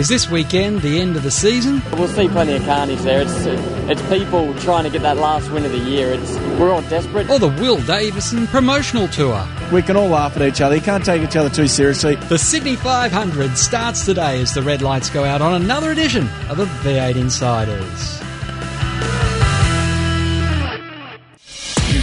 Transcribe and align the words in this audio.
Is 0.00 0.08
this 0.08 0.30
weekend 0.30 0.80
the 0.80 0.98
end 0.98 1.14
of 1.16 1.24
the 1.24 1.30
season? 1.30 1.82
We'll 1.92 2.08
see 2.08 2.26
plenty 2.26 2.54
of 2.54 2.62
carnies 2.62 3.02
there. 3.02 3.20
It's 3.20 3.44
it's 3.44 4.00
people 4.08 4.54
trying 4.60 4.84
to 4.84 4.90
get 4.90 5.02
that 5.02 5.18
last 5.18 5.50
win 5.50 5.66
of 5.66 5.72
the 5.72 5.78
year. 5.78 6.14
It's 6.14 6.36
we're 6.58 6.72
all 6.72 6.80
desperate. 6.80 7.28
Or 7.28 7.38
the 7.38 7.48
Will 7.48 7.76
Davison 7.82 8.46
promotional 8.46 9.08
tour? 9.08 9.46
We 9.70 9.82
can 9.82 9.98
all 9.98 10.08
laugh 10.08 10.34
at 10.36 10.42
each 10.42 10.62
other. 10.62 10.74
You 10.74 10.80
can't 10.80 11.04
take 11.04 11.20
each 11.20 11.36
other 11.36 11.50
too 11.50 11.68
seriously. 11.68 12.14
The 12.14 12.38
Sydney 12.38 12.76
500 12.76 13.58
starts 13.58 14.06
today 14.06 14.40
as 14.40 14.54
the 14.54 14.62
red 14.62 14.80
lights 14.80 15.10
go 15.10 15.24
out 15.24 15.42
on 15.42 15.60
another 15.60 15.90
edition 15.90 16.30
of 16.48 16.56
the 16.56 16.64
V8 16.64 17.16
Insiders. 17.16 18.29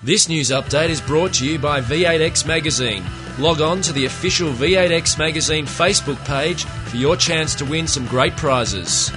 This 0.00 0.28
news 0.28 0.50
update 0.50 0.90
is 0.90 1.00
brought 1.00 1.32
to 1.34 1.44
you 1.46 1.58
by 1.58 1.80
V8X 1.80 2.46
Magazine. 2.46 3.04
Log 3.36 3.60
on 3.60 3.80
to 3.80 3.92
the 3.92 4.04
official 4.04 4.52
V8X 4.52 5.18
Magazine 5.18 5.66
Facebook 5.66 6.24
page 6.24 6.66
for 6.66 6.96
your 6.98 7.16
chance 7.16 7.56
to 7.56 7.64
win 7.64 7.88
some 7.88 8.06
great 8.06 8.36
prizes. 8.36 9.10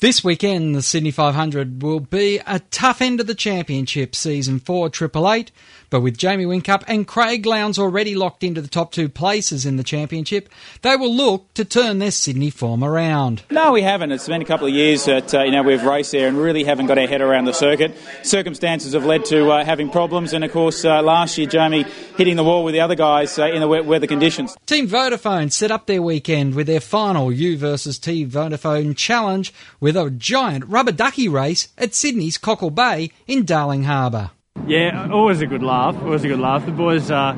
This 0.00 0.24
weekend, 0.24 0.74
the 0.74 0.80
Sydney 0.80 1.10
500 1.10 1.82
will 1.82 2.00
be 2.00 2.40
a 2.46 2.60
tough 2.70 3.02
end 3.02 3.20
of 3.20 3.26
the 3.26 3.34
championship, 3.34 4.14
season 4.14 4.58
4 4.58 4.88
Triple 4.88 5.30
Eight. 5.30 5.52
But 5.90 6.02
with 6.02 6.16
Jamie 6.16 6.46
Whincup 6.46 6.84
and 6.86 7.06
Craig 7.06 7.44
Lowndes 7.44 7.78
already 7.78 8.14
locked 8.14 8.44
into 8.44 8.62
the 8.62 8.68
top 8.68 8.92
two 8.92 9.08
places 9.08 9.66
in 9.66 9.76
the 9.76 9.82
championship, 9.82 10.48
they 10.82 10.94
will 10.94 11.12
look 11.12 11.52
to 11.54 11.64
turn 11.64 11.98
their 11.98 12.12
Sydney 12.12 12.48
form 12.48 12.84
around. 12.84 13.42
No, 13.50 13.72
we 13.72 13.82
haven't. 13.82 14.12
It's 14.12 14.28
been 14.28 14.40
a 14.40 14.44
couple 14.44 14.68
of 14.68 14.72
years 14.72 15.04
that 15.06 15.34
uh, 15.34 15.42
you 15.42 15.50
know 15.50 15.64
we've 15.64 15.82
raced 15.82 16.12
there 16.12 16.28
and 16.28 16.38
really 16.38 16.62
haven't 16.62 16.86
got 16.86 16.96
our 16.96 17.08
head 17.08 17.20
around 17.20 17.46
the 17.46 17.52
circuit. 17.52 17.96
Circumstances 18.22 18.92
have 18.92 19.04
led 19.04 19.24
to 19.26 19.50
uh, 19.50 19.64
having 19.64 19.90
problems, 19.90 20.32
and 20.32 20.44
of 20.44 20.52
course 20.52 20.84
uh, 20.84 21.02
last 21.02 21.36
year 21.36 21.48
Jamie 21.48 21.84
hitting 22.16 22.36
the 22.36 22.44
wall 22.44 22.62
with 22.62 22.72
the 22.72 22.80
other 22.80 22.94
guys 22.94 23.36
uh, 23.36 23.46
in 23.46 23.60
the 23.60 23.68
wet 23.68 23.84
weather 23.84 24.06
conditions. 24.06 24.56
Team 24.66 24.88
Vodafone 24.88 25.50
set 25.50 25.72
up 25.72 25.86
their 25.86 26.02
weekend 26.02 26.54
with 26.54 26.68
their 26.68 26.80
final 26.80 27.32
U 27.32 27.58
versus 27.58 27.98
T 27.98 28.24
Vodafone 28.24 28.96
challenge 28.96 29.52
with 29.80 29.89
a 29.96 30.10
giant 30.10 30.64
rubber 30.66 30.92
ducky 30.92 31.28
race 31.28 31.68
at 31.78 31.94
Sydney's 31.94 32.38
Cockle 32.38 32.70
Bay 32.70 33.10
in 33.26 33.44
Darling 33.44 33.84
Harbour. 33.84 34.30
Yeah, 34.66 35.08
always 35.10 35.40
a 35.40 35.46
good 35.46 35.62
laugh. 35.62 35.96
Always 36.02 36.24
a 36.24 36.28
good 36.28 36.40
laugh. 36.40 36.66
The 36.66 36.72
boys, 36.72 37.10
uh, 37.10 37.34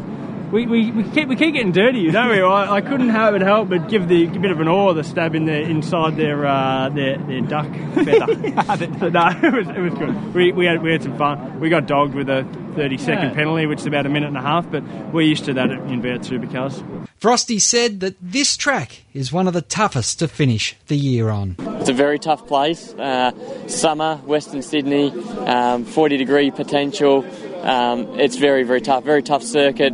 we, 0.52 0.66
we, 0.66 0.90
we 0.92 1.02
keep 1.10 1.28
we 1.28 1.36
keep 1.36 1.54
getting 1.54 1.72
dirty, 1.72 2.10
don't 2.10 2.28
we? 2.28 2.40
I, 2.40 2.76
I 2.76 2.80
couldn't 2.80 3.08
help 3.08 3.32
but 3.32 3.40
help 3.42 3.68
but 3.70 3.88
give 3.88 4.06
the 4.08 4.26
a 4.26 4.38
bit 4.38 4.50
of 4.50 4.60
an 4.60 4.68
oar 4.68 4.94
the 4.94 5.02
stab 5.02 5.34
in 5.34 5.46
the 5.46 5.60
inside 5.60 6.16
their 6.16 6.46
uh, 6.46 6.88
their, 6.90 7.16
their 7.18 7.40
duck 7.40 7.66
feather. 7.94 8.26
no, 9.10 9.28
it 9.42 9.52
was 9.54 9.68
it 9.68 9.80
was 9.80 9.94
good. 9.94 10.34
We, 10.34 10.52
we 10.52 10.66
had 10.66 10.82
we 10.82 10.92
had 10.92 11.02
some 11.02 11.16
fun. 11.16 11.58
We 11.58 11.68
got 11.70 11.86
dogged 11.86 12.14
with 12.14 12.28
a 12.28 12.44
30 12.76 12.98
second 12.98 13.28
Yeah. 13.30 13.34
penalty, 13.34 13.66
which 13.66 13.80
is 13.80 13.86
about 13.86 14.06
a 14.06 14.08
minute 14.08 14.28
and 14.28 14.36
a 14.36 14.42
half, 14.42 14.70
but 14.70 14.82
we're 15.12 15.22
used 15.22 15.44
to 15.46 15.54
that 15.54 15.70
in 15.70 16.02
V8 16.02 16.20
supercars. 16.20 17.08
Frosty 17.18 17.58
said 17.58 18.00
that 18.00 18.16
this 18.20 18.56
track 18.56 19.02
is 19.14 19.32
one 19.32 19.46
of 19.46 19.54
the 19.54 19.62
toughest 19.62 20.18
to 20.18 20.28
finish 20.28 20.74
the 20.88 20.96
year 20.96 21.30
on. 21.30 21.56
It's 21.80 21.88
a 21.88 21.92
very 21.92 22.18
tough 22.18 22.46
place. 22.46 22.92
Uh, 22.94 23.30
summer, 23.68 24.16
Western 24.26 24.62
Sydney, 24.62 25.10
um, 25.46 25.84
40 25.84 26.16
degree 26.16 26.50
potential. 26.50 27.24
Um, 27.62 28.18
it's 28.18 28.36
very, 28.36 28.64
very 28.64 28.80
tough. 28.80 29.04
Very 29.04 29.22
tough 29.22 29.42
circuit. 29.44 29.92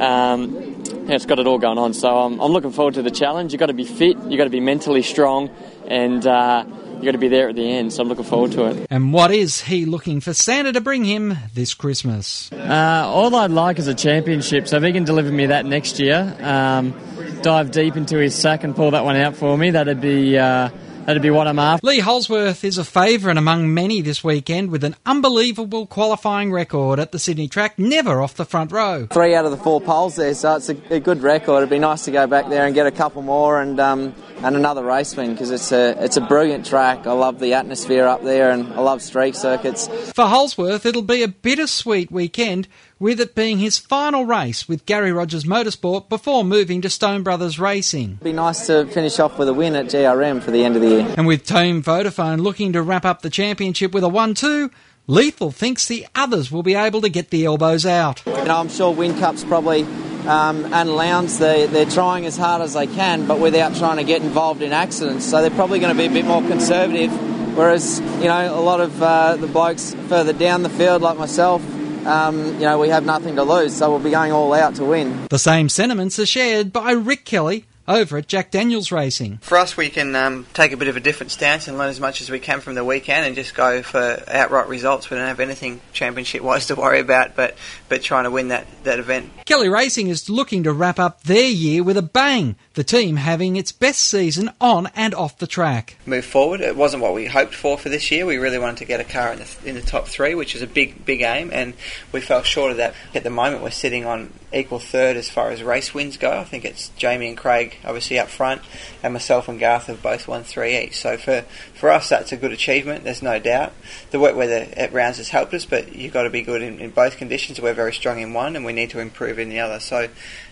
Um, 0.00 0.82
it's 1.08 1.26
got 1.26 1.38
it 1.38 1.46
all 1.46 1.58
going 1.58 1.78
on. 1.78 1.94
So 1.94 2.08
I'm, 2.08 2.40
I'm 2.40 2.52
looking 2.52 2.70
forward 2.70 2.94
to 2.94 3.02
the 3.02 3.10
challenge. 3.10 3.52
You've 3.52 3.60
got 3.60 3.66
to 3.66 3.72
be 3.72 3.84
fit. 3.84 4.16
You've 4.18 4.38
got 4.38 4.44
to 4.44 4.50
be 4.50 4.60
mentally 4.60 5.02
strong, 5.02 5.50
and 5.86 6.26
uh, 6.26 6.64
you've 6.66 7.04
got 7.04 7.12
to 7.12 7.18
be 7.18 7.28
there 7.28 7.48
at 7.48 7.56
the 7.56 7.70
end. 7.70 7.92
So 7.92 8.02
I'm 8.02 8.08
looking 8.08 8.24
forward 8.24 8.52
to 8.52 8.66
it. 8.66 8.86
And 8.90 9.12
what 9.12 9.30
is 9.30 9.60
he 9.62 9.86
looking 9.86 10.20
for 10.20 10.34
Santa 10.34 10.72
to 10.72 10.80
bring 10.80 11.04
him 11.04 11.36
this 11.54 11.74
Christmas? 11.74 12.52
Uh, 12.52 13.04
all 13.06 13.34
I'd 13.34 13.50
like 13.50 13.78
is 13.78 13.86
a 13.86 13.94
championship. 13.94 14.68
So 14.68 14.76
if 14.76 14.82
he 14.82 14.92
can 14.92 15.04
deliver 15.04 15.30
me 15.30 15.46
that 15.46 15.64
next 15.64 15.98
year, 15.98 16.36
um, 16.40 16.94
dive 17.42 17.70
deep 17.70 17.96
into 17.96 18.18
his 18.18 18.34
sack 18.34 18.64
and 18.64 18.76
pull 18.76 18.90
that 18.90 19.04
one 19.04 19.16
out 19.16 19.34
for 19.36 19.56
me, 19.56 19.70
that'd 19.70 20.00
be 20.00 20.36
uh, 20.36 20.68
that'd 21.08 21.22
be 21.22 21.30
what 21.30 21.46
I'm 21.46 21.58
after. 21.58 21.86
Lee 21.86 22.00
Holdsworth 22.00 22.64
is 22.64 22.76
a 22.76 22.84
favourite 22.84 23.38
among 23.38 23.72
many 23.72 24.02
this 24.02 24.22
weekend 24.22 24.70
with 24.70 24.84
an 24.84 24.94
unbelievable 25.06 25.86
qualifying 25.86 26.52
record 26.52 27.00
at 27.00 27.12
the 27.12 27.18
Sydney 27.18 27.48
track, 27.48 27.78
never 27.78 28.20
off 28.20 28.34
the 28.34 28.44
front 28.44 28.70
row. 28.70 29.06
Three 29.10 29.34
out 29.34 29.46
of 29.46 29.50
the 29.50 29.56
four 29.56 29.80
poles 29.80 30.16
there, 30.16 30.34
so 30.34 30.56
it's 30.56 30.68
a, 30.68 30.76
a 30.90 31.00
good 31.00 31.22
record. 31.22 31.58
It'd 31.58 31.70
be 31.70 31.78
nice 31.78 32.04
to 32.04 32.10
go 32.10 32.26
back 32.26 32.50
there 32.50 32.66
and 32.66 32.74
get 32.74 32.86
a 32.86 32.90
couple 32.90 33.22
more 33.22 33.60
and 33.60 33.80
um, 33.80 34.14
and 34.42 34.54
another 34.54 34.84
race 34.84 35.16
win 35.16 35.32
because 35.32 35.50
it's 35.50 35.72
a 35.72 35.96
it's 36.04 36.18
a 36.18 36.20
brilliant 36.20 36.66
track. 36.66 37.06
I 37.06 37.12
love 37.12 37.38
the 37.38 37.54
atmosphere 37.54 38.06
up 38.06 38.22
there 38.22 38.50
and 38.50 38.72
I 38.74 38.80
love 38.80 39.00
streak 39.00 39.34
circuits. 39.34 39.88
For 40.12 40.26
Holdsworth, 40.26 40.84
it'll 40.84 41.02
be 41.02 41.22
a 41.22 41.28
bittersweet 41.28 42.10
weekend, 42.10 42.68
with 42.98 43.20
it 43.20 43.34
being 43.34 43.58
his 43.58 43.78
final 43.78 44.24
race 44.24 44.68
with 44.68 44.86
Gary 44.86 45.12
Rogers 45.12 45.44
Motorsport 45.44 46.08
before 46.08 46.44
moving 46.44 46.80
to 46.82 46.90
Stone 46.90 47.22
Brothers 47.22 47.58
Racing. 47.58 48.12
It'd 48.12 48.24
be 48.24 48.32
nice 48.32 48.66
to 48.66 48.86
finish 48.86 49.18
off 49.18 49.38
with 49.38 49.48
a 49.48 49.54
win 49.54 49.76
at 49.76 49.86
GRM 49.86 50.42
for 50.42 50.50
the 50.50 50.64
end 50.64 50.76
of 50.76 50.82
the 50.82 50.88
year. 50.88 51.14
And 51.16 51.26
with 51.26 51.46
Team 51.46 51.82
Vodafone 51.82 52.40
looking 52.40 52.72
to 52.72 52.82
wrap 52.82 53.04
up 53.04 53.22
the 53.22 53.30
championship 53.30 53.92
with 53.92 54.04
a 54.04 54.08
1 54.08 54.34
2, 54.34 54.70
Lethal 55.06 55.50
thinks 55.50 55.86
the 55.86 56.06
others 56.14 56.52
will 56.52 56.62
be 56.62 56.74
able 56.74 57.00
to 57.00 57.08
get 57.08 57.30
the 57.30 57.44
elbows 57.44 57.86
out. 57.86 58.24
You 58.26 58.32
know, 58.44 58.56
I'm 58.56 58.68
sure 58.68 58.94
Whincup's 58.94 59.44
probably 59.44 59.84
um, 60.26 60.72
and 60.74 60.90
Lowndes 60.90 61.38
they 61.38 61.66
they're 61.66 61.86
trying 61.86 62.26
as 62.26 62.36
hard 62.36 62.60
as 62.60 62.74
they 62.74 62.86
can, 62.86 63.26
but 63.26 63.40
without 63.40 63.74
trying 63.76 63.96
to 63.96 64.04
get 64.04 64.20
involved 64.20 64.60
in 64.60 64.72
accidents. 64.72 65.24
So 65.24 65.40
they're 65.40 65.50
probably 65.50 65.78
going 65.78 65.96
to 65.96 65.98
be 65.98 66.06
a 66.06 66.10
bit 66.10 66.26
more 66.26 66.42
conservative. 66.42 67.10
Whereas 67.56 68.00
you 68.20 68.26
know 68.26 68.54
a 68.54 68.60
lot 68.60 68.80
of 68.80 69.02
uh, 69.02 69.36
the 69.36 69.46
blokes 69.46 69.94
further 70.08 70.34
down 70.34 70.62
the 70.62 70.68
field, 70.68 71.00
like 71.00 71.16
myself, 71.16 71.62
um, 72.08 72.44
you 72.54 72.60
know 72.60 72.78
we 72.78 72.88
have 72.88 73.04
nothing 73.04 73.36
to 73.36 73.42
lose, 73.42 73.76
so 73.76 73.90
we'll 73.90 73.98
be 73.98 74.10
going 74.10 74.32
all 74.32 74.52
out 74.52 74.74
to 74.76 74.84
win. 74.84 75.26
The 75.28 75.38
same 75.38 75.68
sentiments 75.68 76.18
are 76.18 76.26
shared 76.26 76.72
by 76.72 76.92
Rick 76.92 77.24
Kelly 77.24 77.66
over 77.88 78.18
at 78.18 78.28
Jack 78.28 78.50
Daniels 78.50 78.92
Racing. 78.92 79.38
For 79.38 79.56
us, 79.56 79.76
we 79.76 79.88
can 79.88 80.14
um, 80.14 80.46
take 80.52 80.72
a 80.72 80.76
bit 80.76 80.88
of 80.88 80.96
a 80.96 81.00
different 81.00 81.32
stance 81.32 81.66
and 81.66 81.78
learn 81.78 81.88
as 81.88 81.98
much 81.98 82.20
as 82.20 82.30
we 82.30 82.38
can 82.38 82.60
from 82.60 82.74
the 82.74 82.84
weekend 82.84 83.26
and 83.26 83.34
just 83.34 83.54
go 83.54 83.82
for 83.82 84.22
outright 84.28 84.68
results. 84.68 85.08
We 85.08 85.16
don't 85.16 85.26
have 85.26 85.40
anything 85.40 85.80
championship 85.94 86.42
wise 86.42 86.66
to 86.66 86.74
worry 86.74 87.00
about, 87.00 87.34
but, 87.34 87.56
but 87.88 88.02
trying 88.02 88.24
to 88.24 88.30
win 88.30 88.48
that, 88.48 88.66
that 88.84 88.98
event. 88.98 89.30
Kelly 89.46 89.70
Racing 89.70 90.08
is 90.08 90.28
looking 90.28 90.64
to 90.64 90.72
wrap 90.72 90.98
up 90.98 91.22
their 91.22 91.48
year 91.48 91.82
with 91.82 91.96
a 91.96 92.02
bang, 92.02 92.56
the 92.78 92.84
team 92.84 93.16
having 93.16 93.56
its 93.56 93.72
best 93.72 94.00
season 94.02 94.48
on 94.60 94.88
and 94.94 95.12
off 95.12 95.36
the 95.38 95.48
track. 95.48 95.96
Move 96.06 96.24
forward. 96.24 96.60
It 96.60 96.76
wasn't 96.76 97.02
what 97.02 97.12
we 97.12 97.26
hoped 97.26 97.52
for 97.52 97.76
for 97.76 97.88
this 97.88 98.12
year. 98.12 98.24
We 98.24 98.36
really 98.36 98.60
wanted 98.60 98.76
to 98.76 98.84
get 98.84 99.00
a 99.00 99.04
car 99.04 99.32
in 99.32 99.40
the, 99.40 99.56
in 99.64 99.74
the 99.74 99.82
top 99.82 100.06
three, 100.06 100.36
which 100.36 100.54
is 100.54 100.62
a 100.62 100.66
big, 100.68 101.04
big 101.04 101.22
aim, 101.22 101.50
and 101.52 101.74
we 102.12 102.20
fell 102.20 102.44
short 102.44 102.70
of 102.70 102.76
that. 102.76 102.94
At 103.16 103.24
the 103.24 103.30
moment, 103.30 103.64
we're 103.64 103.72
sitting 103.72 104.06
on 104.06 104.32
equal 104.52 104.78
third 104.78 105.16
as 105.16 105.28
far 105.28 105.50
as 105.50 105.60
race 105.60 105.92
wins 105.92 106.16
go. 106.18 106.30
I 106.30 106.44
think 106.44 106.64
it's 106.64 106.90
Jamie 106.90 107.28
and 107.28 107.36
Craig 107.36 107.78
obviously 107.84 108.16
up 108.16 108.28
front, 108.28 108.62
and 109.02 109.12
myself 109.12 109.48
and 109.48 109.58
Garth 109.58 109.86
have 109.86 110.00
both 110.00 110.28
won 110.28 110.44
three 110.44 110.78
each. 110.78 111.00
So 111.00 111.16
for, 111.16 111.42
for 111.74 111.90
us, 111.90 112.08
that's 112.08 112.30
a 112.30 112.36
good 112.36 112.52
achievement. 112.52 113.02
There's 113.02 113.22
no 113.22 113.40
doubt. 113.40 113.72
The 114.12 114.20
wet 114.20 114.36
weather 114.36 114.68
at 114.76 114.92
rounds 114.92 115.16
has 115.16 115.30
helped 115.30 115.52
us, 115.52 115.66
but 115.66 115.96
you've 115.96 116.12
got 116.12 116.22
to 116.22 116.30
be 116.30 116.42
good 116.42 116.62
in, 116.62 116.78
in 116.78 116.90
both 116.90 117.16
conditions. 117.16 117.60
We're 117.60 117.74
very 117.74 117.92
strong 117.92 118.20
in 118.20 118.34
one, 118.34 118.54
and 118.54 118.64
we 118.64 118.72
need 118.72 118.90
to 118.90 119.00
improve 119.00 119.40
in 119.40 119.48
the 119.48 119.58
other. 119.58 119.80
So 119.80 120.08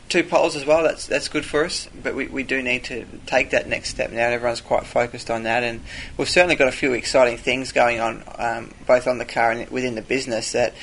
two 0.09 0.23
poles 0.23 0.57
as 0.57 0.65
well. 0.65 0.83
That's 0.83 1.07
that's 1.07 1.29
good 1.29 1.45
for 1.45 1.65
us, 1.65 1.89
but 2.03 2.15
we, 2.15 2.27
we 2.27 2.43
do 2.43 2.63
need 2.63 2.85
to 2.85 3.05
take 3.27 3.51
that 3.51 3.69
next 3.69 3.91
step 3.91 4.11
now. 4.11 4.27
And 4.27 4.35
everyone's 4.35 4.61
quite 4.61 4.87
focused 4.87 5.31
on 5.31 5.45
that, 5.45 5.63
and 5.63 5.81
we've 6.17 6.29
certainly 6.29 6.57
got 6.57 6.69
a 6.69 6.73
few 6.73 6.93
exciting 6.93 7.37
things 7.37 7.73
going 7.73 8.01
on, 8.01 8.23
um, 8.39 8.73
both 8.87 9.07
on 9.07 9.19
the 9.19 9.25
car 9.25 9.51
and 9.51 9.69
within 9.71 9.95
the 9.95 10.03
business 10.03 10.53
that. 10.53 10.75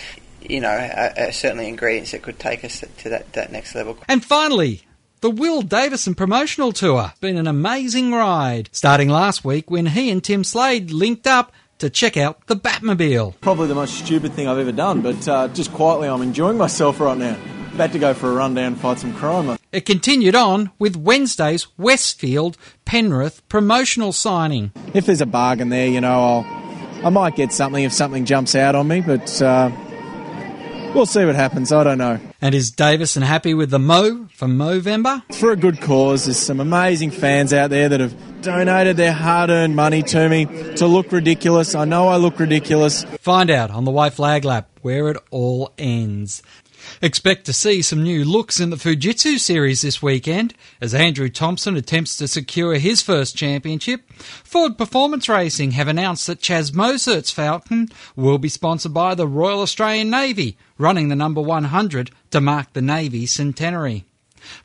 You 0.42 0.60
know, 0.60 0.68
are, 0.68 1.14
are 1.18 1.32
certainly 1.32 1.70
ingredients 1.70 2.12
that 2.12 2.22
could 2.22 2.38
take 2.38 2.66
us 2.66 2.84
to 2.98 3.10
that, 3.10 3.32
that 3.32 3.54
next 3.54 3.74
level. 3.76 3.98
And 4.10 4.26
finally, 4.26 4.82
the 5.22 5.30
Will 5.30 5.62
Davison 5.62 6.16
promotional 6.16 6.74
tour. 6.74 7.04
has 7.04 7.20
Been 7.20 7.38
an 7.38 7.48
amazing 7.48 8.12
ride. 8.12 8.68
Starting 8.74 9.08
last 9.08 9.46
week 9.46 9.72
when 9.72 9.86
he 9.86 10.10
and 10.12 10.22
Tim 10.22 10.44
Slade 10.44 10.92
linked 10.92 11.28
up 11.28 11.54
to 11.78 11.90
check 11.90 12.18
out 12.18 12.46
the 12.48 12.58
Batmobile. 12.58 13.40
Probably 13.40 13.68
the 13.68 13.76
most 13.76 13.94
stupid 13.94 14.34
thing 14.34 14.50
I've 14.50 14.58
ever 14.58 14.74
done, 14.74 15.00
but 15.00 15.26
uh, 15.30 15.48
just 15.48 15.72
quietly, 15.72 16.10
I'm 16.10 16.22
enjoying 16.22 16.58
myself 16.58 17.00
right 17.00 17.18
now. 17.18 17.38
About 17.74 17.92
to 17.94 18.00
go 18.00 18.14
for 18.14 18.30
a 18.30 18.34
run 18.36 18.54
down 18.54 18.74
and 18.74 18.80
fight 18.80 19.00
some 19.00 19.14
crime. 19.16 19.58
It 19.72 19.88
continued 19.88 20.36
on 20.36 20.70
with 20.78 20.96
Wednesday's 20.96 21.68
Westfield 21.76 22.56
Penrith 22.86 23.42
promotional 23.50 24.12
signing. 24.12 24.72
If 24.94 25.08
there's 25.08 25.22
a 25.22 25.26
bargain 25.26 25.70
there, 25.70 25.88
you 25.88 26.00
know, 26.00 26.24
I'll, 26.24 27.06
I 27.06 27.10
might 27.10 27.36
get 27.36 27.52
something 27.52 27.84
if 27.84 27.92
something 27.92 28.26
jumps 28.26 28.54
out 28.54 28.76
on 28.76 28.88
me, 28.88 29.02
but 29.02 29.42
uh, 29.42 29.72
we'll 30.94 31.08
see 31.08 31.26
what 31.26 31.34
happens. 31.34 31.72
I 31.72 31.84
don't 31.84 31.98
know. 31.98 32.20
And 32.42 32.54
is 32.54 32.70
Davison 32.70 33.24
happy 33.24 33.56
with 33.56 33.72
the 33.72 33.80
Mo 33.80 34.28
for 34.36 34.48
Movember? 34.48 35.24
For 35.34 35.52
a 35.52 35.56
good 35.56 35.82
cause. 35.82 36.26
There's 36.26 36.38
some 36.38 36.60
amazing 36.60 37.10
fans 37.10 37.54
out 37.54 37.72
there 37.72 37.90
that 37.90 38.00
have 38.00 38.42
donated 38.44 38.98
their 38.98 39.14
hard 39.14 39.50
earned 39.50 39.76
money 39.76 40.04
to 40.04 40.30
me 40.30 40.46
to 40.76 40.86
look 40.86 41.12
ridiculous. 41.12 41.74
I 41.74 41.86
know 41.86 42.08
I 42.08 42.18
look 42.18 42.40
ridiculous. 42.40 43.04
Find 43.20 43.50
out 43.50 43.72
on 43.72 43.86
the 43.86 43.92
White 43.92 44.14
Flag 44.14 44.46
Lap 44.46 44.70
where 44.84 45.08
it 45.08 45.18
all 45.32 45.74
ends. 45.78 46.44
Expect 47.04 47.46
to 47.48 47.52
see 47.52 47.82
some 47.82 48.02
new 48.02 48.24
looks 48.24 48.62
in 48.62 48.70
the 48.70 48.78
Fujitsu 48.78 49.38
series 49.38 49.82
this 49.82 50.02
weekend 50.02 50.54
as 50.80 50.94
Andrew 50.94 51.28
Thompson 51.28 51.76
attempts 51.76 52.16
to 52.16 52.30
secure 52.30 52.76
his 52.76 53.02
first 53.02 53.36
championship. 53.36 54.10
Ford 54.14 54.78
Performance 54.78 55.28
Racing 55.28 55.72
have 55.72 55.90
announced 55.90 56.28
that 56.28 56.40
Chaz 56.40 56.72
Mostert's 56.72 57.30
Falcon 57.30 57.90
will 58.16 58.38
be 58.38 58.48
sponsored 58.48 58.94
by 58.94 59.16
the 59.16 59.28
Royal 59.28 59.60
Australian 59.60 60.12
Navy, 60.12 60.58
running 60.78 61.10
the 61.10 61.16
number 61.18 61.42
100 61.42 62.10
to 62.32 62.40
mark 62.40 62.72
the 62.72 62.82
Navy 62.82 63.26
centenary. 63.26 64.06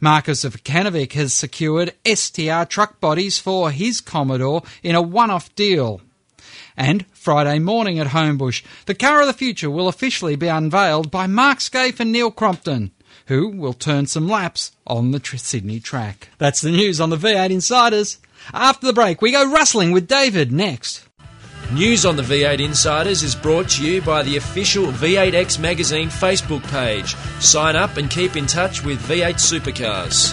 Marcus 0.00 0.44
Zukanovic 0.44 1.14
has 1.14 1.34
secured 1.34 1.92
STR 2.06 2.62
truck 2.68 3.00
bodies 3.00 3.40
for 3.40 3.72
his 3.72 4.00
Commodore 4.00 4.62
in 4.84 4.94
a 4.94 5.02
one-off 5.02 5.52
deal. 5.56 6.02
And 6.78 7.04
Friday 7.12 7.58
morning 7.58 7.98
at 7.98 8.06
Homebush, 8.06 8.62
the 8.86 8.94
car 8.94 9.20
of 9.20 9.26
the 9.26 9.32
future 9.32 9.68
will 9.68 9.88
officially 9.88 10.36
be 10.36 10.46
unveiled 10.46 11.10
by 11.10 11.26
Mark 11.26 11.58
Skaife 11.58 11.98
and 11.98 12.12
Neil 12.12 12.30
Crompton, 12.30 12.92
who 13.26 13.48
will 13.48 13.72
turn 13.72 14.06
some 14.06 14.28
laps 14.28 14.70
on 14.86 15.10
the 15.10 15.20
Sydney 15.20 15.80
track. 15.80 16.28
That's 16.38 16.60
the 16.60 16.70
news 16.70 17.00
on 17.00 17.10
the 17.10 17.16
V8 17.16 17.50
Insiders. 17.50 18.18
After 18.54 18.86
the 18.86 18.92
break, 18.92 19.20
we 19.20 19.32
go 19.32 19.50
rustling 19.50 19.90
with 19.90 20.06
David 20.06 20.52
next. 20.52 21.04
News 21.72 22.06
on 22.06 22.14
the 22.14 22.22
V8 22.22 22.60
Insiders 22.60 23.24
is 23.24 23.34
brought 23.34 23.70
to 23.70 23.84
you 23.84 24.00
by 24.00 24.22
the 24.22 24.36
official 24.36 24.86
V8X 24.86 25.58
Magazine 25.58 26.10
Facebook 26.10 26.62
page. 26.70 27.16
Sign 27.40 27.74
up 27.74 27.96
and 27.96 28.08
keep 28.08 28.36
in 28.36 28.46
touch 28.46 28.84
with 28.84 29.02
V8 29.02 29.34
Supercars. 29.34 30.32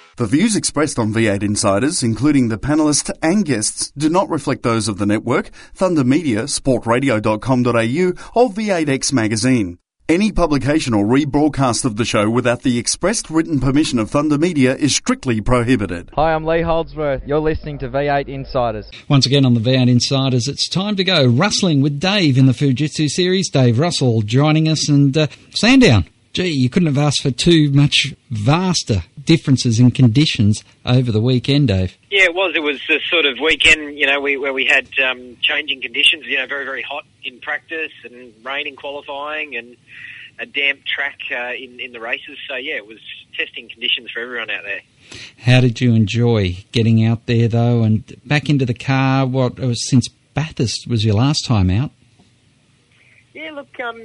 The 0.21 0.27
views 0.27 0.55
expressed 0.55 0.99
on 0.99 1.11
V8 1.11 1.41
Insiders, 1.41 2.03
including 2.03 2.49
the 2.49 2.59
panelists 2.59 3.09
and 3.23 3.43
guests, 3.43 3.91
do 3.97 4.07
not 4.07 4.29
reflect 4.29 4.61
those 4.61 4.87
of 4.87 4.99
the 4.99 5.07
network, 5.07 5.49
Thunder 5.73 6.03
Media, 6.03 6.43
sportradio.com.au, 6.43 8.39
or 8.39 8.49
V8X 8.51 9.13
Magazine. 9.13 9.79
Any 10.07 10.31
publication 10.31 10.93
or 10.93 11.05
rebroadcast 11.05 11.85
of 11.85 11.95
the 11.95 12.05
show 12.05 12.29
without 12.29 12.61
the 12.61 12.77
expressed 12.77 13.31
written 13.31 13.59
permission 13.59 13.97
of 13.97 14.11
Thunder 14.11 14.37
Media 14.37 14.75
is 14.75 14.95
strictly 14.95 15.41
prohibited. 15.41 16.11
Hi, 16.13 16.35
I'm 16.35 16.45
Lee 16.45 16.61
Holdsworth. 16.61 17.23
You're 17.25 17.39
listening 17.39 17.79
to 17.79 17.89
V8 17.89 18.27
Insiders. 18.27 18.91
Once 19.09 19.25
again 19.25 19.43
on 19.43 19.55
the 19.55 19.59
V8 19.59 19.89
Insiders, 19.89 20.47
it's 20.47 20.69
time 20.69 20.95
to 20.97 21.03
go 21.03 21.25
rustling 21.25 21.81
with 21.81 21.99
Dave 21.99 22.37
in 22.37 22.45
the 22.45 22.51
Fujitsu 22.51 23.09
series. 23.09 23.49
Dave 23.49 23.79
Russell 23.79 24.21
joining 24.21 24.67
us 24.67 24.87
and 24.87 25.17
uh, 25.17 25.25
Sandown. 25.55 26.05
Gee, 26.33 26.47
you 26.47 26.69
couldn't 26.69 26.87
have 26.87 26.97
asked 26.97 27.23
for 27.23 27.31
too 27.31 27.69
much 27.71 28.13
vaster 28.29 29.03
differences 29.25 29.79
in 29.79 29.91
conditions 29.91 30.63
over 30.85 31.11
the 31.11 31.21
weekend, 31.21 31.67
Dave. 31.67 31.97
Yeah, 32.09 32.23
it 32.23 32.33
was. 32.33 32.55
It 32.55 32.63
was 32.63 32.81
a 32.89 32.99
sort 33.09 33.25
of 33.25 33.37
weekend, 33.39 33.97
you 33.99 34.07
know, 34.07 34.21
we, 34.21 34.37
where 34.37 34.53
we 34.53 34.65
had 34.65 34.87
um, 34.99 35.37
changing 35.41 35.81
conditions. 35.81 36.25
You 36.25 36.37
know, 36.37 36.47
very 36.47 36.63
very 36.63 36.81
hot 36.81 37.05
in 37.23 37.39
practice 37.41 37.91
and 38.05 38.33
rain 38.45 38.65
in 38.67 38.75
qualifying 38.77 39.55
and 39.55 39.75
a 40.39 40.45
damp 40.45 40.85
track 40.85 41.19
uh, 41.31 41.53
in 41.53 41.79
in 41.79 41.91
the 41.91 41.99
races. 41.99 42.37
So 42.47 42.55
yeah, 42.55 42.75
it 42.75 42.87
was 42.87 42.99
testing 43.37 43.69
conditions 43.69 44.09
for 44.11 44.21
everyone 44.21 44.49
out 44.49 44.63
there. 44.63 44.81
How 45.39 45.61
did 45.61 45.81
you 45.81 45.93
enjoy 45.93 46.63
getting 46.71 47.05
out 47.05 47.25
there 47.25 47.47
though, 47.47 47.83
and 47.83 48.03
back 48.25 48.49
into 48.49 48.65
the 48.65 48.73
car? 48.73 49.25
What 49.25 49.59
uh, 49.59 49.73
since 49.73 50.07
Bathurst 50.33 50.87
was 50.87 51.03
your 51.03 51.15
last 51.15 51.45
time 51.45 51.69
out? 51.69 51.91
Yeah, 53.33 53.51
look, 53.51 53.79
um, 53.79 54.01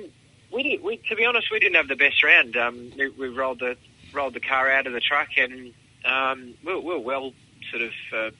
we, 0.56 0.62
did, 0.62 0.82
we 0.82 0.96
to 1.08 1.14
be 1.14 1.24
honest, 1.26 1.50
we 1.52 1.58
didn't 1.58 1.76
have 1.76 1.88
the 1.88 1.96
best 1.96 2.24
round. 2.24 2.56
Um, 2.56 2.90
we, 2.96 3.10
we 3.10 3.28
rolled 3.28 3.60
the 3.60 3.76
rolled 4.12 4.32
the 4.32 4.40
car 4.40 4.70
out 4.70 4.86
of 4.86 4.94
the 4.94 5.00
truck, 5.00 5.28
and 5.36 5.74
um, 6.04 6.54
we, 6.64 6.72
were, 6.72 6.80
we 6.80 6.94
were 6.94 6.98
well 6.98 7.32
sort 7.70 7.82
of 7.82 7.92
uh, 8.12 8.30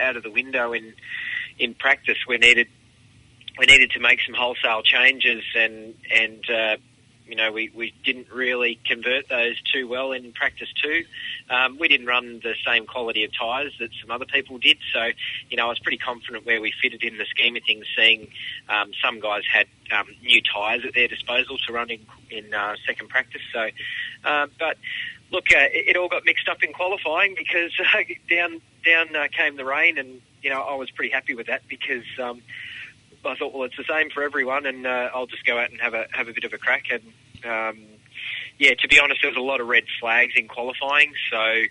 out 0.00 0.16
of 0.16 0.22
the 0.22 0.30
window 0.30 0.72
in 0.72 0.94
in 1.58 1.74
practice. 1.74 2.16
We 2.26 2.38
needed 2.38 2.68
we 3.58 3.66
needed 3.66 3.90
to 3.90 4.00
make 4.00 4.20
some 4.24 4.34
wholesale 4.34 4.82
changes, 4.82 5.44
and 5.54 5.94
and 6.10 6.50
uh, 6.50 6.76
you 7.28 7.36
know 7.36 7.52
we, 7.52 7.70
we 7.74 7.92
didn't 8.04 8.30
really 8.32 8.80
convert 8.84 9.28
those 9.28 9.60
too 9.72 9.86
well 9.86 10.12
in 10.12 10.32
practice 10.32 10.68
too. 10.82 11.04
Um, 11.50 11.78
we 11.78 11.88
didn't 11.88 12.06
run 12.06 12.40
the 12.42 12.54
same 12.66 12.86
quality 12.86 13.24
of 13.24 13.30
tyres 13.38 13.74
that 13.78 13.90
some 14.00 14.10
other 14.10 14.24
people 14.24 14.58
did, 14.58 14.78
so 14.92 15.10
you 15.50 15.56
know 15.56 15.66
I 15.66 15.68
was 15.68 15.78
pretty 15.78 15.98
confident 15.98 16.46
where 16.46 16.60
we 16.60 16.72
fitted 16.82 17.02
in 17.04 17.18
the 17.18 17.26
scheme 17.26 17.56
of 17.56 17.62
things. 17.64 17.84
Seeing 17.96 18.28
um, 18.68 18.92
some 19.02 19.20
guys 19.20 19.42
had 19.50 19.66
um, 19.96 20.06
new 20.22 20.40
tyres 20.42 20.84
at 20.86 20.94
their 20.94 21.08
disposal 21.08 21.58
to 21.66 21.72
run 21.72 21.90
in 21.90 22.00
in 22.30 22.52
uh, 22.54 22.76
second 22.86 23.08
practice, 23.08 23.42
so 23.52 23.68
uh, 24.24 24.46
but 24.58 24.78
look, 25.30 25.44
uh, 25.52 25.58
it, 25.58 25.88
it 25.88 25.96
all 25.96 26.08
got 26.08 26.24
mixed 26.24 26.48
up 26.48 26.62
in 26.62 26.72
qualifying 26.72 27.34
because 27.36 27.72
uh, 27.94 27.98
down 28.30 28.60
down 28.84 29.14
uh, 29.14 29.28
came 29.36 29.56
the 29.56 29.64
rain, 29.64 29.98
and 29.98 30.20
you 30.42 30.50
know 30.50 30.62
I 30.62 30.74
was 30.74 30.90
pretty 30.90 31.12
happy 31.12 31.34
with 31.34 31.46
that 31.46 31.62
because. 31.68 32.04
I 33.30 33.36
thought, 33.36 33.54
well, 33.54 33.64
it's 33.64 33.76
the 33.76 33.84
same 33.88 34.10
for 34.10 34.22
everyone, 34.22 34.66
and 34.66 34.86
uh, 34.86 35.10
I'll 35.14 35.26
just 35.26 35.44
go 35.44 35.58
out 35.58 35.70
and 35.70 35.80
have 35.80 35.94
a 35.94 36.06
have 36.12 36.28
a 36.28 36.32
bit 36.32 36.44
of 36.44 36.52
a 36.52 36.58
crack. 36.58 36.84
And 36.90 37.02
um, 37.44 37.84
yeah, 38.58 38.74
to 38.74 38.88
be 38.88 38.98
honest, 38.98 39.20
there 39.22 39.30
was 39.30 39.38
a 39.38 39.42
lot 39.42 39.60
of 39.60 39.68
red 39.68 39.84
flags 40.00 40.32
in 40.36 40.48
qualifying, 40.48 41.12
so 41.30 41.62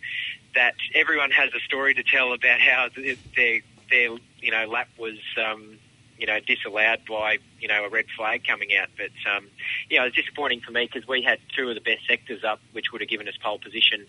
that 0.55 0.75
everyone 0.95 1.31
has 1.31 1.49
a 1.53 1.59
story 1.59 1.93
to 1.93 2.03
tell 2.03 2.33
about 2.33 2.59
how 2.59 2.89
their 3.35 3.61
their 3.89 4.09
you 4.39 4.51
know 4.51 4.67
lap 4.67 4.89
was 4.97 5.17
um, 5.45 5.77
you 6.17 6.25
know 6.25 6.39
disallowed 6.39 6.99
by 7.07 7.37
you 7.59 7.67
know 7.67 7.85
a 7.85 7.89
red 7.89 8.05
flag 8.15 8.45
coming 8.45 8.75
out. 8.75 8.89
But 8.97 9.11
um, 9.31 9.47
yeah, 9.89 10.01
it 10.01 10.05
was 10.05 10.13
disappointing 10.13 10.61
for 10.61 10.71
me 10.71 10.89
because 10.91 11.07
we 11.07 11.21
had 11.21 11.39
two 11.55 11.69
of 11.69 11.75
the 11.75 11.81
best 11.81 12.07
sectors 12.07 12.43
up, 12.43 12.59
which 12.71 12.91
would 12.91 13.01
have 13.01 13.09
given 13.09 13.27
us 13.27 13.35
pole 13.41 13.59
position 13.59 14.05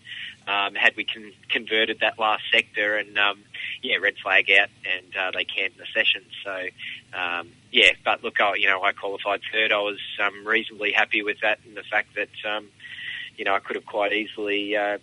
um, 0.47 0.75
had 0.75 0.97
we 0.97 1.05
con- 1.05 1.33
converted 1.49 2.00
that 2.00 2.19
last 2.19 2.45
sector. 2.53 2.97
And 2.97 3.19
um, 3.19 3.41
yeah, 3.83 3.97
red 3.97 4.17
flag 4.23 4.50
out, 4.50 4.69
and 4.85 5.17
uh, 5.17 5.31
they 5.33 5.45
canned 5.45 5.75
the 5.79 5.87
session. 5.95 6.23
So 6.45 7.19
um, 7.19 7.50
yeah, 7.71 7.93
but 8.05 8.23
look, 8.25 8.41
I, 8.41 8.55
you 8.55 8.69
know, 8.69 8.83
I 8.83 8.93
qualified 8.93 9.41
third. 9.53 9.73
I 9.73 9.79
was 9.79 10.00
um, 10.23 10.47
reasonably 10.47 10.93
happy 10.93 11.23
with 11.23 11.41
that, 11.43 11.59
and 11.67 11.77
the 11.77 11.83
fact 11.83 12.17
that 12.17 12.50
um, 12.50 12.69
you 13.37 13.45
know 13.45 13.55
I 13.55 13.61
could 13.61 13.77
have 13.77 13.87
quite 13.87 14.12
easily. 14.12 14.77
Uh, 14.77 14.99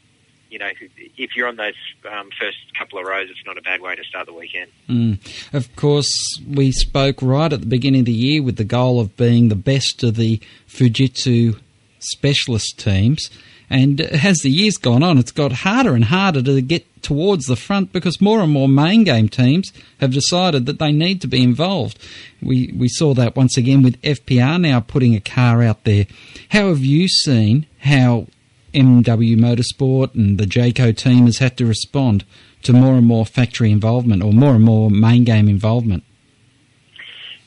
you 0.55 0.59
know, 0.59 0.71
if 1.17 1.35
you're 1.35 1.49
on 1.49 1.57
those 1.57 1.73
um, 2.09 2.29
first 2.39 2.55
couple 2.79 2.97
of 2.97 3.05
rows, 3.05 3.27
it's 3.29 3.45
not 3.45 3.57
a 3.57 3.61
bad 3.61 3.81
way 3.81 3.93
to 3.93 4.03
start 4.05 4.25
the 4.25 4.33
weekend. 4.33 4.71
Mm. 4.87 5.19
Of 5.53 5.75
course, 5.75 6.09
we 6.47 6.71
spoke 6.71 7.21
right 7.21 7.51
at 7.51 7.59
the 7.59 7.65
beginning 7.65 7.99
of 7.99 8.05
the 8.05 8.13
year 8.13 8.41
with 8.41 8.55
the 8.55 8.63
goal 8.63 9.01
of 9.01 9.17
being 9.17 9.49
the 9.49 9.57
best 9.57 10.01
of 10.01 10.15
the 10.15 10.39
Fujitsu 10.65 11.59
specialist 11.99 12.79
teams. 12.79 13.29
And 13.69 13.99
as 13.99 14.37
the 14.37 14.49
years 14.49 14.77
gone 14.77 15.03
on, 15.03 15.17
it's 15.17 15.33
got 15.33 15.51
harder 15.51 15.93
and 15.93 16.05
harder 16.05 16.41
to 16.41 16.61
get 16.61 16.85
towards 17.03 17.47
the 17.47 17.57
front 17.57 17.91
because 17.91 18.21
more 18.21 18.39
and 18.39 18.53
more 18.53 18.69
main 18.69 19.03
game 19.03 19.27
teams 19.27 19.73
have 19.99 20.13
decided 20.13 20.67
that 20.67 20.79
they 20.79 20.93
need 20.93 21.19
to 21.19 21.27
be 21.27 21.43
involved. 21.43 21.99
We 22.41 22.71
we 22.73 22.87
saw 22.87 23.13
that 23.15 23.35
once 23.35 23.57
again 23.57 23.83
with 23.83 24.01
FPR 24.03 24.61
now 24.61 24.79
putting 24.79 25.15
a 25.15 25.19
car 25.19 25.61
out 25.61 25.83
there. 25.83 26.05
How 26.51 26.69
have 26.69 26.85
you 26.85 27.09
seen 27.09 27.65
how 27.79 28.27
MW 28.75 29.37
Motorsport 29.37 30.13
and 30.13 30.37
the 30.37 30.45
Jayco 30.45 30.95
team 30.95 31.25
has 31.25 31.39
had 31.39 31.57
to 31.57 31.65
respond 31.65 32.25
to 32.63 32.73
more 32.73 32.95
and 32.95 33.05
more 33.05 33.25
factory 33.25 33.71
involvement 33.71 34.21
or 34.21 34.33
more 34.33 34.55
and 34.55 34.63
more 34.63 34.89
main 34.89 35.23
game 35.23 35.47
involvement? 35.47 36.03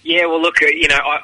Yeah, 0.03 0.27
well, 0.27 0.41
look, 0.41 0.63
uh, 0.63 0.67
you 0.67 0.89
know, 0.89 0.97
I, 0.97 1.21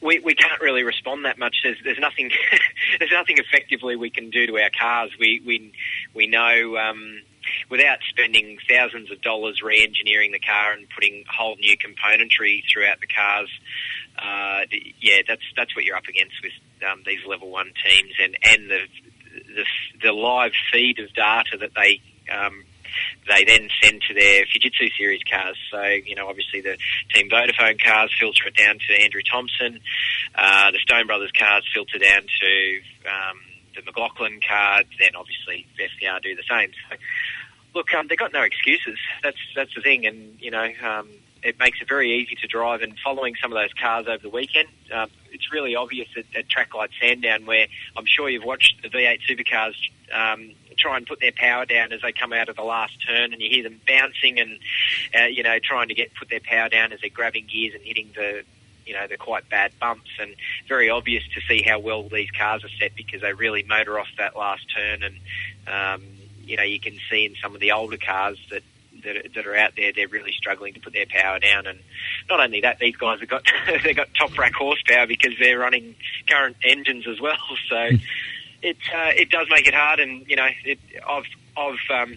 we 0.00 0.20
we 0.20 0.34
can't 0.34 0.60
really 0.60 0.82
respond 0.82 1.24
that 1.24 1.38
much. 1.38 1.56
There's 1.62 1.76
there's 1.84 1.98
nothing 1.98 2.30
there's 2.98 3.10
nothing 3.10 3.38
effectively 3.38 3.96
we 3.96 4.10
can 4.10 4.30
do 4.30 4.46
to 4.46 4.58
our 4.58 4.70
cars. 4.78 5.10
We 5.18 5.42
we 5.44 5.72
we 6.14 6.26
know 6.26 6.76
um, 6.78 7.20
without 7.70 7.98
spending 8.08 8.58
thousands 8.68 9.10
of 9.10 9.20
dollars 9.22 9.60
re-engineering 9.62 10.32
the 10.32 10.38
car 10.38 10.72
and 10.72 10.86
putting 10.94 11.24
whole 11.28 11.56
new 11.56 11.76
componentry 11.76 12.62
throughout 12.72 13.00
the 13.00 13.06
cars. 13.06 13.50
Uh, 14.18 14.66
yeah, 15.00 15.22
that's 15.26 15.42
that's 15.56 15.74
what 15.74 15.84
you're 15.84 15.96
up 15.96 16.08
against 16.08 16.34
with 16.42 16.52
um, 16.88 17.02
these 17.06 17.20
level 17.26 17.50
one 17.50 17.72
teams, 17.84 18.12
and 18.22 18.36
and 18.42 18.70
the 18.70 18.80
the, 19.58 20.08
the 20.08 20.12
live 20.12 20.52
feed 20.72 20.98
of 20.98 21.12
data 21.14 21.58
that 21.58 21.70
they 21.74 22.00
um, 22.32 22.64
they 23.28 23.44
then 23.44 23.68
send 23.82 24.02
to 24.08 24.14
their 24.14 24.44
Fujitsu 24.44 24.90
series 24.96 25.22
cars. 25.30 25.56
So, 25.70 25.82
you 25.82 26.14
know, 26.14 26.28
obviously 26.28 26.60
the 26.60 26.78
Team 27.14 27.28
Vodafone 27.30 27.82
cars 27.82 28.14
filter 28.18 28.48
it 28.48 28.56
down 28.56 28.78
to 28.78 29.02
Andrew 29.02 29.22
Thompson. 29.22 29.80
Uh, 30.34 30.70
the 30.70 30.78
Stone 30.78 31.06
Brothers 31.06 31.30
cars 31.38 31.64
filter 31.72 31.98
down 31.98 32.22
to 32.22 32.80
um, 33.08 33.38
the 33.76 33.82
McLaughlin 33.84 34.40
card. 34.46 34.86
Then 34.98 35.10
obviously 35.16 35.66
FPR 35.78 36.22
do 36.22 36.34
the 36.34 36.44
same. 36.48 36.70
So, 36.88 36.96
look, 37.74 37.92
um, 37.94 38.06
they've 38.08 38.18
got 38.18 38.32
no 38.32 38.42
excuses. 38.42 38.98
That's 39.22 39.38
that's 39.54 39.74
the 39.74 39.82
thing, 39.82 40.06
and 40.06 40.40
you 40.40 40.50
know. 40.50 40.68
Um, 40.82 41.08
it 41.42 41.58
makes 41.58 41.80
it 41.80 41.88
very 41.88 42.16
easy 42.16 42.34
to 42.36 42.46
drive 42.46 42.82
and 42.82 42.98
following 42.98 43.34
some 43.40 43.52
of 43.52 43.58
those 43.58 43.72
cars 43.72 44.06
over 44.06 44.22
the 44.22 44.30
weekend. 44.30 44.68
Uh, 44.92 45.06
it's 45.30 45.52
really 45.52 45.76
obvious 45.76 46.08
at, 46.16 46.24
at 46.36 46.48
track 46.48 46.74
like 46.74 46.90
Sandown 47.00 47.46
where 47.46 47.66
I'm 47.96 48.06
sure 48.06 48.28
you've 48.28 48.44
watched 48.44 48.82
the 48.82 48.88
V8 48.88 49.20
supercars 49.28 49.74
um, 50.12 50.52
try 50.78 50.96
and 50.96 51.06
put 51.06 51.20
their 51.20 51.32
power 51.32 51.66
down 51.66 51.92
as 51.92 52.00
they 52.02 52.12
come 52.12 52.32
out 52.32 52.48
of 52.48 52.56
the 52.56 52.62
last 52.62 52.94
turn, 53.06 53.32
and 53.32 53.42
you 53.42 53.50
hear 53.50 53.64
them 53.64 53.80
bouncing 53.86 54.38
and 54.38 54.58
uh, 55.18 55.24
you 55.24 55.42
know 55.42 55.58
trying 55.62 55.88
to 55.88 55.94
get 55.94 56.14
put 56.14 56.30
their 56.30 56.40
power 56.40 56.68
down 56.68 56.92
as 56.92 57.00
they're 57.00 57.10
grabbing 57.10 57.46
gears 57.46 57.74
and 57.74 57.82
hitting 57.82 58.10
the 58.14 58.42
you 58.86 58.94
know 58.94 59.06
the 59.06 59.16
quite 59.16 59.48
bad 59.48 59.72
bumps, 59.78 60.10
and 60.20 60.34
very 60.66 60.88
obvious 60.88 61.22
to 61.34 61.40
see 61.42 61.62
how 61.62 61.78
well 61.78 62.08
these 62.08 62.30
cars 62.30 62.64
are 62.64 62.70
set 62.80 62.94
because 62.94 63.20
they 63.20 63.32
really 63.32 63.62
motor 63.64 63.98
off 63.98 64.08
that 64.16 64.36
last 64.36 64.64
turn, 64.74 65.02
and 65.02 65.16
um, 65.66 66.02
you 66.44 66.56
know 66.56 66.62
you 66.62 66.80
can 66.80 66.96
see 67.10 67.26
in 67.26 67.34
some 67.42 67.54
of 67.54 67.60
the 67.60 67.72
older 67.72 67.98
cars 67.98 68.38
that 68.50 68.62
that 69.04 69.16
are, 69.16 69.28
that 69.34 69.46
are 69.46 69.56
out 69.56 69.72
there, 69.76 69.92
they're 69.94 70.08
really 70.08 70.32
struggling 70.32 70.74
to 70.74 70.80
put 70.80 70.92
their 70.92 71.06
power 71.06 71.38
down. 71.38 71.66
And 71.66 71.78
not 72.28 72.40
only 72.40 72.60
that, 72.62 72.78
these 72.78 72.96
guys 72.96 73.20
have 73.20 73.28
got 73.28 73.44
they've 73.84 73.96
got 73.96 74.08
top 74.18 74.36
rack 74.38 74.54
horsepower 74.54 75.06
because 75.06 75.32
they're 75.40 75.58
running 75.58 75.94
current 76.28 76.56
engines 76.64 77.06
as 77.08 77.20
well. 77.20 77.36
So 77.68 77.88
it 78.62 78.76
uh, 78.92 79.12
it 79.14 79.30
does 79.30 79.46
make 79.50 79.66
it 79.66 79.74
hard. 79.74 80.00
And 80.00 80.26
you 80.26 80.36
know, 80.36 80.48
it, 80.64 80.78
I've 81.06 81.24
I've 81.56 82.02
um, 82.02 82.16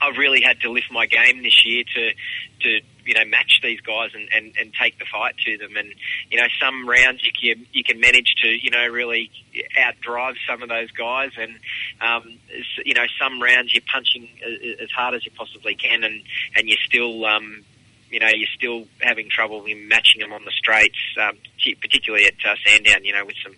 I've 0.00 0.16
really 0.18 0.42
had 0.42 0.60
to 0.60 0.70
lift 0.70 0.92
my 0.92 1.06
game 1.06 1.42
this 1.42 1.64
year 1.64 1.82
to 1.94 2.12
to 2.60 2.80
you 3.06 3.14
know 3.14 3.24
match 3.24 3.60
these 3.62 3.80
guys 3.80 4.10
and, 4.14 4.28
and, 4.34 4.54
and 4.58 4.72
take 4.74 4.98
the 4.98 5.04
fight 5.10 5.36
to 5.44 5.56
them. 5.58 5.76
And 5.76 5.92
you 6.30 6.38
know, 6.40 6.46
some 6.60 6.88
rounds 6.88 7.24
you 7.24 7.32
can 7.32 7.66
you 7.72 7.84
can 7.84 8.00
manage 8.00 8.34
to 8.42 8.48
you 8.48 8.70
know 8.70 8.86
really 8.86 9.30
outdrive 9.78 10.34
some 10.48 10.62
of 10.62 10.68
those 10.68 10.90
guys, 10.90 11.30
and 11.38 11.56
um, 12.00 12.38
you 12.84 12.94
know 12.94 13.06
some 13.20 13.40
rounds 13.42 13.74
you're 13.74 13.82
punching 13.90 14.28
as 14.80 14.90
hard 14.90 15.14
as 15.14 15.24
you 15.24 15.32
possibly 15.32 15.74
can, 15.74 16.04
and 16.04 16.22
and 16.56 16.68
you're 16.68 16.78
still 16.86 17.24
um, 17.24 17.64
you 18.10 18.20
know, 18.20 18.28
you're 18.28 18.48
still 18.56 18.86
having 19.00 19.28
trouble 19.28 19.64
in 19.64 19.88
matching 19.88 20.20
them 20.20 20.32
on 20.32 20.44
the 20.44 20.52
straights, 20.52 20.98
um, 21.20 21.36
particularly 21.80 22.26
at 22.26 22.34
uh, 22.44 22.54
Sandown, 22.64 23.04
you 23.04 23.12
know, 23.12 23.24
with 23.24 23.36
some, 23.42 23.52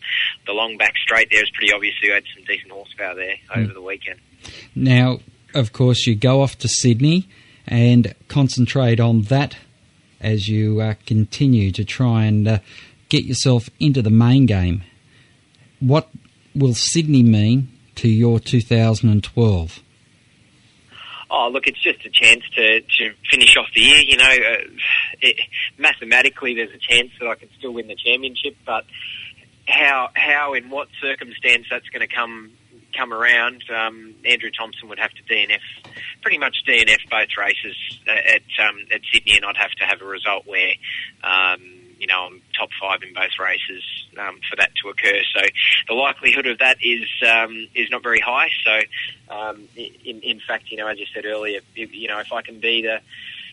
the 0.46 0.52
long 0.52 0.76
back 0.76 0.94
straight 0.96 1.30
there 1.30 1.42
is 1.42 1.50
pretty 1.50 1.72
obvious 1.72 1.94
you 2.02 2.12
had 2.12 2.24
some 2.34 2.44
decent 2.44 2.70
horsepower 2.70 3.14
there 3.14 3.36
mm. 3.50 3.62
over 3.62 3.72
the 3.72 3.82
weekend. 3.82 4.18
Now, 4.74 5.18
of 5.54 5.72
course, 5.72 6.06
you 6.06 6.14
go 6.14 6.42
off 6.42 6.56
to 6.58 6.68
Sydney 6.68 7.28
and 7.68 8.14
concentrate 8.28 8.98
on 8.98 9.22
that 9.22 9.56
as 10.20 10.48
you 10.48 10.80
uh, 10.80 10.94
continue 11.06 11.70
to 11.72 11.84
try 11.84 12.24
and 12.24 12.48
uh, 12.48 12.58
get 13.08 13.24
yourself 13.24 13.70
into 13.78 14.02
the 14.02 14.10
main 14.10 14.46
game. 14.46 14.82
What 15.80 16.08
will 16.54 16.74
Sydney 16.74 17.22
mean 17.22 17.68
to 17.96 18.08
your 18.08 18.40
2012? 18.40 19.80
Oh, 21.30 21.50
look, 21.52 21.66
it's 21.66 21.82
just 21.82 22.04
a 22.06 22.10
chance 22.10 22.42
to, 22.54 22.80
to 22.80 23.14
finish 23.30 23.56
off 23.56 23.66
the 23.74 23.82
year. 23.82 23.98
You 23.98 24.16
know, 24.16 24.24
uh, 24.24 24.64
it, 25.20 25.36
mathematically, 25.76 26.54
there's 26.54 26.74
a 26.74 26.78
chance 26.78 27.10
that 27.20 27.28
I 27.28 27.34
can 27.34 27.50
still 27.58 27.72
win 27.72 27.86
the 27.86 27.96
championship, 27.96 28.56
but 28.64 28.84
how, 29.66 30.08
how, 30.14 30.54
in 30.54 30.70
what 30.70 30.88
circumstance 31.02 31.66
that's 31.70 31.88
going 31.90 32.06
to 32.06 32.12
come 32.12 32.52
come 32.98 33.12
around, 33.12 33.62
um, 33.70 34.14
Andrew 34.24 34.50
Thompson 34.50 34.88
would 34.88 34.98
have 34.98 35.12
to 35.12 35.22
DNF, 35.22 35.60
pretty 36.22 36.38
much 36.38 36.64
DNF 36.66 37.08
both 37.10 37.28
races 37.38 37.76
at 38.06 38.42
um, 38.66 38.78
at 38.92 39.00
Sydney, 39.12 39.36
and 39.36 39.44
I'd 39.44 39.56
have 39.56 39.72
to 39.72 39.84
have 39.84 40.02
a 40.02 40.06
result 40.06 40.46
where. 40.46 40.72
Um, 41.22 41.60
you 41.98 42.06
know, 42.06 42.28
I'm 42.30 42.40
top 42.56 42.68
five 42.80 43.02
in 43.02 43.12
both 43.12 43.40
races 43.40 43.82
um, 44.18 44.38
for 44.48 44.54
that 44.56 44.70
to 44.82 44.88
occur. 44.88 45.20
So 45.34 45.42
the 45.88 45.94
likelihood 45.94 46.46
of 46.46 46.58
that 46.58 46.78
is 46.80 47.08
um, 47.28 47.66
is 47.74 47.90
not 47.90 48.04
very 48.04 48.20
high. 48.20 48.50
So 48.64 49.34
um, 49.34 49.68
in, 49.76 50.20
in 50.20 50.40
fact, 50.46 50.70
you 50.70 50.76
know, 50.76 50.86
as 50.86 51.00
you 51.00 51.06
said 51.12 51.24
earlier, 51.24 51.58
you 51.74 52.06
know, 52.06 52.20
if 52.20 52.32
I 52.32 52.42
can 52.42 52.60
be 52.60 52.82
the 52.82 53.00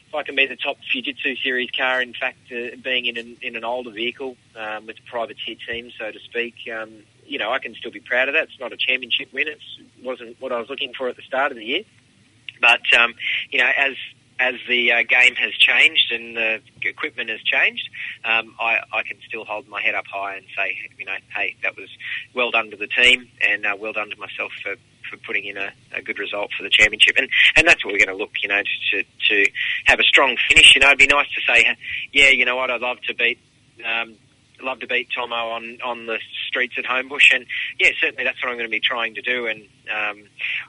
if 0.08 0.14
I 0.14 0.22
can 0.22 0.36
be 0.36 0.46
the 0.46 0.56
top 0.56 0.78
Fujitsu 0.94 1.42
series 1.42 1.72
car, 1.72 2.02
in 2.02 2.14
fact, 2.14 2.38
uh, 2.52 2.76
being 2.84 3.08
in 3.08 3.18
an, 3.18 3.38
in 3.42 3.56
an 3.56 3.64
older 3.64 3.90
vehicle 3.90 4.38
um, 4.56 4.86
with 4.86 4.98
a 5.00 5.10
privateer 5.10 5.56
team, 5.68 5.92
so 5.98 6.12
to 6.12 6.20
speak, 6.20 6.54
um, 6.72 7.04
you 7.26 7.40
know, 7.40 7.52
I 7.52 7.60
can 7.60 7.76
still 7.76 7.92
be 7.92 8.00
proud 8.00 8.28
of 8.28 8.36
that. 8.36 8.46
It's 8.46 8.60
not 8.60 8.74
a 8.74 8.78
championship 8.78 9.34
win. 9.34 9.48
It 9.48 9.60
wasn't 10.04 10.40
what 10.40 10.52
I 10.52 10.60
was 10.60 10.70
looking 10.70 10.94
for 10.98 11.10
at 11.10 11.16
the 11.16 11.22
start 11.24 11.52
of 11.52 11.58
the 11.58 11.66
year. 11.66 11.84
But, 12.62 12.82
um, 12.98 13.14
you 13.50 13.60
know, 13.60 13.70
as 13.78 13.96
as 14.38 14.56
the 14.68 14.92
uh, 14.92 15.04
game 15.08 15.34
has 15.36 15.54
changed 15.54 16.12
and 16.12 16.36
the 16.36 16.62
equipment 16.82 17.30
has 17.30 17.42
changed, 17.42 17.88
um, 18.26 18.54
I, 18.60 18.80
I 18.92 19.04
can 19.04 19.18
still 19.26 19.46
hold 19.46 19.68
my 19.70 19.82
head 19.82 19.96
up 19.96 20.06
high 20.12 20.36
and 20.36 20.46
say, 20.58 20.78
you 20.98 21.06
know, 21.06 21.16
hey, 21.34 21.56
that 21.64 21.78
was 21.78 21.90
well 22.34 22.52
done 22.52 22.70
to 22.72 22.76
the 22.76 22.88
team 22.88 23.30
and 23.40 23.66
uh, 23.66 23.78
well 23.80 23.94
done 23.94 24.10
to 24.10 24.18
myself 24.18 24.52
for, 24.62 24.76
for 25.10 25.18
putting 25.26 25.46
in 25.46 25.56
a, 25.56 25.72
a 25.94 26.02
good 26.02 26.20
result 26.20 26.52
for 26.58 26.64
the 26.64 26.70
championship. 26.70 27.16
And, 27.18 27.30
and 27.56 27.66
that's 27.66 27.86
what 27.86 27.94
we're 27.94 28.06
going 28.06 28.18
to 28.18 28.22
look, 28.22 28.32
you 28.44 28.50
know, 28.50 28.62
to, 28.92 29.04
to 29.04 29.52
have 29.86 30.02
a 30.02 30.04
strong 30.04 30.36
finish. 30.50 30.76
You 30.76 30.82
know, 30.82 30.88
it'd 30.88 31.00
be 31.00 31.08
nice 31.08 31.28
to 31.28 31.54
say, 31.54 31.78
yeah, 32.12 32.30
you 32.30 32.44
know 32.44 32.58
what, 32.58 32.70
I'd 32.70 32.82
love 32.82 32.98
to 33.08 33.14
beat 33.16 33.40
um, 33.86 34.16
love 34.62 34.80
to 34.80 34.88
beat 34.88 35.10
Tomo 35.16 35.36
on, 35.36 35.78
on 35.84 36.06
the 36.06 36.18
streets 36.56 36.76
at 36.78 36.86
Homebush. 36.86 37.36
And 37.36 37.46
yeah, 37.80 37.90
certainly 38.00 38.24
that's 38.24 38.42
what 38.42 38.50
I'm 38.50 38.56
going 38.56 38.70
to 38.70 38.72
be 38.72 38.80
trying 38.80 39.16
to 39.16 39.22
do. 39.22 39.48
And 39.48 39.68
um, 39.92 40.24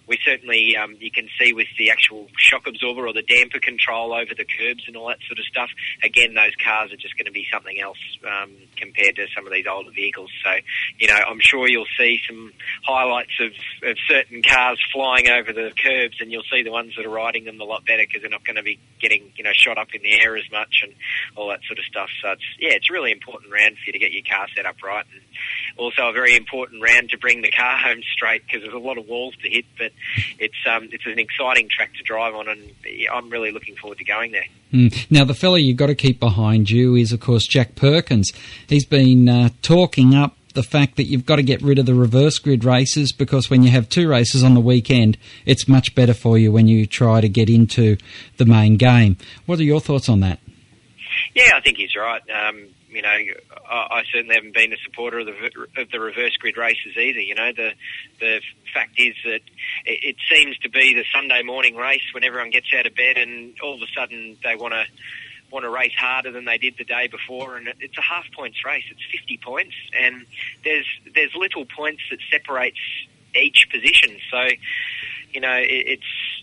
we 0.09 0.19
certainly, 0.25 0.77
um, 0.77 0.97
you 0.99 1.13
can 1.13 1.29
see 1.39 1.53
with 1.53 1.69
the 1.79 1.91
actual 1.91 2.27
shock 2.37 2.67
absorber 2.67 3.07
or 3.07 3.13
the 3.13 3.23
damper 3.23 3.61
control 3.61 4.13
over 4.13 4.35
the 4.37 4.45
curbs 4.45 4.83
and 4.89 4.97
all 4.97 5.07
that 5.09 5.23
sort 5.29 5.39
of 5.39 5.45
stuff, 5.45 5.71
again, 6.03 6.35
those 6.35 6.59
cars 6.59 6.93
are 6.93 6.97
just 6.99 7.17
going 7.17 7.27
to 7.27 7.33
be 7.33 7.47
something 7.53 7.79
else 7.81 8.03
um, 8.27 8.51
compared 8.77 9.15
to 9.15 9.27
some 9.35 9.47
of 9.47 9.53
these 9.53 9.67
older 9.71 9.91
vehicles. 9.95 10.31
So, 10.43 10.51
you 10.99 11.07
know, 11.07 11.15
I'm 11.15 11.41
sure 11.41 11.69
you'll 11.69 11.91
see 11.97 12.19
some 12.27 12.53
highlights 12.83 13.39
of, 13.39 13.53
of 13.89 13.97
certain 14.09 14.43
cars 14.43 14.83
flying 14.93 15.29
over 15.31 15.53
the 15.53 15.71
curbs 15.71 16.19
and 16.21 16.33
you'll 16.33 16.49
see 16.51 16.63
the 16.63 16.73
ones 16.73 16.95
that 16.97 17.07
are 17.07 17.11
riding 17.11 17.45
them 17.45 17.61
a 17.61 17.65
lot 17.65 17.87
better 17.87 18.03
because 18.03 18.23
they're 18.23 18.31
not 18.31 18.45
going 18.45 18.57
to 18.57 18.67
be 18.67 18.81
getting, 19.01 19.31
you 19.37 19.45
know, 19.45 19.55
shot 19.55 19.79
up 19.79 19.95
in 19.95 20.03
the 20.03 20.19
air 20.21 20.37
as 20.37 20.51
much 20.51 20.83
and 20.83 20.93
all 21.37 21.49
that 21.49 21.61
sort 21.67 21.79
of 21.79 21.85
stuff. 21.85 22.11
So 22.23 22.33
it's, 22.33 22.43
yeah, 22.59 22.75
it's 22.75 22.91
really 22.91 23.13
important 23.13 23.53
round 23.53 23.77
for 23.79 23.87
you 23.87 23.93
to 23.93 23.99
get 23.99 24.11
your 24.11 24.27
car 24.27 24.47
set 24.57 24.67
up 24.67 24.83
right. 24.83 25.07
And 25.13 25.23
also 25.77 26.09
a 26.09 26.13
very 26.13 26.37
important 26.37 26.83
round 26.83 27.11
to 27.11 27.19
bring 27.19 27.43
the 27.43 27.51
car 27.51 27.77
home 27.77 28.01
straight 28.15 28.43
because 28.47 28.63
there's 28.63 28.75
a 28.75 28.79
lot 28.79 28.99
of 28.99 29.07
walls 29.07 29.35
to 29.43 29.49
hit, 29.49 29.65
but 29.79 29.93
it's 30.39 30.57
um, 30.69 30.89
it's 30.93 31.07
an 31.07 31.19
exciting 31.19 31.69
track 31.69 31.95
to 31.95 32.03
drive 32.03 32.35
on, 32.35 32.49
and 32.49 32.73
I'm 33.13 33.31
really 33.31 33.53
looking 33.53 33.77
forward 33.77 33.99
to 33.99 34.05
going 34.05 34.33
there. 34.33 34.47
Mm. 34.73 35.11
Now, 35.11 35.25
the 35.25 35.35
fella 35.35 35.59
you've 35.59 35.77
got 35.77 35.87
to 35.87 35.95
keep 35.95 36.21
behind 36.21 36.71
you 36.71 36.95
is, 36.95 37.13
of 37.13 37.21
course, 37.21 37.47
Jack 37.47 37.75
Perkins. 37.75 38.33
He's 38.69 38.87
been 38.87 39.29
uh, 39.29 39.51
talking 39.63 40.15
up 40.15 40.37
the 40.57 40.63
fact 40.63 40.97
that 40.97 41.05
you've 41.05 41.27
got 41.27 41.37
to 41.37 41.43
get 41.43 41.61
rid 41.63 41.79
of 41.79 41.87
the 41.87 41.95
reverse 41.95 42.39
grid 42.39 42.65
races 42.65 43.13
because 43.13 43.51
when 43.51 43.63
you 43.63 43.71
have 43.71 43.89
two 43.89 44.09
races 44.09 44.43
on 44.43 44.55
the 44.55 44.61
weekend, 44.61 45.19
it's 45.45 45.69
much 45.69 45.95
better 45.95 46.15
for 46.15 46.39
you 46.39 46.51
when 46.51 46.67
you 46.67 46.87
try 46.87 47.21
to 47.21 47.29
get 47.29 47.51
into 47.51 47.97
the 48.39 48.47
main 48.47 48.77
game. 48.77 49.19
What 49.45 49.61
are 49.61 49.65
your 49.65 49.81
thoughts 49.81 50.09
on 50.09 50.21
that? 50.21 50.41
Yeah, 51.37 51.53
I 51.55 51.61
think 51.61 51.77
he's 51.77 51.95
right. 51.95 52.23
Um, 52.31 52.69
you 52.89 53.03
know, 53.03 53.11
I, 53.11 53.87
I 53.91 54.03
certainly 54.11 54.37
haven't 54.37 54.55
been 54.55 54.73
a 54.73 54.79
supporter 54.79 55.19
of 55.19 55.27
the 55.27 55.83
of 55.83 55.91
the 55.91 56.01
reverse 56.01 56.35
grid 56.39 56.57
races 56.57 56.97
either. 56.97 57.21
You 57.21 57.35
know, 57.35 57.53
the 57.53 57.73
the 58.19 58.41
fact 58.73 58.99
is 58.99 59.15
that 59.23 59.43
it, 59.85 60.01
it 60.03 60.17
seems 60.33 60.57
to 60.61 60.71
be 60.71 60.95
the 60.95 61.05
Sunday 61.15 61.43
morning 61.43 61.77
race 61.77 62.01
when 62.15 62.25
everyone 62.25 62.49
gets 62.49 62.69
out 62.75 62.87
of 62.87 62.95
bed, 62.95 63.19
and 63.19 63.55
all 63.63 63.75
of 63.75 63.83
a 63.83 63.87
sudden 63.95 64.39
they 64.43 64.57
want 64.57 64.73
to 64.73 64.85
want 65.53 65.65
to 65.65 65.69
race 65.69 65.93
harder 65.95 66.33
than 66.33 66.47
they 66.47 66.57
did 66.57 66.79
the 66.79 66.85
day 66.85 67.07
before, 67.07 67.59
and 67.59 67.69
it's 67.81 67.99
a 67.99 68.03
half 68.03 68.25
points 68.35 68.65
race. 68.65 68.85
It's 68.91 69.05
50 69.13 69.39
points, 69.45 69.75
and 69.93 70.25
there's 70.65 70.87
there's 71.15 71.35
little 71.35 71.67
points 71.67 72.01
that 72.11 72.21
separates 72.31 72.81
each 73.35 73.69
position. 73.71 74.17
So, 74.31 74.49
you 75.35 75.43
know, 75.43 75.53
it, 75.59 75.69
it's 75.69 76.43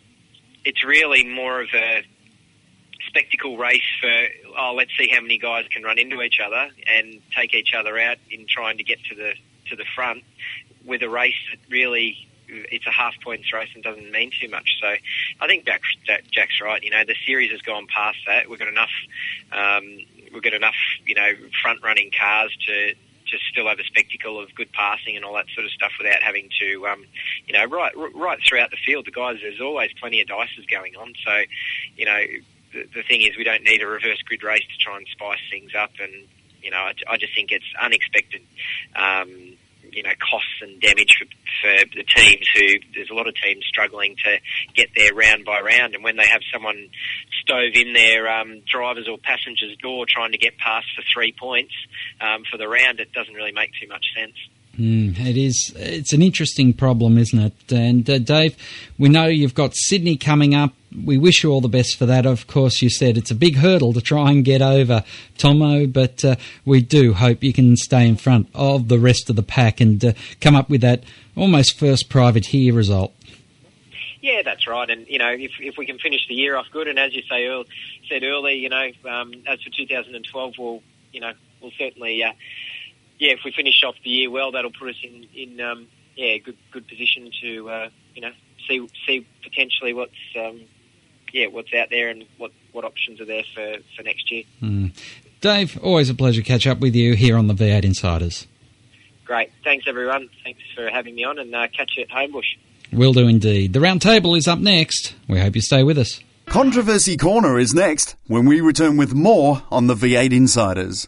it's 0.65 0.85
really 0.85 1.25
more 1.25 1.61
of 1.61 1.69
a 1.73 2.03
spectacle 3.13 3.57
race 3.57 3.81
for 4.01 4.27
oh 4.57 4.73
let's 4.75 4.91
see 4.97 5.07
how 5.07 5.21
many 5.21 5.37
guys 5.37 5.65
can 5.71 5.83
run 5.83 5.99
into 5.99 6.21
each 6.21 6.39
other 6.43 6.69
and 6.87 7.21
take 7.35 7.53
each 7.53 7.73
other 7.77 7.99
out 7.99 8.17
in 8.31 8.45
trying 8.47 8.77
to 8.77 8.83
get 8.83 8.97
to 9.03 9.15
the 9.15 9.33
to 9.69 9.75
the 9.75 9.85
front 9.95 10.23
with 10.83 11.03
a 11.03 11.09
race 11.09 11.35
that 11.51 11.59
really 11.69 12.27
it's 12.47 12.85
a 12.87 12.91
half 12.91 13.13
points 13.23 13.51
race 13.53 13.69
and 13.73 13.83
doesn't 13.83 14.11
mean 14.11 14.31
too 14.39 14.49
much. 14.49 14.77
So 14.81 14.87
I 15.41 15.47
think 15.47 15.65
Jack, 15.65 15.81
Jack's 16.31 16.61
right. 16.61 16.83
You 16.83 16.91
know 16.91 17.03
the 17.05 17.15
series 17.25 17.51
has 17.51 17.61
gone 17.61 17.87
past 17.87 18.17
that. 18.27 18.49
We've 18.49 18.59
got 18.59 18.67
enough. 18.67 18.91
Um, 19.51 19.97
we've 20.33 20.43
got 20.43 20.53
enough. 20.53 20.75
You 21.05 21.15
know 21.15 21.31
front 21.61 21.83
running 21.83 22.11
cars 22.17 22.55
to 22.67 22.93
to 23.33 23.37
still 23.51 23.67
have 23.67 23.79
a 23.79 23.83
spectacle 23.83 24.39
of 24.39 24.53
good 24.53 24.71
passing 24.73 25.15
and 25.15 25.25
all 25.25 25.33
that 25.33 25.45
sort 25.55 25.65
of 25.65 25.71
stuff 25.71 25.91
without 25.97 26.21
having 26.21 26.49
to, 26.59 26.85
um, 26.87 27.05
you 27.47 27.53
know, 27.53 27.65
right 27.65 27.93
right 28.13 28.39
throughout 28.47 28.69
the 28.69 28.77
field, 28.77 29.05
the 29.05 29.11
guys 29.11 29.37
there's 29.41 29.61
always 29.61 29.91
plenty 29.99 30.21
of 30.21 30.27
dices 30.27 30.65
going 30.69 30.95
on. 30.95 31.13
So, 31.25 31.43
you 31.95 32.05
know, 32.05 32.21
the, 32.73 33.03
thing 33.07 33.21
is 33.21 33.37
we 33.37 33.43
don't 33.43 33.63
need 33.63 33.81
a 33.81 33.87
reverse 33.87 34.21
grid 34.25 34.43
race 34.43 34.61
to 34.61 34.77
try 34.83 34.97
and 34.97 35.07
spice 35.11 35.39
things 35.51 35.71
up, 35.77 35.91
and 35.99 36.27
you 36.61 36.71
know, 36.71 36.77
I, 36.77 36.93
I 37.07 37.17
just 37.17 37.35
think 37.35 37.51
it's 37.51 37.65
unexpected. 37.81 38.41
Um, 38.95 39.57
you 39.91 40.01
know, 40.01 40.11
costs 40.19 40.57
and 40.61 40.81
damage 40.81 41.09
for, 41.19 41.25
for 41.61 41.85
the 41.95 42.03
teams 42.03 42.47
who, 42.55 42.65
there's 42.95 43.09
a 43.11 43.13
lot 43.13 43.27
of 43.27 43.35
teams 43.35 43.63
struggling 43.67 44.15
to 44.23 44.37
get 44.73 44.89
there 44.95 45.13
round 45.13 45.45
by 45.45 45.59
round. 45.61 45.93
And 45.93 46.03
when 46.03 46.17
they 46.17 46.25
have 46.25 46.41
someone 46.51 46.89
stove 47.43 47.73
in 47.75 47.93
their 47.93 48.27
um, 48.27 48.61
driver's 48.71 49.07
or 49.07 49.17
passenger's 49.17 49.77
door 49.81 50.05
trying 50.07 50.31
to 50.31 50.37
get 50.37 50.57
past 50.57 50.87
for 50.95 51.03
three 51.13 51.33
points 51.37 51.73
um, 52.21 52.43
for 52.49 52.57
the 52.57 52.67
round, 52.67 52.99
it 52.99 53.11
doesn't 53.13 53.33
really 53.33 53.51
make 53.51 53.71
too 53.79 53.87
much 53.87 54.05
sense. 54.15 54.33
Mm, 54.79 55.19
it 55.19 55.37
is. 55.37 55.71
It's 55.75 56.13
an 56.13 56.23
interesting 56.23 56.73
problem, 56.73 57.17
isn't 57.19 57.39
it? 57.39 57.71
And 57.71 58.09
uh, 58.09 58.17
Dave, 58.17 58.57
we 58.97 59.09
know 59.09 59.27
you've 59.27 59.53
got 59.53 59.75
Sydney 59.75 60.17
coming 60.17 60.55
up. 60.55 60.73
We 61.05 61.17
wish 61.17 61.43
you 61.43 61.51
all 61.51 61.61
the 61.61 61.67
best 61.67 61.97
for 61.97 62.05
that. 62.05 62.25
Of 62.25 62.47
course, 62.47 62.81
you 62.81 62.89
said 62.89 63.17
it's 63.17 63.31
a 63.31 63.35
big 63.35 63.57
hurdle 63.57 63.93
to 63.93 64.01
try 64.01 64.31
and 64.31 64.43
get 64.45 64.61
over, 64.61 65.03
Tomo, 65.37 65.87
but 65.87 66.23
uh, 66.23 66.35
we 66.65 66.81
do 66.81 67.13
hope 67.13 67.43
you 67.43 67.53
can 67.53 67.75
stay 67.77 68.07
in 68.07 68.15
front 68.15 68.47
of 68.53 68.87
the 68.89 68.99
rest 68.99 69.29
of 69.29 69.35
the 69.35 69.43
pack 69.43 69.81
and 69.81 70.03
uh, 70.03 70.13
come 70.41 70.55
up 70.55 70.69
with 70.69 70.81
that 70.81 71.03
almost 71.35 71.79
first 71.79 72.09
privateer 72.09 72.73
result. 72.73 73.13
Yeah, 74.21 74.41
that's 74.43 74.67
right. 74.67 74.89
And 74.89 75.05
you 75.07 75.19
know, 75.19 75.31
if 75.31 75.51
if 75.59 75.77
we 75.77 75.85
can 75.85 75.99
finish 75.99 76.27
the 76.29 76.35
year 76.35 76.55
off 76.55 76.67
good, 76.71 76.87
and 76.87 76.97
as 76.97 77.13
you 77.13 77.23
say, 77.29 77.45
Earl, 77.45 77.65
said 78.07 78.23
earlier, 78.23 78.55
you 78.55 78.69
know, 78.69 78.89
um, 79.09 79.33
as 79.47 79.61
for 79.61 79.69
2012, 79.69 80.53
we'll 80.57 80.81
you 81.11 81.19
know 81.19 81.33
we'll 81.61 81.71
certainly 81.77 82.23
uh, 82.23 82.31
yeah, 83.19 83.31
if 83.31 83.39
we 83.43 83.51
finish 83.51 83.83
off 83.85 83.95
the 84.03 84.09
year 84.09 84.29
well, 84.29 84.51
that'll 84.51 84.71
put 84.71 84.89
us 84.89 84.95
in 85.03 85.27
in 85.35 85.59
um, 85.61 85.87
yeah 86.15 86.37
good 86.37 86.57
good 86.71 86.87
position 86.87 87.31
to 87.41 87.69
uh, 87.69 87.89
you 88.15 88.21
know 88.21 88.31
see 88.67 88.87
see 89.05 89.25
potentially 89.43 89.93
what's 89.93 90.13
um, 90.39 90.61
yeah 91.33 91.47
what's 91.47 91.73
out 91.73 91.89
there 91.89 92.07
and 92.07 92.23
what 92.37 92.51
what 92.71 92.85
options 92.85 93.19
are 93.19 93.25
there 93.25 93.43
for 93.53 93.75
for 93.97 94.03
next 94.03 94.31
year. 94.31 94.43
Mm. 94.61 94.91
Dave, 95.41 95.77
always 95.83 96.09
a 96.09 96.13
pleasure 96.13 96.41
to 96.41 96.47
catch 96.47 96.65
up 96.65 96.79
with 96.79 96.95
you 96.95 97.15
here 97.15 97.35
on 97.35 97.47
the 97.47 97.53
V8 97.53 97.83
Insiders. 97.83 98.47
Great, 99.25 99.51
thanks 99.65 99.85
everyone. 99.89 100.29
Thanks 100.43 100.61
for 100.73 100.89
having 100.89 101.15
me 101.15 101.25
on, 101.25 101.37
and 101.37 101.53
uh, 101.53 101.67
catch 101.67 101.91
you 101.97 102.03
at 102.03 102.09
Homebush. 102.09 102.57
Will 102.93 103.11
do 103.11 103.27
indeed. 103.27 103.73
The 103.73 103.81
round 103.81 104.01
table 104.01 104.35
is 104.35 104.47
up 104.47 104.59
next. 104.59 105.15
We 105.27 105.39
hope 105.39 105.55
you 105.55 105.61
stay 105.61 105.83
with 105.83 105.97
us. 105.97 106.21
Controversy 106.45 107.17
Corner 107.17 107.57
is 107.57 107.73
next 107.73 108.15
when 108.27 108.45
we 108.45 108.61
return 108.61 108.95
with 108.95 109.13
more 109.13 109.63
on 109.71 109.87
the 109.87 109.95
V8 109.95 110.31
Insiders. 110.31 111.07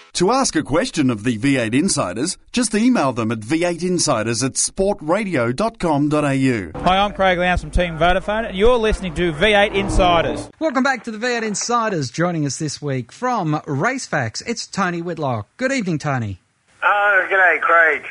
To 0.13 0.31
ask 0.31 0.55
a 0.57 0.63
question 0.63 1.09
of 1.09 1.23
the 1.23 1.37
V8 1.37 1.73
Insiders, 1.73 2.37
just 2.51 2.75
email 2.75 3.13
them 3.13 3.31
at 3.31 3.39
v8insiders 3.39 4.43
at 4.43 4.53
sportradio.com.au. 4.53 6.81
Hi, 6.83 6.97
I'm 6.97 7.13
Craig 7.13 7.37
Lowndes 7.39 7.61
from 7.61 7.71
Team 7.71 7.97
Vodafone, 7.97 8.49
and 8.49 8.57
you're 8.57 8.77
listening 8.77 9.13
to 9.15 9.31
V8 9.31 9.73
Insiders. 9.73 10.49
Welcome 10.59 10.83
back 10.83 11.05
to 11.05 11.11
the 11.11 11.17
V8 11.17 11.43
Insiders. 11.43 12.11
Joining 12.11 12.45
us 12.45 12.59
this 12.59 12.81
week 12.81 13.11
from 13.13 13.61
Racefacts, 13.65 14.41
it's 14.41 14.67
Tony 14.67 15.01
Whitlock. 15.01 15.47
Good 15.55 15.71
evening, 15.71 15.97
Tony. 15.97 16.39
Oh, 16.83 17.27
g'day, 17.31 17.61
Craig. 17.61 18.05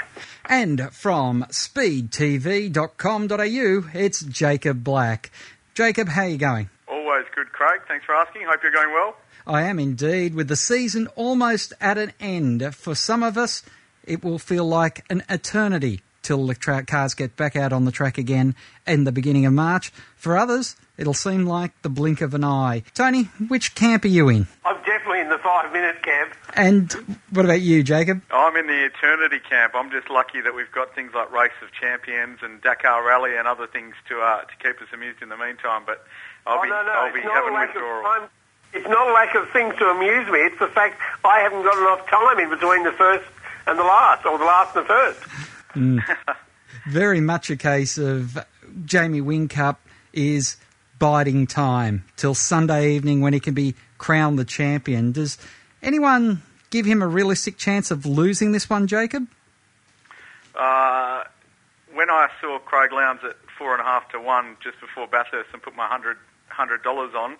And 0.46 0.90
from 0.92 1.44
speedtv.com.au, 1.50 3.90
it's 3.94 4.20
Jacob 4.22 4.82
Black. 4.82 5.30
Jacob, 5.74 6.08
how 6.08 6.22
are 6.22 6.28
you 6.28 6.38
going? 6.38 6.70
Always 6.88 7.26
good, 7.34 7.52
Craig. 7.52 7.82
Thanks 7.86 8.06
for 8.06 8.14
asking. 8.14 8.44
Hope 8.48 8.62
you're 8.62 8.72
going 8.72 8.90
well. 8.92 9.16
I 9.50 9.62
am 9.62 9.80
indeed. 9.80 10.36
With 10.36 10.46
the 10.46 10.54
season 10.54 11.08
almost 11.16 11.72
at 11.80 11.98
an 11.98 12.12
end, 12.20 12.72
for 12.72 12.94
some 12.94 13.24
of 13.24 13.36
us, 13.36 13.64
it 14.04 14.22
will 14.22 14.38
feel 14.38 14.64
like 14.64 15.04
an 15.10 15.24
eternity 15.28 16.02
till 16.22 16.46
the 16.46 16.54
tra- 16.54 16.84
cars 16.84 17.14
get 17.14 17.34
back 17.34 17.56
out 17.56 17.72
on 17.72 17.84
the 17.84 17.90
track 17.90 18.16
again 18.16 18.54
in 18.86 19.02
the 19.02 19.10
beginning 19.10 19.46
of 19.46 19.52
March. 19.52 19.90
For 20.14 20.36
others, 20.36 20.76
it'll 20.96 21.14
seem 21.14 21.46
like 21.46 21.72
the 21.82 21.88
blink 21.88 22.20
of 22.20 22.32
an 22.32 22.44
eye. 22.44 22.84
Tony, 22.94 23.24
which 23.48 23.74
camp 23.74 24.04
are 24.04 24.08
you 24.08 24.28
in? 24.28 24.46
I'm 24.64 24.76
definitely 24.84 25.18
in 25.18 25.30
the 25.30 25.38
five 25.38 25.72
minute 25.72 26.00
camp. 26.00 26.32
And 26.54 27.18
what 27.30 27.44
about 27.44 27.60
you, 27.60 27.82
Jacob? 27.82 28.22
I'm 28.30 28.54
in 28.54 28.68
the 28.68 28.84
eternity 28.84 29.40
camp. 29.40 29.74
I'm 29.74 29.90
just 29.90 30.08
lucky 30.10 30.40
that 30.42 30.54
we've 30.54 30.70
got 30.70 30.94
things 30.94 31.10
like 31.12 31.32
Race 31.32 31.58
of 31.60 31.72
Champions 31.72 32.38
and 32.42 32.62
Dakar 32.62 33.04
Rally 33.04 33.36
and 33.36 33.48
other 33.48 33.66
things 33.66 33.96
to 34.10 34.20
uh, 34.20 34.42
to 34.42 34.56
keep 34.62 34.80
us 34.80 34.88
amused 34.94 35.22
in 35.22 35.28
the 35.28 35.36
meantime. 35.36 35.82
But 35.84 36.06
I'll 36.46 36.60
oh, 36.60 36.62
be 36.62 36.68
no, 36.68 36.84
no, 36.84 36.92
I'll 36.92 37.12
be 37.12 37.20
having 37.20 37.50
a 37.50 37.52
lack 37.52 37.74
withdrawal. 37.74 38.02
Time. 38.04 38.28
It's 38.72 38.86
not 38.86 39.08
a 39.08 39.12
lack 39.12 39.34
of 39.34 39.50
things 39.50 39.74
to 39.78 39.84
amuse 39.86 40.26
me. 40.30 40.38
It's 40.40 40.58
the 40.58 40.68
fact 40.68 41.00
I 41.24 41.40
haven't 41.40 41.62
got 41.62 41.76
enough 41.78 42.08
time 42.08 42.38
in 42.38 42.50
between 42.50 42.84
the 42.84 42.92
first 42.92 43.24
and 43.66 43.78
the 43.78 43.82
last, 43.82 44.24
or 44.24 44.38
the 44.38 44.44
last 44.44 44.76
and 44.76 44.84
the 44.84 44.88
first. 44.88 45.20
Mm. 45.74 46.16
Very 46.88 47.20
much 47.20 47.50
a 47.50 47.56
case 47.56 47.98
of 47.98 48.38
Jamie 48.84 49.20
Whincup 49.20 49.76
is 50.12 50.56
biding 50.98 51.46
time 51.46 52.04
till 52.16 52.34
Sunday 52.34 52.92
evening 52.92 53.20
when 53.20 53.32
he 53.32 53.40
can 53.40 53.54
be 53.54 53.74
crowned 53.98 54.38
the 54.38 54.44
champion. 54.44 55.12
Does 55.12 55.38
anyone 55.82 56.42
give 56.70 56.86
him 56.86 57.02
a 57.02 57.08
realistic 57.08 57.56
chance 57.56 57.90
of 57.90 58.06
losing 58.06 58.52
this 58.52 58.70
one, 58.70 58.86
Jacob? 58.86 59.26
Uh, 60.54 61.24
when 61.94 62.10
I 62.10 62.28
saw 62.40 62.58
Craig 62.58 62.92
Lowndes 62.92 63.22
at 63.24 63.36
four 63.58 63.72
and 63.72 63.80
a 63.80 63.84
half 63.84 64.08
to 64.10 64.20
one 64.20 64.56
just 64.62 64.80
before 64.80 65.06
Bathurst 65.06 65.50
and 65.52 65.62
put 65.62 65.74
my 65.76 65.86
hundred 65.86 66.16
hundred 66.48 66.82
dollars 66.82 67.14
on, 67.14 67.36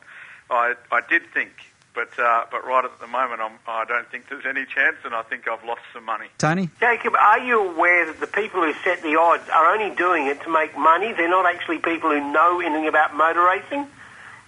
I 0.51 0.75
I 0.91 1.01
did 1.09 1.23
think, 1.33 1.51
but 1.95 2.11
uh, 2.19 2.45
but 2.51 2.67
right 2.67 2.85
at 2.85 2.99
the 3.01 3.07
moment 3.07 3.41
I'm, 3.41 3.53
I 3.67 3.85
don't 3.85 4.09
think 4.11 4.29
there's 4.29 4.47
any 4.47 4.65
chance, 4.67 4.97
and 5.05 5.15
I 5.15 5.23
think 5.23 5.47
I've 5.49 5.65
lost 5.65 5.83
some 5.93 6.05
money. 6.05 6.27
Tony, 6.39 6.71
Jacob, 6.81 7.15
are 7.15 7.39
you 7.41 7.61
aware 7.71 8.07
that 8.07 8.21
the 8.21 8.27
people 8.27 8.63
who 8.63 8.73
set 8.85 9.03
the 9.03 9.17
odds 9.17 9.49
are 9.51 9.67
only 9.73 9.95
doing 9.95 10.27
it 10.27 10.43
to 10.43 10.51
make 10.51 10.77
money? 10.77 11.13
They're 11.13 11.29
not 11.29 11.47
actually 11.47 11.79
people 11.79 12.11
who 12.11 12.21
know 12.33 12.61
anything 12.61 12.89
about 12.89 13.15
motor 13.15 13.43
racing. 13.45 13.87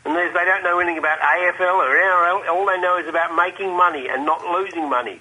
And 0.04 0.16
there's- 0.16 0.34
they 0.34 0.44
don't 0.44 0.64
know 0.64 0.80
anything 0.80 0.98
about 0.98 1.20
AFL 1.20 1.76
or 1.80 1.96
NRL. 1.96 2.48
All 2.48 2.66
they 2.66 2.78
know 2.80 2.96
is 2.96 3.06
about 3.06 3.36
making 3.36 3.76
money 3.76 4.08
and 4.08 4.26
not 4.26 4.44
losing 4.44 4.88
money. 4.88 5.20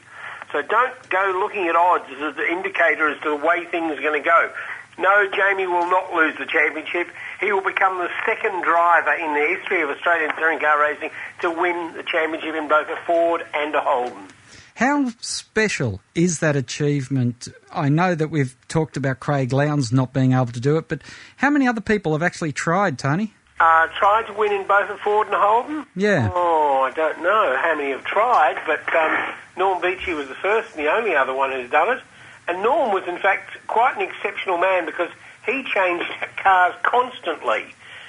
So 0.51 0.63
don't 0.63 1.09
go 1.09 1.31
looking 1.39 1.67
at 1.67 1.75
odds 1.75 2.09
as 2.19 2.35
the 2.35 2.49
indicator 2.49 3.07
as 3.07 3.21
to 3.21 3.29
the 3.29 3.35
way 3.35 3.63
things 3.65 3.95
are 3.97 4.01
going 4.01 4.21
to 4.21 4.27
go. 4.27 4.51
No, 4.97 5.27
Jamie 5.33 5.67
will 5.67 5.89
not 5.89 6.13
lose 6.13 6.35
the 6.37 6.45
championship. 6.45 7.07
He 7.39 7.51
will 7.51 7.63
become 7.63 7.97
the 7.97 8.09
second 8.25 8.63
driver 8.63 9.13
in 9.13 9.33
the 9.33 9.55
history 9.57 9.81
of 9.81 9.89
Australian 9.89 10.35
touring 10.35 10.59
car 10.59 10.79
racing 10.79 11.09
to 11.41 11.49
win 11.49 11.93
the 11.93 12.03
championship 12.03 12.55
in 12.55 12.67
both 12.67 12.87
a 12.89 12.97
Ford 13.07 13.41
and 13.53 13.73
a 13.73 13.81
Holden. 13.81 14.27
how 14.75 15.09
special 15.21 16.01
is 16.13 16.39
that 16.39 16.55
achievement? 16.55 17.47
I 17.71 17.89
know 17.89 18.15
that 18.15 18.29
we've 18.29 18.55
talked 18.67 18.97
about 18.97 19.19
Craig 19.19 19.53
Lowndes 19.53 19.91
not 19.91 20.13
being 20.13 20.33
able 20.33 20.47
to 20.47 20.59
do 20.59 20.77
it, 20.77 20.87
but 20.87 21.01
how 21.37 21.49
many 21.49 21.67
other 21.67 21.81
people 21.81 22.11
have 22.13 22.23
actually 22.23 22.51
tried, 22.51 22.99
Tony? 22.99 23.33
Uh, 23.59 23.87
tried 23.99 24.25
to 24.25 24.33
win 24.33 24.51
in 24.51 24.65
both 24.67 24.89
a 24.89 24.97
Ford 24.97 25.27
and 25.27 25.35
a 25.35 25.39
Holden? 25.39 25.85
Yeah. 25.95 26.31
Oh, 26.33 26.81
I 26.81 26.91
don't 26.91 27.21
know 27.21 27.57
how 27.61 27.75
many 27.75 27.91
have 27.91 28.03
tried, 28.03 28.59
but 28.65 28.81
um, 28.95 29.33
Norm 29.55 29.81
Beechey 29.81 30.15
was 30.15 30.27
the 30.27 30.35
first 30.35 30.75
and 30.75 30.83
the 30.85 30.91
only 30.91 31.15
other 31.15 31.33
one 31.33 31.51
who's 31.51 31.69
done 31.69 31.95
it. 31.97 32.03
And 32.47 32.63
Norm 32.63 32.93
was, 32.93 33.07
in 33.07 33.17
fact, 33.17 33.51
quite 33.67 33.95
an 33.95 34.01
exceptional 34.01 34.57
man 34.57 34.85
because 34.85 35.09
he 35.45 35.63
changed 35.63 36.09
cars 36.37 36.73
constantly. 36.83 37.65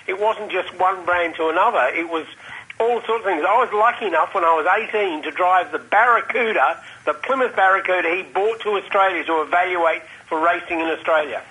It 0.07 0.19
wasn't 0.19 0.51
just 0.51 0.77
one 0.79 1.05
brand 1.05 1.37
to 1.37 1.49
another. 1.49 1.95
It 1.95 2.09
was 2.09 2.27
all 2.81 3.01
sorts 3.03 3.25
of 3.25 3.25
things. 3.25 3.45
I 3.47 3.59
was 3.59 3.73
lucky 3.73 4.07
enough 4.07 4.35
when 4.35 4.45
I 4.45 4.55
was 4.55 4.67
18 4.95 5.23
to 5.23 5.31
drive 5.31 5.71
the 5.71 5.79
Barracuda, 5.79 6.83
the 7.07 7.15
Plymouth 7.15 7.55
Barracuda 7.55 8.17
he 8.17 8.23
brought 8.23 8.61
to 8.63 8.71
Australia 8.71 9.25
to 9.25 9.43
evaluate 9.43 10.03
for 10.27 10.41
racing 10.45 10.81
in 10.81 10.87
Australia. 10.87 11.43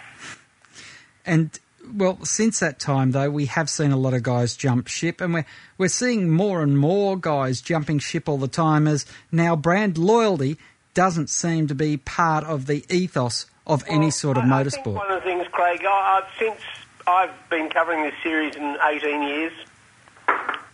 And 1.25 1.57
well, 1.93 2.23
since 2.25 2.59
that 2.59 2.79
time 2.79 3.11
though, 3.11 3.29
we 3.29 3.45
have 3.47 3.69
seen 3.69 3.91
a 3.91 3.97
lot 3.97 4.13
of 4.13 4.23
guys 4.23 4.55
jump 4.55 4.87
ship, 4.87 5.21
and 5.21 5.33
we're 5.33 5.45
we're 5.77 5.87
seeing 5.87 6.29
more 6.29 6.61
and 6.61 6.77
more 6.77 7.17
guys 7.17 7.61
jumping 7.61 7.99
ship 7.99 8.27
all 8.27 8.37
the 8.37 8.47
time. 8.47 8.87
As 8.87 9.05
now, 9.31 9.55
brand 9.55 9.97
loyalty 9.97 10.57
doesn't 10.93 11.29
seem 11.29 11.67
to 11.67 11.75
be 11.75 11.97
part 11.97 12.43
of 12.43 12.65
the 12.65 12.85
ethos 12.89 13.45
of 13.65 13.83
any 13.87 14.11
sort 14.11 14.37
of 14.37 14.43
I 14.43 14.47
motorsport. 14.47 14.93
one 14.93 15.11
of 15.11 15.21
the 15.21 15.29
things, 15.29 15.47
Craig, 15.51 15.81
I, 15.85 16.21
I've, 16.21 16.39
since 16.39 16.59
I've 17.07 17.49
been 17.49 17.69
covering 17.69 18.03
this 18.03 18.13
series 18.23 18.55
in 18.55 18.77
18 18.83 19.23
years, 19.23 19.53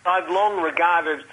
I've 0.05 0.29
long 0.29 0.61
regarded 0.61 1.23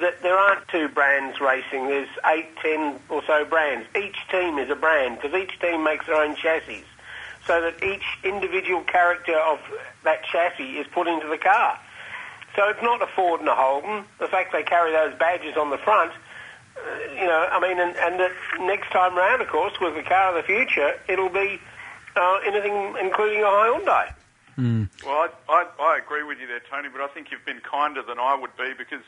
that 0.00 0.22
there 0.22 0.36
aren't 0.36 0.66
two 0.68 0.88
brands 0.88 1.40
racing. 1.40 1.86
There's 1.86 2.08
eight, 2.26 2.48
ten 2.60 2.98
or 3.08 3.22
so 3.26 3.44
brands. 3.44 3.86
Each 3.96 4.16
team 4.30 4.58
is 4.58 4.70
a 4.70 4.74
brand 4.74 5.20
because 5.20 5.40
each 5.40 5.58
team 5.60 5.84
makes 5.84 6.06
their 6.06 6.16
own 6.16 6.34
chassis, 6.34 6.84
so 7.46 7.60
that 7.60 7.82
each 7.84 8.02
individual 8.24 8.82
character 8.82 9.38
of 9.38 9.60
that 10.02 10.24
chassis 10.24 10.78
is 10.78 10.86
put 10.88 11.06
into 11.06 11.28
the 11.28 11.38
car. 11.38 11.78
So 12.56 12.68
it's 12.68 12.82
not 12.82 13.02
a 13.02 13.06
Ford 13.14 13.40
and 13.40 13.48
a 13.48 13.54
Holden. 13.54 14.04
The 14.18 14.28
fact 14.28 14.52
they 14.52 14.62
carry 14.62 14.92
those 14.92 15.16
badges 15.18 15.56
on 15.56 15.70
the 15.70 15.78
front, 15.78 16.12
you 17.14 17.26
know, 17.26 17.48
I 17.50 17.60
mean, 17.60 17.78
and, 17.78 17.96
and 17.96 18.20
the 18.20 18.30
next 18.64 18.90
time 18.90 19.16
round, 19.16 19.42
of 19.42 19.48
course, 19.48 19.74
with 19.80 19.94
the 19.94 20.02
car 20.02 20.30
of 20.30 20.34
the 20.34 20.42
future, 20.42 20.94
it'll 21.08 21.28
be 21.28 21.60
uh, 22.16 22.38
anything 22.46 22.96
including 23.00 23.40
a 23.40 23.46
Hyundai. 23.46 24.12
Mm. 24.58 24.88
Well, 25.04 25.28
I, 25.48 25.52
I, 25.52 25.82
I 25.82 25.98
agree 25.98 26.22
with 26.22 26.38
you 26.38 26.46
there, 26.46 26.62
Tony, 26.70 26.88
but 26.88 27.00
I 27.00 27.08
think 27.08 27.30
you've 27.30 27.44
been 27.44 27.60
kinder 27.60 28.02
than 28.02 28.18
I 28.18 28.36
would 28.36 28.56
be 28.56 28.72
because, 28.76 29.02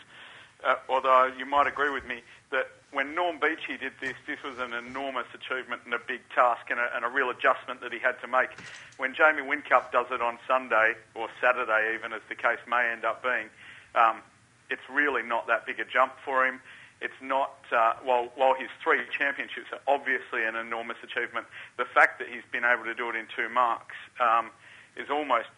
uh, 0.64 0.76
although 0.88 1.30
you 1.38 1.46
might 1.46 1.66
agree 1.66 1.90
with 1.90 2.06
me, 2.06 2.22
that 2.50 2.68
when 2.92 3.14
Norm 3.14 3.38
Beechey 3.38 3.78
did 3.78 3.92
this, 4.00 4.14
this 4.26 4.42
was 4.42 4.58
an 4.58 4.72
enormous 4.72 5.26
achievement 5.34 5.82
and 5.84 5.94
a 5.94 5.98
big 5.98 6.20
task 6.34 6.70
and 6.70 6.80
a, 6.80 6.88
and 6.96 7.04
a 7.04 7.08
real 7.08 7.30
adjustment 7.30 7.80
that 7.80 7.92
he 7.92 7.98
had 7.98 8.20
to 8.22 8.26
make. 8.26 8.50
When 8.96 9.14
Jamie 9.14 9.42
Whincup 9.42 9.92
does 9.92 10.06
it 10.10 10.20
on 10.20 10.38
Sunday, 10.48 10.94
or 11.14 11.28
Saturday 11.40 11.94
even, 11.94 12.12
as 12.12 12.22
the 12.28 12.34
case 12.34 12.58
may 12.68 12.90
end 12.90 13.04
up 13.04 13.22
being, 13.22 13.48
um, 13.94 14.22
it's 14.70 14.82
really 14.90 15.22
not 15.22 15.46
that 15.46 15.66
big 15.66 15.78
a 15.78 15.84
jump 15.84 16.12
for 16.24 16.46
him. 16.46 16.60
It's 17.00 17.20
not, 17.20 17.54
uh, 17.70 17.94
while, 18.02 18.32
while 18.36 18.54
his 18.54 18.68
three 18.82 19.00
championships 19.16 19.66
are 19.72 19.80
obviously 19.86 20.44
an 20.44 20.56
enormous 20.56 20.96
achievement, 21.02 21.46
the 21.76 21.84
fact 21.84 22.18
that 22.20 22.28
he's 22.28 22.44
been 22.50 22.64
able 22.64 22.84
to 22.84 22.94
do 22.94 23.10
it 23.10 23.16
in 23.16 23.26
two 23.36 23.48
marques 23.52 23.96
um, 24.18 24.50
is 24.96 25.10
almost 25.10 25.48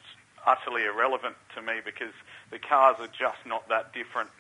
utterly 0.47 0.85
irrelevant 0.85 1.37
to 1.55 1.63
me 1.63 1.75
because 1.85 2.13
the 2.51 2.59
cars 2.59 2.97
are 2.99 3.09
just 3.09 3.39
not 3.47 3.69
that 3.69 3.93
different. 3.93 4.31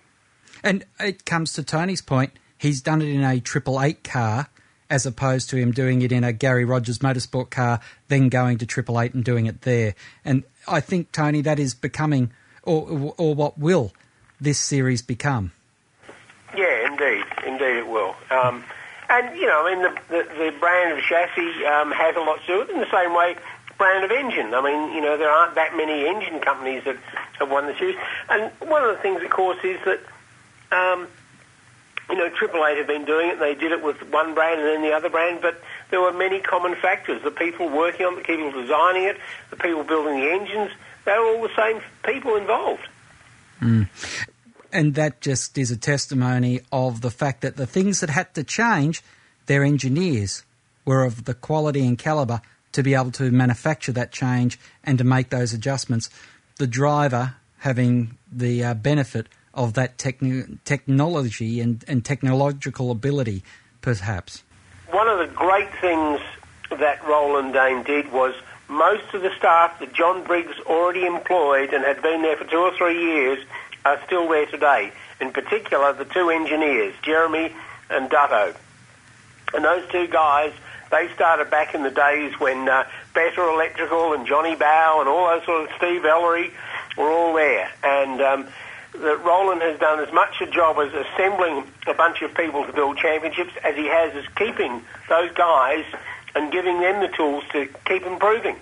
And 0.64 0.84
it 0.98 1.24
comes 1.24 1.52
to 1.54 1.62
Tony's 1.62 2.02
point. 2.02 2.32
He's 2.56 2.80
done 2.80 3.02
it 3.02 3.08
in 3.08 3.22
a 3.22 3.40
Triple 3.40 3.80
Eight 3.80 4.02
car, 4.02 4.48
as 4.90 5.06
opposed 5.06 5.50
to 5.50 5.56
him 5.56 5.70
doing 5.70 6.02
it 6.02 6.10
in 6.10 6.24
a 6.24 6.32
Gary 6.32 6.64
Rogers 6.64 6.98
Motorsport 6.98 7.50
car, 7.50 7.80
then 8.08 8.28
going 8.28 8.58
to 8.58 8.66
Triple 8.66 9.00
Eight 9.00 9.14
and 9.14 9.24
doing 9.24 9.46
it 9.46 9.62
there. 9.62 9.94
And 10.24 10.42
I 10.66 10.80
think 10.80 11.12
Tony, 11.12 11.42
that 11.42 11.58
is 11.58 11.74
becoming, 11.74 12.32
or 12.64 13.14
or 13.16 13.34
what 13.34 13.58
will 13.58 13.92
this 14.40 14.58
series 14.58 15.02
become? 15.02 15.52
Indeed 17.48 17.76
it 17.78 17.88
will. 17.88 18.14
Um, 18.30 18.64
and 19.08 19.36
you 19.36 19.46
know, 19.46 19.66
I 19.66 19.74
mean, 19.74 19.82
the, 19.82 20.00
the, 20.08 20.44
the 20.44 20.58
brand 20.58 20.96
of 20.96 21.02
chassis 21.04 21.64
um, 21.64 21.90
has 21.92 22.14
a 22.16 22.20
lot 22.20 22.40
to 22.40 22.46
do 22.46 22.58
with 22.60 22.70
it. 22.70 22.74
In 22.74 22.80
the 22.80 22.90
same 22.90 23.14
way, 23.14 23.36
brand 23.78 24.04
of 24.04 24.10
engine. 24.10 24.52
I 24.54 24.60
mean, 24.60 24.94
you 24.94 25.00
know, 25.00 25.16
there 25.16 25.30
aren't 25.30 25.54
that 25.54 25.76
many 25.76 26.06
engine 26.06 26.40
companies 26.40 26.84
that 26.84 26.96
have 27.38 27.50
won 27.50 27.66
the 27.66 27.76
series. 27.78 27.96
And 28.28 28.52
one 28.68 28.84
of 28.84 28.94
the 28.94 29.00
things, 29.02 29.22
of 29.22 29.30
course, 29.30 29.58
is 29.64 29.78
that. 29.84 30.00
Um, 30.70 31.08
you 32.10 32.16
know, 32.16 32.30
Triple 32.30 32.64
Eight 32.64 32.78
have 32.78 32.86
been 32.86 33.04
doing 33.04 33.28
it. 33.28 33.38
They 33.38 33.54
did 33.54 33.70
it 33.70 33.82
with 33.82 34.02
one 34.10 34.32
brand 34.34 34.60
and 34.60 34.68
then 34.68 34.82
the 34.82 34.92
other 34.92 35.10
brand, 35.10 35.40
but 35.42 35.60
there 35.90 36.00
were 36.00 36.12
many 36.12 36.40
common 36.40 36.74
factors. 36.74 37.22
The 37.22 37.30
people 37.30 37.68
working 37.68 38.06
on 38.06 38.14
it, 38.14 38.16
the 38.16 38.22
people 38.24 38.50
designing 38.50 39.04
it, 39.04 39.18
the 39.50 39.56
people 39.56 39.84
building 39.84 40.20
the 40.20 40.30
engines, 40.30 40.70
they 41.04 41.12
were 41.12 41.36
all 41.36 41.42
the 41.42 41.54
same 41.54 41.82
people 42.04 42.36
involved. 42.36 42.88
Mm. 43.60 43.88
And 44.72 44.94
that 44.94 45.20
just 45.20 45.56
is 45.56 45.70
a 45.70 45.76
testimony 45.76 46.60
of 46.70 47.00
the 47.00 47.10
fact 47.10 47.40
that 47.40 47.56
the 47.56 47.66
things 47.66 48.00
that 48.00 48.10
had 48.10 48.34
to 48.34 48.44
change, 48.44 49.02
their 49.46 49.64
engineers 49.64 50.44
were 50.84 51.04
of 51.04 51.24
the 51.24 51.34
quality 51.34 51.86
and 51.86 51.98
calibre 51.98 52.42
to 52.72 52.82
be 52.82 52.94
able 52.94 53.10
to 53.12 53.30
manufacture 53.30 53.92
that 53.92 54.12
change 54.12 54.58
and 54.84 54.98
to 54.98 55.04
make 55.04 55.30
those 55.30 55.52
adjustments. 55.52 56.10
The 56.56 56.66
driver 56.66 57.36
having 57.58 58.16
the 58.30 58.64
uh, 58.64 58.74
benefit 58.74 59.26
of 59.54 59.74
that 59.74 59.98
techn- 59.98 60.58
technology 60.64 61.60
and, 61.60 61.84
and 61.88 62.04
technological 62.04 62.90
ability, 62.90 63.42
perhaps. 63.80 64.44
One 64.90 65.08
of 65.08 65.18
the 65.18 65.34
great 65.34 65.68
things 65.80 66.20
that 66.70 67.04
Roland 67.04 67.54
Dane 67.54 67.82
did 67.82 68.12
was 68.12 68.34
most 68.68 69.14
of 69.14 69.22
the 69.22 69.34
staff 69.36 69.78
that 69.80 69.92
John 69.94 70.22
Briggs 70.24 70.54
already 70.66 71.06
employed 71.06 71.72
and 71.72 71.84
had 71.84 72.02
been 72.02 72.22
there 72.22 72.36
for 72.36 72.44
two 72.44 72.58
or 72.58 72.76
three 72.76 73.00
years 73.00 73.38
are 73.84 74.00
still 74.06 74.28
there 74.28 74.46
today. 74.46 74.92
In 75.20 75.32
particular, 75.32 75.92
the 75.92 76.04
two 76.04 76.30
engineers, 76.30 76.94
Jeremy 77.02 77.52
and 77.90 78.10
Dutto. 78.10 78.54
And 79.54 79.64
those 79.64 79.88
two 79.90 80.06
guys, 80.06 80.52
they 80.90 81.08
started 81.14 81.50
back 81.50 81.74
in 81.74 81.82
the 81.82 81.90
days 81.90 82.38
when 82.38 82.68
uh, 82.68 82.84
Betta 83.14 83.42
Electrical 83.42 84.12
and 84.12 84.26
Johnny 84.26 84.54
Bowe 84.54 84.98
and 85.00 85.08
all 85.08 85.28
those 85.28 85.44
sort 85.44 85.68
of 85.68 85.76
Steve 85.76 86.04
Ellery 86.04 86.50
were 86.96 87.10
all 87.10 87.34
there. 87.34 87.70
And 87.82 88.20
um, 88.20 88.48
that 88.92 89.24
Roland 89.24 89.62
has 89.62 89.78
done 89.78 90.00
as 90.00 90.12
much 90.12 90.40
a 90.40 90.46
job 90.46 90.76
as 90.78 90.92
assembling 90.92 91.64
a 91.86 91.94
bunch 91.94 92.22
of 92.22 92.34
people 92.34 92.64
to 92.64 92.72
build 92.72 92.98
championships 92.98 93.52
as 93.64 93.76
he 93.76 93.86
has 93.86 94.14
as 94.14 94.24
keeping 94.36 94.82
those 95.08 95.32
guys 95.32 95.84
and 96.34 96.52
giving 96.52 96.80
them 96.80 97.00
the 97.00 97.08
tools 97.08 97.44
to 97.52 97.68
keep 97.86 98.04
improving. 98.04 98.56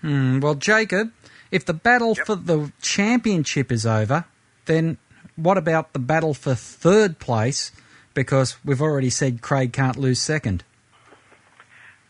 Hmm, 0.00 0.40
well, 0.40 0.54
Jacob, 0.54 1.12
if 1.50 1.64
the 1.64 1.74
battle 1.74 2.14
yep. 2.16 2.26
for 2.26 2.34
the 2.36 2.72
championship 2.80 3.70
is 3.70 3.86
over, 3.86 4.24
then 4.66 4.98
what 5.36 5.58
about 5.58 5.92
the 5.92 5.98
battle 5.98 6.34
for 6.34 6.54
third 6.54 7.18
place? 7.18 7.72
Because 8.14 8.56
we've 8.64 8.82
already 8.82 9.10
said 9.10 9.40
Craig 9.40 9.72
can't 9.72 9.96
lose 9.96 10.20
second. 10.20 10.64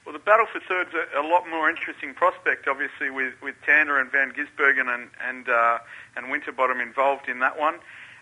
Well, 0.04 0.12
the 0.12 0.18
battle 0.18 0.46
for 0.52 0.60
third's 0.60 0.90
a, 0.94 1.20
a 1.20 1.24
lot 1.26 1.48
more 1.48 1.70
interesting 1.70 2.12
prospect, 2.12 2.66
obviously, 2.66 3.10
with, 3.10 3.34
with 3.40 3.54
Tander 3.66 4.00
and 4.00 4.10
Van 4.10 4.32
Gisbergen 4.32 4.92
and 4.92 5.08
and, 5.24 5.48
uh, 5.48 5.78
and 6.16 6.30
Winterbottom 6.30 6.80
involved 6.80 7.28
in 7.28 7.38
that 7.38 7.58
one. 7.58 7.74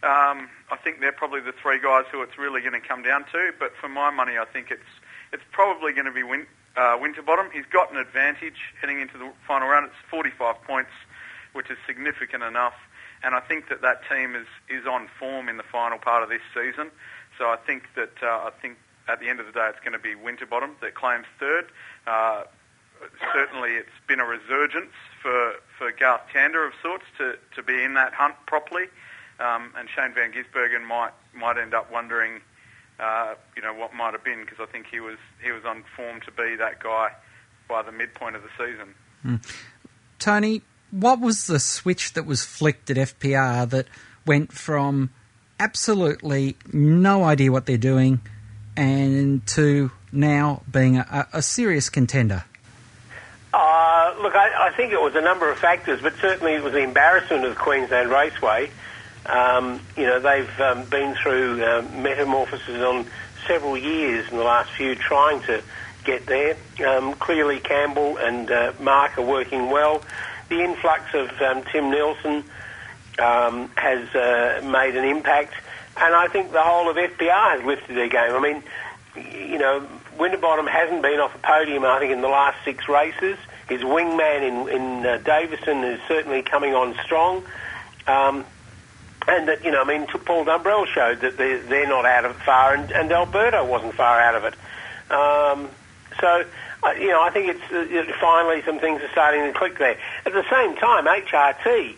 Um, 0.03 0.49
I 0.71 0.77
think 0.83 1.01
they're 1.01 1.13
probably 1.13 1.41
the 1.41 1.53
three 1.53 1.79
guys 1.79 2.05
who 2.11 2.23
it's 2.23 2.39
really 2.39 2.61
going 2.61 2.73
to 2.73 2.87
come 2.87 3.03
down 3.03 3.25
to. 3.33 3.53
But 3.59 3.73
for 3.81 3.89
my 3.89 4.11
money, 4.11 4.39
I 4.39 4.45
think 4.45 4.71
it's 4.71 4.89
it's 5.33 5.43
probably 5.53 5.93
going 5.93 6.07
to 6.07 6.13
be 6.13 6.23
Win, 6.23 6.47
uh, 6.77 6.97
Winterbottom. 7.01 7.51
He's 7.53 7.67
got 7.73 7.93
an 7.93 7.99
advantage 7.99 8.75
heading 8.81 9.01
into 9.01 9.19
the 9.19 9.33
final 9.47 9.69
round. 9.69 9.87
It's 9.87 10.11
45 10.11 10.63
points, 10.63 10.91
which 11.53 11.71
is 11.71 11.79
significant 11.87 12.43
enough. 12.43 12.75
And 13.23 13.35
I 13.35 13.41
think 13.41 13.69
that 13.69 13.83
that 13.83 14.03
team 14.09 14.35
is, 14.35 14.47
is 14.69 14.87
on 14.87 15.09
form 15.19 15.49
in 15.49 15.57
the 15.57 15.63
final 15.63 15.99
part 15.99 16.23
of 16.23 16.29
this 16.29 16.43
season. 16.55 16.91
So 17.39 17.47
I 17.47 17.57
think 17.57 17.85
that 17.97 18.23
uh, 18.23 18.49
I 18.49 18.51
think 18.63 18.79
at 19.09 19.21
the 19.21 19.29
end 19.29 19.41
of 19.41 19.47
the 19.47 19.53
day, 19.53 19.69
it's 19.69 19.81
going 19.81 19.93
to 19.93 19.99
be 19.99 20.15
Winterbottom 20.15 20.77
that 20.81 20.95
claims 20.95 21.27
third. 21.39 21.67
Uh, 22.07 22.45
certainly, 23.35 23.71
it's 23.73 23.89
been 24.07 24.21
a 24.21 24.25
resurgence 24.25 24.93
for, 25.23 25.55
for 25.79 25.93
Garth 25.93 26.23
Tander 26.33 26.67
of 26.67 26.73
sorts 26.83 27.05
to, 27.19 27.37
to 27.55 27.63
be 27.63 27.83
in 27.83 27.95
that 27.95 28.13
hunt 28.15 28.35
properly. 28.47 28.85
Um, 29.41 29.73
and 29.77 29.89
Shane 29.89 30.13
Van 30.15 30.33
Gisbergen 30.33 30.87
might 30.87 31.13
might 31.35 31.57
end 31.57 31.73
up 31.73 31.91
wondering, 31.91 32.43
uh, 32.99 33.35
you 33.57 33.63
know, 33.63 33.73
what 33.73 33.95
might 33.95 34.13
have 34.13 34.23
been 34.23 34.41
because 34.41 34.59
I 34.61 34.67
think 34.67 34.87
he 34.91 35.01
was 35.01 35.17
he 35.43 35.51
was 35.51 35.65
on 35.65 35.83
form 35.97 36.21
to 36.27 36.31
be 36.31 36.57
that 36.57 36.83
guy 36.83 37.13
by 37.67 37.83
the 37.83 37.93
midpoint 37.93 38.37
of 38.37 38.43
the 38.43 38.51
season. 38.59 38.95
Mm. 39.25 39.61
Tony, 40.19 40.61
what 40.91 41.21
was 41.21 41.47
the 41.47 41.59
switch 41.59 42.13
that 42.15 42.27
was 42.27 42.45
flicked 42.45 42.91
at 42.91 42.97
FPR 42.97 43.69
that 43.71 43.87
went 44.27 44.53
from 44.53 45.11
absolutely 45.59 46.57
no 46.73 47.25
idea 47.25 47.53
what 47.53 47.67
they're 47.67 47.77
doing 47.77 48.21
and 48.77 49.47
to 49.47 49.91
now 50.13 50.63
being 50.71 50.97
a, 50.97 51.29
a 51.33 51.43
serious 51.43 51.91
contender? 51.91 52.45
Uh, 53.53 54.15
look, 54.23 54.35
I, 54.35 54.69
I, 54.69 54.77
think 54.77 54.93
it 54.93 55.01
was 55.01 55.15
a 55.17 55.21
number 55.21 55.51
of 55.51 55.59
factors, 55.59 56.01
but 56.01 56.15
certainly 56.21 56.55
it 56.55 56.63
was 56.63 56.73
the 56.73 56.83
embarrassment 56.83 57.45
of 57.45 57.57
Queensland 57.57 58.09
Raceway. 58.09 58.71
Um, 59.27 59.81
you 59.97 60.05
know, 60.07 60.21
they've 60.21 60.61
um, 60.61 60.85
been 60.85 61.15
through 61.17 61.63
uh, 61.63 61.83
metamorphosis 61.97 62.81
on 62.81 63.07
several 63.47 63.77
years 63.77 64.31
in 64.31 64.37
the 64.37 64.45
last 64.45 64.71
few 64.71 64.95
trying 64.95 65.43
to 65.43 65.63
get 66.05 66.27
there. 66.27 66.57
Um, 66.87 67.15
clearly, 67.15 67.59
Campbell 67.59 68.17
and 68.19 68.51
uh, 68.51 68.73
Mark 68.81 69.19
are 69.19 69.23
working 69.23 69.71
well. 69.71 70.03
The 70.51 70.63
influx 70.63 71.15
of 71.15 71.31
um, 71.41 71.65
Tim 71.73 71.91
Nielsen 71.91 72.45
um, 73.19 73.71
has 73.77 74.15
uh, 74.15 74.61
made 74.65 74.97
an 74.97 75.05
impact 75.05 75.55
and 75.97 76.15
I 76.15 76.29
think 76.29 76.53
the 76.53 76.63
whole 76.63 76.89
of 76.89 76.97
FPR 76.97 77.57
has 77.57 77.65
lifted 77.65 77.97
their 77.97 78.09
game. 78.09 78.33
I 78.33 78.41
mean, 78.41 78.63
you 79.51 79.59
know, 79.59 79.87
Winterbottom 80.19 80.67
hasn't 80.67 81.03
been 81.03 81.21
off 81.21 81.35
a 81.35 81.39
podium, 81.39 81.85
I 81.85 81.99
think, 81.99 82.13
in 82.13 82.23
the 82.23 82.29
last 82.29 82.57
six 82.65 82.89
races. 82.89 83.37
His 83.69 83.83
wingman 83.83 84.43
in, 84.43 84.69
in 84.69 85.07
uh, 85.07 85.19
Davison 85.19 85.85
is 85.85 86.01
certainly 86.09 86.43
coming 86.43 86.75
on 86.75 86.95
strong. 87.05 87.45
Um, 88.07 88.45
and 89.29 89.49
that, 89.49 89.65
you 89.65 89.71
know, 89.71 89.83
I 89.83 89.85
mean, 89.85 90.07
Paul 90.07 90.47
Dumbrell 90.47 90.87
showed 90.87 91.21
that 91.21 91.37
they're, 91.37 91.63
they're 91.63 91.89
not 91.89 92.07
out 92.07 92.25
of 92.25 92.33
it 92.33 92.43
far, 92.43 92.75
and, 92.75 92.91
and 92.91 93.13
Alberto 93.13 93.65
wasn't 93.67 93.95
far 93.95 94.19
out 94.19 94.35
of 94.35 94.45
it. 94.45 94.55
Um, 95.13 95.69
so, 96.19 96.45
you 96.99 97.09
know, 97.09 97.23
I 97.23 97.31
think 97.31 97.49
it's 97.49 97.73
uh, 97.73 98.13
finally 98.21 98.63
some 98.63 98.79
things 98.79 99.03
are 99.03 99.11
starting 99.11 99.43
to 99.45 99.53
click 99.53 99.79
there. 99.79 99.97
At 100.25 100.33
the 100.33 100.45
same 100.51 100.77
time, 100.77 101.07
HRT, 101.07 101.95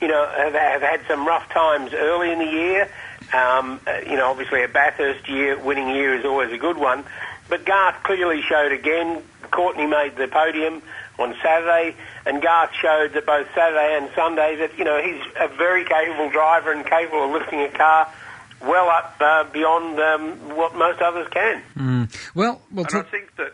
you 0.00 0.08
know, 0.08 0.26
have, 0.36 0.54
have 0.54 0.82
had 0.82 1.00
some 1.08 1.26
rough 1.26 1.48
times 1.50 1.92
early 1.92 2.32
in 2.32 2.38
the 2.38 2.44
year. 2.44 2.88
Um, 3.32 3.80
uh, 3.86 4.00
you 4.06 4.16
know, 4.16 4.30
obviously 4.30 4.62
a 4.62 4.68
Bathurst 4.68 5.28
year, 5.28 5.58
winning 5.58 5.88
year 5.88 6.14
is 6.14 6.24
always 6.24 6.52
a 6.52 6.58
good 6.58 6.76
one. 6.76 7.04
But 7.48 7.64
Garth 7.64 8.02
clearly 8.02 8.42
showed 8.42 8.72
again. 8.72 9.22
Courtney 9.50 9.86
made 9.86 10.16
the 10.16 10.26
podium 10.26 10.82
on 11.18 11.34
Saturday, 11.42 11.94
and 12.26 12.42
Garth 12.42 12.72
showed 12.80 13.12
that 13.12 13.24
both 13.26 13.46
Saturday 13.54 13.96
and 13.96 14.10
Sunday 14.14 14.56
that 14.56 14.76
you 14.78 14.84
know 14.84 15.00
he's 15.00 15.22
a 15.38 15.48
very 15.48 15.84
capable 15.84 16.30
driver 16.30 16.72
and 16.72 16.84
capable 16.84 17.26
of 17.26 17.30
lifting 17.30 17.60
a 17.60 17.68
car 17.68 18.12
well 18.62 18.88
up 18.88 19.16
uh, 19.20 19.44
beyond 19.44 20.00
um, 20.00 20.56
what 20.56 20.74
most 20.74 21.00
others 21.00 21.28
can. 21.30 21.62
Mm. 21.76 22.34
Well, 22.34 22.62
we'll 22.70 22.84
and 22.84 22.90
talk. 22.90 23.06
I 23.06 23.10
think 23.10 23.36
that 23.36 23.52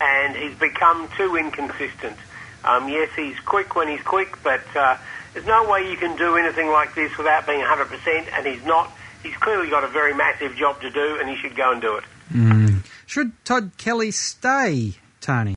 And 0.00 0.36
he's 0.36 0.58
become 0.58 1.08
too 1.16 1.36
inconsistent. 1.36 2.16
Um, 2.64 2.88
yes, 2.88 3.08
he's 3.16 3.38
quick 3.40 3.74
when 3.74 3.88
he's 3.88 4.02
quick, 4.02 4.36
but 4.42 4.64
uh, 4.76 4.98
there's 5.32 5.46
no 5.46 5.68
way 5.68 5.90
you 5.90 5.96
can 5.96 6.16
do 6.16 6.36
anything 6.36 6.68
like 6.68 6.94
this 6.94 7.16
without 7.16 7.46
being 7.46 7.60
100%, 7.60 8.28
and 8.36 8.46
he's 8.46 8.64
not. 8.64 8.92
He's 9.22 9.36
clearly 9.36 9.70
got 9.70 9.84
a 9.84 9.88
very 9.88 10.14
massive 10.14 10.56
job 10.56 10.80
to 10.80 10.90
do, 10.90 11.18
and 11.20 11.28
he 11.28 11.36
should 11.36 11.54
go 11.54 11.72
and 11.72 11.80
do 11.80 11.96
it. 11.96 12.04
Mm. 12.32 12.84
Should 13.06 13.32
Todd 13.44 13.72
Kelly 13.78 14.10
stay, 14.10 14.94
Tony? 15.20 15.54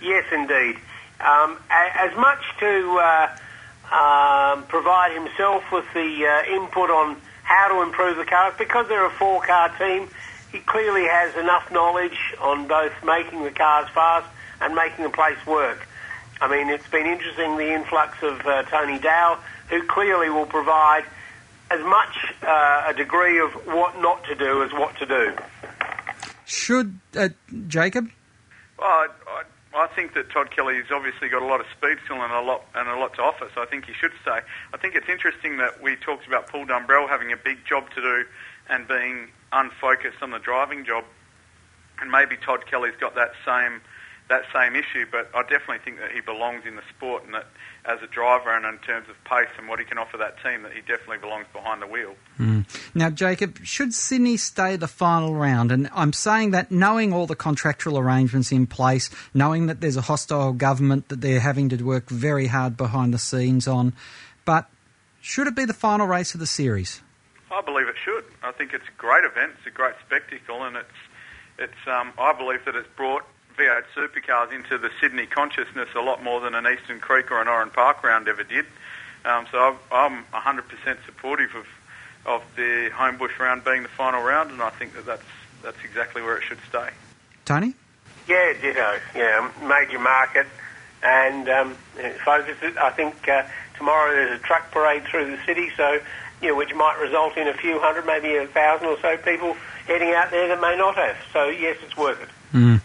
Yes, 0.00 0.24
indeed. 0.32 0.76
Um, 1.20 1.58
as 1.70 2.16
much 2.16 2.42
to 2.60 3.00
uh, 3.02 3.36
um, 3.92 4.64
provide 4.64 5.12
himself 5.14 5.64
with 5.72 5.86
the 5.94 6.26
uh, 6.26 6.54
input 6.54 6.90
on 6.90 7.16
how 7.42 7.68
to 7.68 7.82
improve 7.82 8.18
the 8.18 8.24
cars, 8.24 8.54
because 8.58 8.86
they're 8.88 9.06
a 9.06 9.10
four-car 9.10 9.76
team, 9.78 10.08
he 10.52 10.60
clearly 10.60 11.06
has 11.06 11.34
enough 11.36 11.72
knowledge 11.72 12.18
on 12.40 12.68
both 12.68 12.92
making 13.04 13.42
the 13.42 13.50
cars 13.50 13.88
fast 13.94 14.26
and 14.60 14.74
making 14.74 15.02
the 15.02 15.10
place 15.10 15.38
work. 15.46 15.88
I 16.40 16.48
mean, 16.48 16.68
it's 16.68 16.88
been 16.88 17.06
interesting 17.06 17.56
the 17.56 17.72
influx 17.74 18.22
of 18.22 18.46
uh, 18.46 18.62
Tony 18.64 18.98
Dow, 18.98 19.38
who 19.70 19.82
clearly 19.86 20.30
will 20.30 20.46
provide 20.46 21.04
as 21.70 21.80
much 21.80 22.34
uh, 22.42 22.84
a 22.86 22.94
degree 22.94 23.38
of 23.40 23.50
what 23.66 24.00
not 24.00 24.24
to 24.24 24.34
do 24.34 24.62
as 24.62 24.72
what 24.72 24.96
to 24.98 25.06
do. 25.06 25.34
Should 26.46 26.98
uh, 27.16 27.28
Jacob? 27.66 28.08
Well, 28.78 28.88
I, 28.88 29.08
I, 29.26 29.84
I 29.84 29.86
think 29.88 30.14
that 30.14 30.30
Todd 30.30 30.50
Kelly's 30.50 30.86
obviously 30.90 31.28
got 31.28 31.42
a 31.42 31.46
lot 31.46 31.60
of 31.60 31.66
speed 31.76 31.98
still 32.04 32.22
and 32.22 32.32
a 32.32 32.40
lot 32.40 32.64
and 32.74 32.88
a 32.88 32.98
lot 32.98 33.14
to 33.14 33.22
offer, 33.22 33.50
so 33.54 33.62
I 33.62 33.66
think 33.66 33.84
he 33.84 33.92
should 33.92 34.12
stay. 34.22 34.40
I 34.72 34.76
think 34.78 34.94
it's 34.94 35.08
interesting 35.08 35.58
that 35.58 35.82
we 35.82 35.96
talked 35.96 36.26
about 36.26 36.48
Paul 36.48 36.66
Dumbrell 36.66 37.08
having 37.08 37.32
a 37.32 37.36
big 37.36 37.58
job 37.68 37.90
to 37.94 38.00
do 38.00 38.24
and 38.70 38.88
being 38.88 39.28
unfocused 39.52 40.22
on 40.22 40.30
the 40.30 40.38
driving 40.38 40.84
job, 40.84 41.04
and 42.00 42.10
maybe 42.10 42.36
Todd 42.36 42.66
Kelly's 42.66 42.96
got 42.98 43.14
that 43.14 43.32
same 43.44 43.80
that 44.28 44.42
same 44.52 44.76
issue, 44.76 45.06
but 45.10 45.30
I 45.34 45.42
definitely 45.42 45.78
think 45.84 45.98
that 46.00 46.12
he 46.12 46.20
belongs 46.20 46.64
in 46.66 46.76
the 46.76 46.82
sport 46.94 47.24
and 47.24 47.34
that 47.34 47.46
as 47.86 47.98
a 48.02 48.06
driver 48.06 48.54
and 48.54 48.66
in 48.66 48.78
terms 48.80 49.08
of 49.08 49.16
pace 49.24 49.48
and 49.56 49.68
what 49.68 49.78
he 49.78 49.84
can 49.86 49.96
offer 49.96 50.18
that 50.18 50.42
team, 50.42 50.62
that 50.62 50.72
he 50.72 50.80
definitely 50.80 51.18
belongs 51.18 51.46
behind 51.52 51.80
the 51.80 51.86
wheel. 51.86 52.14
Mm. 52.38 52.66
Now, 52.94 53.08
Jacob, 53.08 53.58
should 53.64 53.94
Sydney 53.94 54.36
stay 54.36 54.76
the 54.76 54.86
final 54.86 55.34
round? 55.34 55.72
And 55.72 55.88
I'm 55.94 56.12
saying 56.12 56.50
that 56.50 56.70
knowing 56.70 57.14
all 57.14 57.26
the 57.26 57.36
contractual 57.36 57.98
arrangements 57.98 58.52
in 58.52 58.66
place, 58.66 59.08
knowing 59.32 59.66
that 59.66 59.80
there's 59.80 59.96
a 59.96 60.02
hostile 60.02 60.52
government 60.52 61.08
that 61.08 61.22
they're 61.22 61.40
having 61.40 61.70
to 61.70 61.82
work 61.82 62.10
very 62.10 62.48
hard 62.48 62.76
behind 62.76 63.14
the 63.14 63.18
scenes 63.18 63.66
on, 63.66 63.94
but 64.44 64.68
should 65.22 65.46
it 65.46 65.56
be 65.56 65.64
the 65.64 65.72
final 65.72 66.06
race 66.06 66.34
of 66.34 66.40
the 66.40 66.46
series? 66.46 67.00
I 67.50 67.62
believe 67.62 67.88
it 67.88 67.96
should. 68.04 68.24
I 68.42 68.52
think 68.52 68.74
it's 68.74 68.84
a 68.86 69.00
great 69.00 69.24
event. 69.24 69.52
It's 69.58 69.66
a 69.66 69.70
great 69.70 69.94
spectacle, 70.06 70.64
and 70.64 70.76
it's 70.76 70.98
it's. 71.58 71.86
Um, 71.86 72.12
I 72.18 72.32
believe 72.34 72.64
that 72.66 72.76
it's 72.76 72.88
brought 72.94 73.24
V8 73.58 73.82
supercars 73.96 74.52
into 74.52 74.78
the 74.78 74.90
Sydney 75.00 75.26
consciousness 75.26 75.88
a 75.96 76.00
lot 76.00 76.22
more 76.22 76.40
than 76.40 76.54
an 76.54 76.66
Eastern 76.66 77.00
Creek 77.00 77.30
or 77.32 77.42
an 77.42 77.48
Oran 77.48 77.70
Park 77.70 78.04
round 78.04 78.28
ever 78.28 78.44
did. 78.44 78.64
Um, 79.24 79.46
so 79.50 79.76
I'm 79.90 80.24
100% 80.32 80.62
supportive 81.04 81.54
of 81.54 81.66
of 82.26 82.42
the 82.56 82.90
Homebush 82.92 83.38
round 83.38 83.64
being 83.64 83.82
the 83.82 83.88
final 83.88 84.22
round, 84.22 84.50
and 84.50 84.60
I 84.60 84.70
think 84.70 84.94
that 84.94 85.06
that's 85.06 85.22
that's 85.62 85.82
exactly 85.84 86.22
where 86.22 86.36
it 86.36 86.44
should 86.44 86.58
stay. 86.68 86.90
Tony? 87.44 87.74
Yeah, 88.28 88.52
ditto. 88.60 88.98
Yeah, 89.14 89.50
major 89.66 89.98
market, 89.98 90.46
and 91.02 91.48
um, 91.48 91.76
focus. 92.24 92.56
I 92.80 92.90
think 92.90 93.28
uh, 93.28 93.44
tomorrow 93.76 94.12
there's 94.12 94.38
a 94.38 94.42
truck 94.42 94.70
parade 94.70 95.04
through 95.04 95.30
the 95.30 95.42
city, 95.46 95.70
so 95.76 95.98
you 96.42 96.48
know, 96.48 96.56
which 96.56 96.74
might 96.74 96.98
result 97.00 97.36
in 97.36 97.48
a 97.48 97.54
few 97.54 97.80
hundred, 97.80 98.04
maybe 98.06 98.36
a 98.36 98.46
thousand 98.46 98.86
or 98.88 98.98
so 99.00 99.16
people 99.16 99.56
heading 99.86 100.12
out 100.12 100.30
there 100.30 100.48
that 100.48 100.60
may 100.60 100.76
not 100.76 100.94
have. 100.96 101.16
So 101.32 101.46
yes, 101.46 101.78
it's 101.82 101.96
worth 101.96 102.20
it. 102.22 102.28
Mm. 102.52 102.80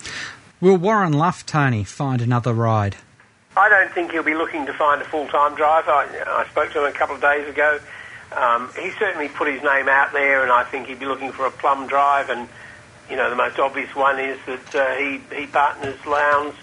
Will 0.64 0.78
Warren 0.78 1.12
Luff, 1.12 1.46
Tony, 1.46 1.84
find 1.84 2.22
another 2.22 2.54
ride? 2.54 2.96
I 3.58 3.68
don't 3.68 3.92
think 3.92 4.14
he'll 4.14 4.24
be 4.24 4.34
looking 4.34 4.66
to 4.68 4.74
find 4.74 5.02
a 5.02 5.04
full-time 5.04 5.56
driver. 5.56 5.92
I, 5.92 6.06
I 6.26 6.48
spoke 6.50 6.72
to 6.72 6.86
him 6.86 6.90
a 6.90 6.98
couple 6.98 7.16
of 7.16 7.22
days 7.22 7.46
ago. 7.50 7.82
Um, 8.32 8.70
he 8.80 8.92
certainly 8.92 9.28
put 9.28 9.52
his 9.52 9.62
name 9.62 9.90
out 9.90 10.14
there, 10.14 10.42
and 10.42 10.50
I 10.54 10.64
think 10.64 10.88
he'd 10.88 11.02
be 11.02 11.06
looking 11.06 11.34
for 11.34 11.46
a 11.46 11.52
plum 11.52 11.88
drive. 11.88 12.30
And 12.30 12.48
you 13.10 13.18
know, 13.18 13.30
the 13.30 13.36
most 13.36 13.60
obvious 13.60 13.94
one 13.94 14.18
is 14.22 14.40
that 14.46 14.74
uh, 14.74 14.96
he 14.96 15.20
he 15.38 15.48
partners 15.48 16.00
Lowndes 16.08 16.56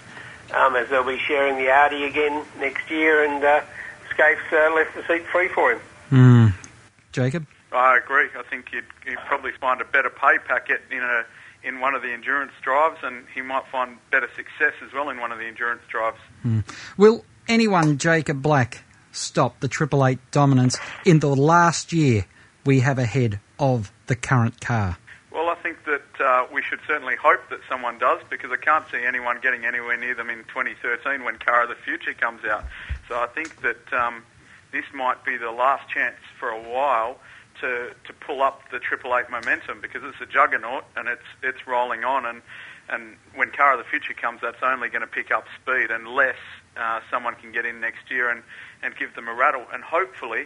um, 0.51 0.75
as 0.75 0.89
they'll 0.89 1.05
be 1.05 1.19
sharing 1.19 1.57
the 1.57 1.69
Audi 1.69 2.05
again 2.05 2.43
next 2.59 2.89
year, 2.89 3.23
and 3.23 3.43
uh, 3.43 3.61
Skaife's 4.09 4.51
uh, 4.51 4.73
left 4.73 4.95
the 4.95 5.03
seat 5.07 5.27
free 5.27 5.47
for 5.49 5.73
him. 5.73 5.79
Mm. 6.09 6.53
Jacob? 7.11 7.45
I 7.71 7.99
agree. 8.03 8.29
I 8.35 8.41
think 8.49 8.73
you'd, 8.73 8.83
you'd 9.05 9.19
probably 9.27 9.51
find 9.51 9.79
a 9.79 9.85
better 9.85 10.09
pay 10.09 10.39
packet 10.39 10.81
in 10.89 11.03
a 11.03 11.23
in 11.63 11.79
one 11.79 11.93
of 11.93 12.01
the 12.01 12.11
endurance 12.11 12.53
drives, 12.61 12.99
and 13.03 13.25
he 13.33 13.41
might 13.41 13.67
find 13.71 13.97
better 14.11 14.29
success 14.35 14.73
as 14.85 14.93
well 14.93 15.09
in 15.09 15.19
one 15.19 15.31
of 15.31 15.39
the 15.39 15.45
endurance 15.45 15.81
drives. 15.89 16.19
Mm. 16.45 16.63
Will 16.97 17.23
anyone, 17.47 17.97
Jacob 17.97 18.41
Black, 18.41 18.83
stop 19.11 19.59
the 19.59 19.67
Triple 19.67 20.05
Eight 20.05 20.19
dominance 20.31 20.79
in 21.05 21.19
the 21.19 21.35
last 21.35 21.93
year 21.93 22.25
we 22.65 22.79
have 22.79 22.99
ahead 22.99 23.39
of 23.59 23.91
the 24.07 24.15
current 24.15 24.61
car? 24.61 24.97
Well, 25.31 25.49
I 25.49 25.55
think 25.55 25.77
that 25.85 26.21
uh, 26.23 26.47
we 26.51 26.61
should 26.61 26.79
certainly 26.85 27.15
hope 27.15 27.49
that 27.49 27.59
someone 27.69 27.97
does, 27.97 28.19
because 28.29 28.51
I 28.51 28.57
can't 28.57 28.85
see 28.91 29.03
anyone 29.05 29.39
getting 29.41 29.65
anywhere 29.65 29.97
near 29.97 30.13
them 30.13 30.29
in 30.29 30.39
2013 30.45 31.23
when 31.23 31.37
Car 31.37 31.63
of 31.63 31.69
the 31.69 31.75
Future 31.75 32.13
comes 32.13 32.43
out. 32.43 32.65
So 33.07 33.15
I 33.15 33.27
think 33.27 33.61
that 33.61 33.93
um, 33.93 34.23
this 34.71 34.85
might 34.93 35.23
be 35.23 35.37
the 35.37 35.51
last 35.51 35.89
chance 35.89 36.17
for 36.37 36.49
a 36.49 36.61
while 36.61 37.17
to, 37.61 37.91
to 38.05 38.13
pull 38.13 38.41
up 38.41 38.61
the 38.71 38.79
Triple 38.79 39.15
Eight 39.17 39.29
momentum 39.29 39.79
because 39.81 40.01
it's 40.03 40.19
a 40.21 40.31
juggernaut 40.31 40.83
and 40.95 41.07
it's 41.07 41.25
it's 41.41 41.65
rolling 41.67 42.03
on 42.03 42.25
and 42.25 42.41
and 42.89 43.15
when 43.35 43.51
Car 43.51 43.73
of 43.73 43.79
the 43.79 43.85
Future 43.85 44.13
comes, 44.13 44.41
that's 44.41 44.61
only 44.61 44.89
going 44.89 45.01
to 45.01 45.07
pick 45.07 45.31
up 45.31 45.45
speed 45.61 45.91
unless 45.91 46.35
uh, 46.75 46.99
someone 47.09 47.35
can 47.35 47.51
get 47.51 47.65
in 47.65 47.79
next 47.79 48.11
year 48.11 48.29
and, 48.29 48.43
and 48.83 48.95
give 48.97 49.15
them 49.15 49.29
a 49.29 49.33
rattle. 49.33 49.65
And 49.73 49.81
hopefully 49.81 50.45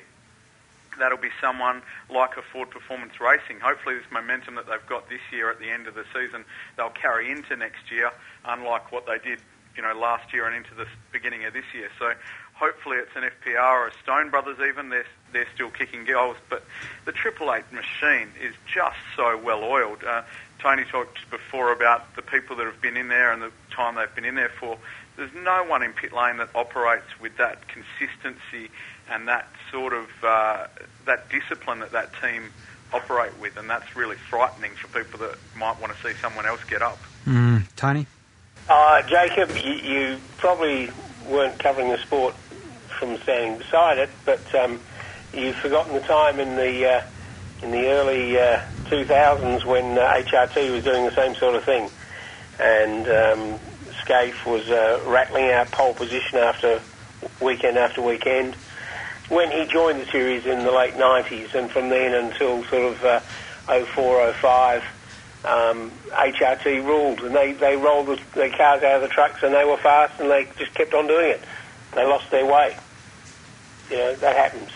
that'll 0.99 1.17
be 1.17 1.34
someone 1.41 1.82
like 2.10 2.38
a 2.38 2.41
Ford 2.41 2.69
Performance 2.69 3.19
Racing. 3.19 3.60
Hopefully 3.62 3.95
this 3.95 4.06
momentum 4.12 4.56
that 4.56 4.67
they've 4.67 4.86
got 4.88 5.10
this 5.10 5.21
year 5.32 5.49
at 5.49 5.60
the 5.60 5.69
end 5.69 5.88
of 5.88 5.95
the 5.95 6.06
season, 6.13 6.45
they'll 6.78 6.89
carry 6.89 7.32
into 7.32 7.56
next 7.56 7.91
year, 7.91 8.12
unlike 8.45 8.91
what 8.91 9.08
they 9.08 9.17
did 9.17 9.39
you 9.76 9.84
know 9.84 9.94
last 9.94 10.34
year 10.34 10.46
and 10.46 10.56
into 10.56 10.74
the 10.76 10.86
beginning 11.12 11.46
of 11.46 11.54
this 11.54 11.66
year. 11.74 11.90
So 12.00 12.14
hopefully 12.54 12.98
it's 12.98 13.16
an 13.16 13.24
FPR 13.24 13.86
or 13.86 13.88
a 13.88 13.94
Stone 14.04 14.30
Brothers 14.30 14.58
even. 14.68 14.90
They're, 14.90 15.06
they're 15.34 15.48
still 15.54 15.70
kicking 15.70 16.06
goals. 16.06 16.38
But 16.50 16.64
the 17.06 17.12
Triple 17.12 17.54
Eight 17.54 17.72
machine 17.72 18.30
is 18.42 18.54
just 18.74 18.98
so 19.16 19.38
well 19.38 19.64
oiled. 19.64 20.04
Uh, 20.04 20.24
Tony 20.60 20.84
talked 20.86 21.30
before 21.30 21.72
about 21.72 22.16
the 22.16 22.22
people 22.22 22.56
that 22.56 22.66
have 22.66 22.82
been 22.82 22.98
in 22.98 23.10
there 23.10 23.32
and 23.32 23.42
the 23.42 23.52
time 23.72 23.96
they've 23.96 24.16
been 24.16 24.26
in 24.26 24.36
there 24.36 24.52
for. 24.60 24.78
there's 25.18 25.34
no 25.34 25.64
one 25.64 25.84
in 25.84 25.92
pit 25.94 26.14
lane 26.14 26.38
that 26.38 26.50
operates 26.56 27.20
with 27.20 27.38
that 27.38 27.64
consistency 27.68 28.72
and 29.10 29.28
that 29.28 29.48
sort 29.72 29.94
of 29.94 30.08
uh, 30.24 30.66
that 31.06 31.30
discipline 31.30 31.80
that 31.80 31.92
that 31.92 32.10
team 32.22 32.52
operate 32.94 33.38
with, 33.40 33.58
and 33.58 33.70
that's 33.70 33.96
really 33.96 34.16
frightening 34.30 34.72
for 34.76 34.88
people 34.88 35.20
that 35.20 35.36
might 35.56 35.80
want 35.82 35.94
to 35.94 36.02
see 36.02 36.18
someone 36.22 36.46
else 36.46 36.62
get 36.70 36.82
up. 36.82 36.98
Mm, 37.26 37.66
Tony? 37.76 38.08
Uh, 38.67 39.01
Jacob, 39.08 39.56
you, 39.56 39.73
you 39.73 40.19
probably 40.38 40.89
weren't 41.30 41.62
covering 41.62 41.89
the 41.89 41.97
sport 42.06 42.36
from 42.99 43.17
standing 43.23 43.60
beside 43.60 43.97
it, 43.99 44.10
but 44.25 44.43
um, 44.58 44.82
you've 45.34 45.56
forgotten 45.62 45.93
the 45.93 46.01
time 46.01 46.39
in 46.39 46.56
the 46.56 46.97
uh, 46.97 47.01
in 47.63 47.71
the 47.71 47.88
early 47.88 48.38
uh, 48.38 48.58
2000s 48.91 49.65
when 49.65 49.97
uh, 49.97 50.01
HRT 50.01 50.71
was 50.73 50.84
doing 50.84 51.06
the 51.06 51.15
same 51.15 51.36
sort 51.39 51.56
of 51.56 51.63
thing, 51.63 51.89
and 52.60 53.06
um, 53.08 53.60
Skaife 54.04 54.45
was 54.47 54.65
uh, 54.69 55.10
rattling 55.10 55.51
out 55.51 55.71
pole 55.71 55.93
position 55.93 56.39
after 56.39 56.80
weekend 57.41 57.78
after 57.78 58.01
weekend. 58.01 58.56
When 59.30 59.51
he 59.51 59.65
joined 59.71 59.99
the 60.01 60.06
series 60.12 60.45
in 60.45 60.63
the 60.65 60.71
late 60.71 60.95
90s, 60.95 61.54
and 61.56 61.69
from 61.71 61.89
then 61.89 62.13
until 62.13 62.63
sort 62.69 62.93
of 62.97 63.04
uh, 63.04 63.19
04, 63.95 64.34
05, 64.41 64.82
um, 65.45 65.91
HRT 66.10 66.86
ruled, 66.86 67.19
and 67.21 67.36
they, 67.36 67.53
they 67.53 67.75
rolled 67.77 68.08
the, 68.08 68.19
the 68.34 68.49
cars 68.49 68.84
out 68.84 68.95
of 68.95 69.01
the 69.01 69.08
trucks, 69.08 69.43
and 69.43 69.53
they 69.53 69.65
were 69.65 69.77
fast, 69.77 70.19
and 70.19 70.29
they 70.29 70.47
just 70.58 70.73
kept 70.73 70.93
on 70.93 71.08
doing 71.08 71.31
it. 71.31 71.41
They 71.93 72.05
lost 72.05 72.29
their 72.31 72.45
way. 72.45 72.75
You 73.89 73.97
know, 73.97 74.15
that 74.15 74.36
happens. 74.36 74.69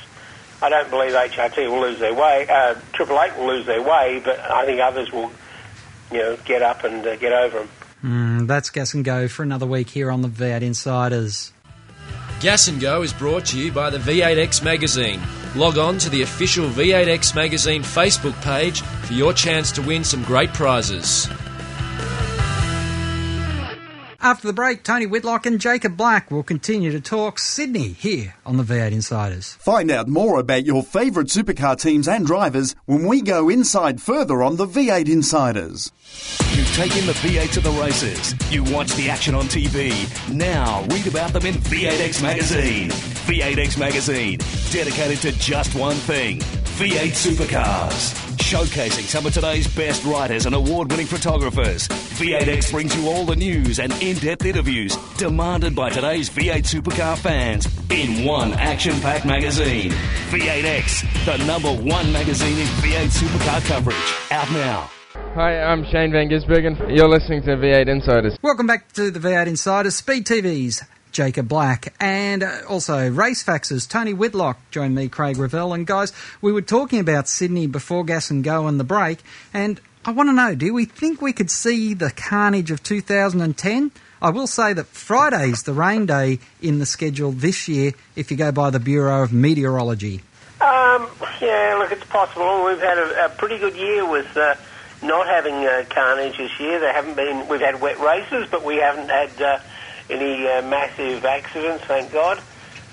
I 0.62 0.70
don't 0.70 0.90
believe 0.90 1.14
HRT 1.14 1.70
will 1.70 1.82
lose 1.82 2.00
their 2.00 2.14
way. 2.14 2.48
Uh, 2.50 2.76
Triple 2.94 3.20
Eight 3.22 3.36
will 3.38 3.48
lose 3.48 3.66
their 3.66 3.82
way, 3.82 4.22
but 4.24 4.40
I 4.40 4.66
think 4.66 4.82
others 4.82 5.12
will, 5.12 5.32
you 6.12 6.18
know, 6.18 6.38
get 6.46 6.62
up 6.62 6.84
and 6.84 7.06
uh, 7.06 7.16
get 7.16 7.32
over 7.32 7.60
them. 7.60 7.70
Mm, 8.04 8.48
that's 8.48 8.70
Gas 8.70 8.94
and 8.94 9.04
Go 9.04 9.28
for 9.28 9.44
another 9.44 9.66
week 9.66 9.90
here 9.90 10.12
on 10.12 10.22
the 10.22 10.30
V8 10.30 10.62
Insiders. 10.62 11.54
Gas 12.40 12.68
and 12.68 12.80
Go 12.80 13.02
is 13.02 13.12
brought 13.12 13.46
to 13.48 13.60
you 13.60 13.72
by 13.72 13.90
the 13.90 13.98
V8X 13.98 14.64
magazine. 14.64 15.22
Log 15.56 15.80
on 15.80 15.98
to 15.98 16.10
the 16.12 16.22
official 16.22 16.70
V8X 16.70 17.34
magazine 17.34 17.82
Facebook 17.82 18.40
page 18.44 18.82
for 18.82 19.14
your 19.14 19.34
chance 19.34 19.72
to 19.72 19.82
win 19.82 20.04
some 20.04 20.24
great 20.24 20.54
prizes. 20.54 21.28
After 24.22 24.48
the 24.48 24.54
break, 24.54 24.84
Tony 24.84 25.06
Whitlock 25.06 25.46
and 25.46 25.62
Jacob 25.62 25.96
Black 25.96 26.30
will 26.30 26.44
continue 26.44 26.92
to 26.92 27.00
talk 27.00 27.40
Sydney 27.40 27.94
here 27.94 28.36
on 28.46 28.58
the 28.58 28.64
V8 28.64 28.92
Insiders. 28.92 29.54
Find 29.54 29.90
out 29.90 30.10
more 30.10 30.40
about 30.40 30.66
your 30.66 30.84
favourite 30.84 31.30
supercar 31.30 31.80
teams 31.80 32.06
and 32.06 32.28
drivers 32.28 32.76
when 32.86 33.06
we 33.06 33.22
go 33.22 33.48
inside 33.48 34.02
further 34.02 34.44
on 34.44 34.58
the 34.58 34.66
V8 34.66 35.08
Insiders. 35.08 35.94
You've 36.54 36.76
taken 36.76 37.06
the 37.06 37.14
V8 37.14 37.54
to 37.54 37.62
the 37.62 37.72
races. 37.72 38.36
You 38.52 38.66
watch 38.66 38.94
the 38.96 39.10
action 39.10 39.36
on 39.36 39.46
TV. 39.46 39.94
Now 40.34 40.84
read 40.90 41.08
about 41.08 41.32
them 41.32 41.46
in 41.46 41.54
V8X 41.54 42.22
Magazine. 42.22 42.90
V8X 42.90 43.80
Magazine, 43.80 44.40
dedicated 44.72 45.20
to 45.20 45.32
just 45.40 45.76
one 45.76 45.96
thing 45.96 46.42
V8 46.80 47.12
supercars. 47.12 48.16
Showcasing 48.38 49.04
some 49.04 49.26
of 49.26 49.34
today's 49.34 49.68
best 49.76 50.06
writers 50.06 50.46
and 50.46 50.56
award 50.56 50.90
winning 50.90 51.08
photographers. 51.08 51.90
V8X 51.90 52.72
brings 52.72 52.96
you 52.96 53.10
all 53.10 53.26
the 53.26 53.36
news 53.36 53.80
and 53.80 53.92
in 54.02 54.16
depth 54.16 54.46
interviews 54.46 54.96
demanded 55.18 55.76
by 55.76 55.90
today's 55.90 56.30
V8 56.30 56.64
supercar 56.64 57.18
fans 57.18 57.68
in 57.90 58.24
one 58.24 58.54
action 58.54 58.98
packed 59.02 59.26
magazine. 59.26 59.92
V8X, 60.30 61.26
the 61.26 61.46
number 61.46 61.68
one 61.68 62.14
magazine 62.14 62.58
in 62.58 62.68
V8 62.68 63.10
supercar 63.10 63.62
coverage. 63.68 64.32
Out 64.32 64.50
now. 64.54 64.90
Hi, 65.36 65.62
I'm 65.62 65.84
Shane 65.84 66.14
Van 66.14 66.30
Gisbergen. 66.30 66.96
You're 66.96 67.10
listening 67.10 67.42
to 67.42 67.58
V8 67.58 67.90
Insiders. 67.90 68.38
Welcome 68.42 68.68
back 68.68 68.90
to 68.94 69.12
the 69.12 69.20
V8 69.20 69.48
Insiders, 69.48 69.98
Speed 69.98 70.26
TV's 70.26 70.82
Jacob 71.20 71.50
Black, 71.50 71.94
and 72.00 72.44
uh, 72.44 72.62
also 72.70 73.10
Race 73.12 73.44
Faxes. 73.44 73.90
Tony 73.90 74.14
Whitlock 74.14 74.58
joined 74.72 74.96
me, 74.96 75.10
Craig 75.10 75.38
Revell. 75.38 75.74
And 75.74 75.86
guys, 75.86 76.14
we 76.42 76.54
were 76.54 76.62
talking 76.62 77.02
about 77.02 77.28
Sydney 77.28 77.68
before 77.68 78.06
Gas 78.06 78.32
and 78.32 78.42
Go 78.42 78.68
and 78.68 78.80
the 78.80 78.86
break, 78.86 79.20
and 79.54 79.82
I 80.06 80.12
want 80.12 80.30
to 80.30 80.34
know 80.34 80.56
do 80.56 80.74
we 80.74 80.86
think 80.86 81.22
we 81.22 81.34
could 81.34 81.52
see 81.52 81.94
the 81.94 82.10
carnage 82.10 82.72
of 82.72 82.82
2010? 82.84 83.92
I 84.22 84.30
will 84.30 84.48
say 84.48 84.72
that 84.72 84.88
Friday's 84.88 85.64
the 85.64 85.74
rain 85.74 86.06
day 86.06 86.40
in 86.62 86.80
the 86.80 86.86
schedule 86.86 87.34
this 87.34 87.68
year 87.68 87.92
if 88.16 88.32
you 88.32 88.38
go 88.38 88.54
by 88.54 88.70
the 88.70 88.80
Bureau 88.80 89.22
of 89.22 89.34
Meteorology. 89.34 90.22
Um, 90.62 91.10
yeah, 91.42 91.76
look, 91.80 91.92
it's 91.92 92.06
possible. 92.06 92.64
We've 92.64 92.80
had 92.80 92.98
a, 92.98 93.26
a 93.26 93.30
pretty 93.30 93.58
good 93.58 93.76
year 93.76 94.10
with 94.10 94.38
uh, 94.38 94.56
not 95.04 95.28
having 95.28 95.56
uh, 95.66 95.84
carnage 95.90 96.38
this 96.38 96.58
year. 96.62 96.80
There 96.80 96.94
haven't 96.94 97.16
been. 97.16 97.46
We've 97.50 97.60
had 97.60 97.82
wet 97.82 98.00
races, 98.00 98.48
but 98.50 98.64
we 98.64 98.78
haven't 98.78 99.10
had 99.10 99.42
uh, 99.42 99.60
any 100.10 100.48
uh, 100.48 100.62
massive 100.64 101.26
accidents, 101.26 101.84
thank 101.86 102.12
God. 102.12 102.42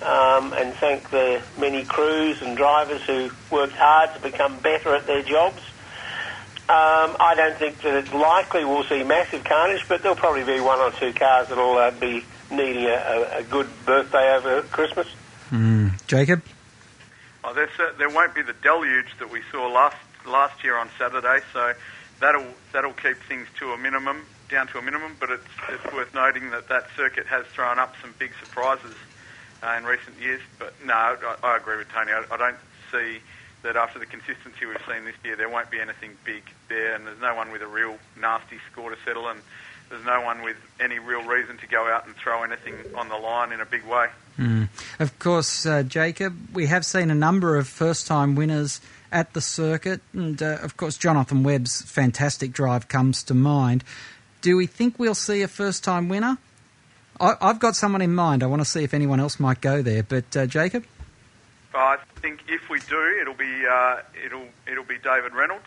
Um, 0.01 0.53
and 0.53 0.73
thank 0.75 1.09
the 1.09 1.41
many 1.59 1.83
crews 1.83 2.41
and 2.43 2.55
drivers 2.55 3.01
who 3.03 3.31
worked 3.49 3.73
hard 3.73 4.13
to 4.13 4.21
become 4.21 4.59
better 4.59 4.93
at 4.93 5.07
their 5.07 5.23
jobs. 5.23 5.59
Um, 6.69 7.15
I 7.19 7.33
don't 7.35 7.57
think 7.57 7.81
that 7.81 7.95
it's 7.95 8.13
likely 8.13 8.65
we'll 8.65 8.83
see 8.83 9.01
massive 9.03 9.43
carnage, 9.45 9.85
but 9.87 10.03
there'll 10.03 10.17
probably 10.17 10.43
be 10.43 10.59
one 10.59 10.79
or 10.79 10.91
two 10.91 11.13
cars 11.13 11.47
that'll 11.47 11.77
uh, 11.77 11.91
be 11.91 12.25
needing 12.51 12.83
a, 12.83 12.89
a, 12.89 13.39
a, 13.39 13.43
good 13.43 13.67
birthday 13.85 14.35
over 14.35 14.61
Christmas. 14.63 15.07
Mm. 15.49 16.05
Jacob? 16.07 16.41
Oh, 17.43 17.51
uh, 17.51 17.97
there 17.97 18.09
won't 18.09 18.35
be 18.35 18.41
the 18.41 18.53
deluge 18.61 19.17
that 19.19 19.31
we 19.31 19.41
saw 19.49 19.67
last 19.67 19.95
last 20.25 20.61
year 20.63 20.77
on 20.77 20.89
Saturday, 20.99 21.39
so 21.53 21.73
that'll 22.19 22.45
that'll 22.73 22.91
keep 22.91 23.17
things 23.29 23.47
to 23.59 23.71
a 23.71 23.77
minimum, 23.77 24.25
down 24.49 24.67
to 24.67 24.77
a 24.77 24.81
minimum. 24.81 25.15
But 25.19 25.31
it's 25.31 25.47
it's 25.69 25.93
worth 25.93 26.13
noting 26.13 26.51
that 26.51 26.67
that 26.69 26.87
circuit 26.95 27.27
has 27.27 27.45
thrown 27.47 27.79
up 27.79 27.95
some 28.01 28.13
big 28.19 28.31
surprises 28.43 28.95
uh, 29.63 29.75
in 29.77 29.85
recent 29.85 30.19
years. 30.19 30.41
But 30.59 30.73
no, 30.85 30.93
I, 30.93 31.35
I 31.43 31.57
agree 31.57 31.77
with 31.77 31.89
Tony. 31.89 32.11
I, 32.11 32.23
I 32.31 32.37
don't 32.37 32.57
see 32.91 33.19
that 33.63 33.75
after 33.75 33.99
the 33.99 34.05
consistency 34.05 34.65
we've 34.65 34.77
seen 34.87 35.05
this 35.05 35.15
year, 35.23 35.35
there 35.35 35.49
won't 35.49 35.71
be 35.71 35.79
anything 35.79 36.11
big 36.23 36.43
there, 36.69 36.95
and 36.95 37.07
there's 37.07 37.19
no 37.19 37.35
one 37.35 37.51
with 37.51 37.61
a 37.61 37.67
real 37.67 37.97
nasty 38.19 38.57
score 38.71 38.91
to 38.91 38.97
settle, 39.03 39.27
and 39.27 39.41
there's 39.89 40.05
no 40.05 40.21
one 40.21 40.41
with 40.43 40.57
any 40.79 40.99
real 40.99 41.23
reason 41.23 41.57
to 41.57 41.67
go 41.67 41.87
out 41.87 42.05
and 42.05 42.15
throw 42.15 42.43
anything 42.43 42.75
on 42.95 43.09
the 43.09 43.17
line 43.17 43.51
in 43.51 43.59
a 43.59 43.65
big 43.65 43.83
way. 43.85 44.07
Mm. 44.37 44.69
Of 44.99 45.17
course, 45.17 45.65
uh, 45.65 45.83
Jacob, 45.83 46.35
we 46.53 46.67
have 46.67 46.85
seen 46.85 47.09
a 47.09 47.15
number 47.15 47.57
of 47.57 47.67
first-time 47.67 48.35
winners 48.35 48.79
at 49.11 49.33
the 49.33 49.41
circuit, 49.41 50.01
and 50.13 50.41
uh, 50.41 50.59
of 50.61 50.77
course, 50.77 50.95
Jonathan 50.97 51.43
Webb's 51.43 51.81
fantastic 51.81 52.51
drive 52.51 52.87
comes 52.87 53.23
to 53.23 53.33
mind. 53.33 53.83
Do 54.47 54.55
we 54.55 54.65
think 54.65 54.97
we'll 54.97 55.13
see 55.13 55.41
a 55.41 55.47
first-time 55.49 56.07
winner? 56.07 56.37
I, 57.19 57.35
have 57.41 57.59
got 57.59 57.75
someone 57.75 58.01
in 58.01 58.15
mind. 58.15 58.43
I 58.43 58.45
want 58.45 58.61
to 58.61 58.65
see 58.65 58.81
if 58.81 58.93
anyone 58.93 59.19
else 59.19 59.41
might 59.41 59.59
go 59.59 59.81
there, 59.81 60.03
but 60.03 60.37
uh, 60.37 60.45
Jacob. 60.45 60.85
I 61.75 61.97
think 62.21 62.43
if 62.47 62.69
we 62.69 62.79
do, 62.79 63.17
it'll 63.19 63.33
be 63.33 63.65
uh, 63.69 63.97
it'll 64.25 64.47
it'll 64.65 64.85
be 64.85 64.99
David 64.99 65.33
Reynolds, 65.33 65.65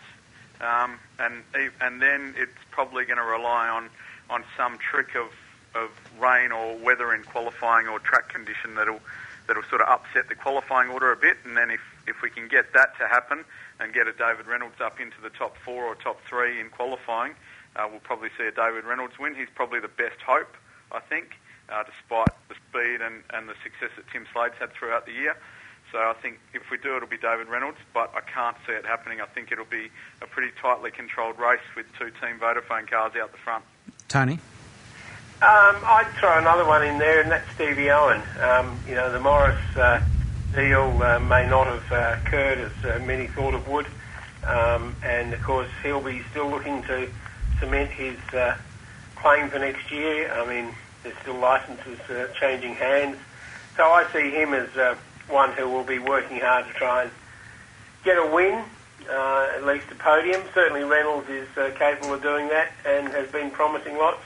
um, 0.61 0.97
and 1.19 1.43
and 1.79 2.01
then 2.01 2.33
it's 2.35 2.57
probably 2.71 3.05
going 3.05 3.19
to 3.19 3.23
rely 3.23 3.69
on 3.69 3.87
on 4.31 4.43
some 4.57 4.79
trick 4.79 5.13
of 5.13 5.31
of 5.75 5.91
rain 6.19 6.51
or 6.51 6.75
weather 6.77 7.13
in 7.13 7.21
qualifying 7.21 7.87
or 7.87 7.99
track 7.99 8.29
condition 8.29 8.73
that'll 8.73 9.01
that'll 9.45 9.61
sort 9.69 9.81
of 9.81 9.89
upset 9.89 10.27
the 10.27 10.33
qualifying 10.33 10.89
order 10.89 11.11
a 11.11 11.15
bit, 11.15 11.37
and 11.45 11.55
then 11.55 11.69
if 11.69 11.81
if 12.11 12.21
we 12.21 12.29
can 12.29 12.47
get 12.47 12.73
that 12.73 12.93
to 12.99 13.07
happen 13.07 13.43
and 13.79 13.93
get 13.93 14.07
a 14.07 14.13
David 14.13 14.45
Reynolds 14.45 14.79
up 14.83 14.99
into 14.99 15.17
the 15.23 15.31
top 15.31 15.55
four 15.63 15.85
or 15.85 15.95
top 15.95 16.19
three 16.27 16.59
in 16.59 16.69
qualifying, 16.69 17.33
uh, 17.75 17.87
we'll 17.89 18.03
probably 18.03 18.29
see 18.37 18.45
a 18.45 18.51
David 18.51 18.83
Reynolds 18.83 19.17
win. 19.17 19.33
He's 19.33 19.49
probably 19.55 19.79
the 19.79 19.87
best 19.87 20.19
hope, 20.21 20.53
I 20.91 20.99
think, 20.99 21.39
uh, 21.71 21.83
despite 21.83 22.35
the 22.51 22.55
speed 22.69 23.01
and, 23.01 23.23
and 23.33 23.47
the 23.47 23.55
success 23.63 23.89
that 23.95 24.05
Tim 24.11 24.27
Slade's 24.33 24.59
had 24.59 24.73
throughout 24.73 25.05
the 25.07 25.13
year. 25.13 25.35
So 25.91 25.97
I 25.97 26.13
think 26.21 26.39
if 26.53 26.69
we 26.71 26.77
do, 26.77 26.95
it'll 26.95 27.09
be 27.09 27.17
David 27.17 27.47
Reynolds, 27.47 27.79
but 27.93 28.11
I 28.15 28.21
can't 28.21 28.55
see 28.65 28.71
it 28.71 28.85
happening. 28.85 29.19
I 29.19 29.25
think 29.25 29.51
it'll 29.51 29.65
be 29.65 29.89
a 30.21 30.27
pretty 30.27 30.51
tightly 30.61 30.91
controlled 30.91 31.37
race 31.39 31.59
with 31.75 31.85
two 31.97 32.11
Team 32.21 32.39
Vodafone 32.39 32.89
cars 32.89 33.13
out 33.21 33.31
the 33.31 33.37
front. 33.39 33.65
Tony? 34.07 34.39
Um, 35.41 35.75
I'd 35.83 36.07
throw 36.19 36.37
another 36.37 36.65
one 36.65 36.85
in 36.85 36.99
there, 36.99 37.21
and 37.21 37.31
that's 37.31 37.49
Stevie 37.55 37.89
Owen. 37.89 38.21
Um, 38.39 38.79
you 38.87 38.95
know, 38.95 39.11
the 39.11 39.19
Morris 39.19 39.57
uh, 39.75 39.99
deal 40.53 41.01
uh, 41.01 41.19
may 41.19 41.47
not 41.49 41.67
have 41.67 41.91
uh, 41.91 42.17
occurred 42.19 42.59
as 42.59 42.71
uh, 42.85 43.05
many 43.05 43.27
thought 43.27 43.53
it 43.53 43.67
would, 43.67 43.87
um, 44.47 44.95
and 45.03 45.33
of 45.33 45.41
course 45.41 45.69
he'll 45.83 46.03
be 46.03 46.21
still 46.31 46.49
looking 46.49 46.83
to 46.83 47.07
cement 47.59 47.91
his 47.91 48.17
claim 49.15 49.49
for 49.49 49.59
next 49.59 49.91
year. 49.91 50.31
I 50.33 50.47
mean, 50.47 50.73
there's 51.03 51.17
still 51.21 51.39
licenses 51.39 51.99
uh, 52.09 52.27
changing 52.39 52.75
hands, 52.75 53.17
so 53.77 53.83
I 53.83 54.05
see 54.11 54.31
him 54.31 54.53
as 54.53 54.69
one 55.29 55.51
who 55.53 55.69
will 55.69 55.83
be 55.83 55.99
working 55.99 56.39
hard 56.39 56.67
to 56.67 56.73
try 56.73 57.03
and 57.03 57.11
get 58.03 58.17
a 58.17 58.29
win, 58.33 58.63
uh, 59.09 59.47
at 59.55 59.65
least 59.65 59.85
a 59.91 59.95
podium. 59.95 60.41
Certainly 60.53 60.83
Reynolds 60.83 61.29
is 61.29 61.47
uh, 61.57 61.71
capable 61.77 62.13
of 62.13 62.21
doing 62.21 62.49
that 62.49 62.71
and 62.85 63.07
has 63.09 63.29
been 63.31 63.51
promising 63.51 63.97
lots. 63.97 64.23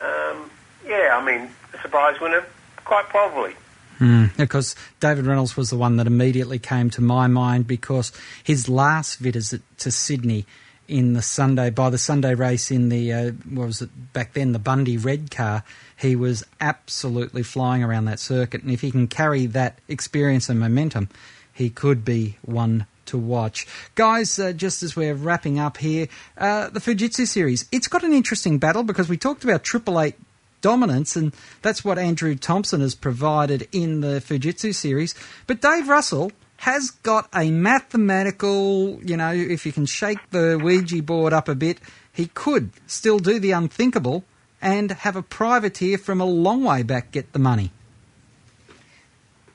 Um, 0.00 0.50
yeah, 0.86 1.18
I 1.20 1.24
mean, 1.24 1.50
a 1.74 1.82
surprise 1.82 2.20
winner, 2.20 2.44
quite 2.84 3.08
probably. 3.08 3.54
Mm, 4.02 4.36
because 4.36 4.74
David 4.98 5.26
Reynolds 5.26 5.56
was 5.56 5.70
the 5.70 5.76
one 5.76 5.96
that 5.98 6.08
immediately 6.08 6.58
came 6.58 6.90
to 6.90 7.00
my 7.00 7.28
mind 7.28 7.68
because 7.68 8.10
his 8.42 8.68
last 8.68 9.20
visit 9.20 9.62
to 9.78 9.92
Sydney 9.92 10.44
in 10.88 11.12
the 11.12 11.22
Sunday 11.22 11.70
by 11.70 11.88
the 11.88 11.98
Sunday 11.98 12.34
race 12.34 12.72
in 12.72 12.88
the 12.88 13.12
uh, 13.12 13.30
what 13.48 13.66
was 13.66 13.80
it 13.80 14.12
back 14.12 14.32
then 14.32 14.50
the 14.50 14.58
Bundy 14.58 14.96
Red 14.96 15.30
car. 15.30 15.62
He 15.96 16.16
was 16.16 16.42
absolutely 16.60 17.44
flying 17.44 17.84
around 17.84 18.06
that 18.06 18.18
circuit, 18.18 18.62
and 18.62 18.72
if 18.72 18.80
he 18.80 18.90
can 18.90 19.06
carry 19.06 19.46
that 19.46 19.78
experience 19.86 20.48
and 20.48 20.58
momentum, 20.58 21.08
he 21.52 21.70
could 21.70 22.04
be 22.04 22.38
one 22.42 22.86
to 23.06 23.16
watch. 23.16 23.68
Guys, 23.94 24.36
uh, 24.36 24.52
just 24.52 24.82
as 24.82 24.96
we're 24.96 25.14
wrapping 25.14 25.60
up 25.60 25.76
here, 25.76 26.08
uh, 26.36 26.70
the 26.70 26.80
Fujitsu 26.80 27.28
series, 27.28 27.66
it's 27.70 27.86
got 27.86 28.02
an 28.02 28.12
interesting 28.12 28.58
battle 28.58 28.82
because 28.82 29.08
we 29.08 29.16
talked 29.16 29.44
about 29.44 29.62
Triple 29.62 30.00
Eight 30.00 30.16
dominance, 30.62 31.14
and 31.16 31.34
that's 31.60 31.84
what 31.84 31.98
Andrew 31.98 32.34
Thompson 32.34 32.80
has 32.80 32.94
provided 32.94 33.68
in 33.72 34.00
the 34.00 34.20
Fujitsu 34.20 34.74
series. 34.74 35.14
But 35.46 35.60
Dave 35.60 35.88
Russell 35.88 36.32
has 36.58 36.90
got 37.02 37.28
a 37.34 37.50
mathematical, 37.50 39.00
you 39.02 39.16
know, 39.16 39.32
if 39.32 39.66
you 39.66 39.72
can 39.72 39.84
shake 39.84 40.18
the 40.30 40.58
Ouija 40.62 41.02
board 41.02 41.32
up 41.32 41.48
a 41.48 41.54
bit, 41.54 41.78
he 42.12 42.26
could 42.28 42.70
still 42.86 43.18
do 43.18 43.38
the 43.38 43.50
unthinkable 43.50 44.24
and 44.60 44.92
have 44.92 45.16
a 45.16 45.22
privateer 45.22 45.98
from 45.98 46.20
a 46.20 46.24
long 46.24 46.62
way 46.62 46.82
back 46.82 47.10
get 47.10 47.32
the 47.32 47.38
money. 47.38 47.72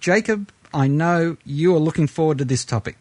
Jacob, 0.01 0.51
I 0.73 0.87
know 0.87 1.37
you 1.45 1.73
are 1.75 1.79
looking 1.79 2.07
forward 2.07 2.39
to 2.39 2.45
this 2.45 2.65
topic. 2.65 2.97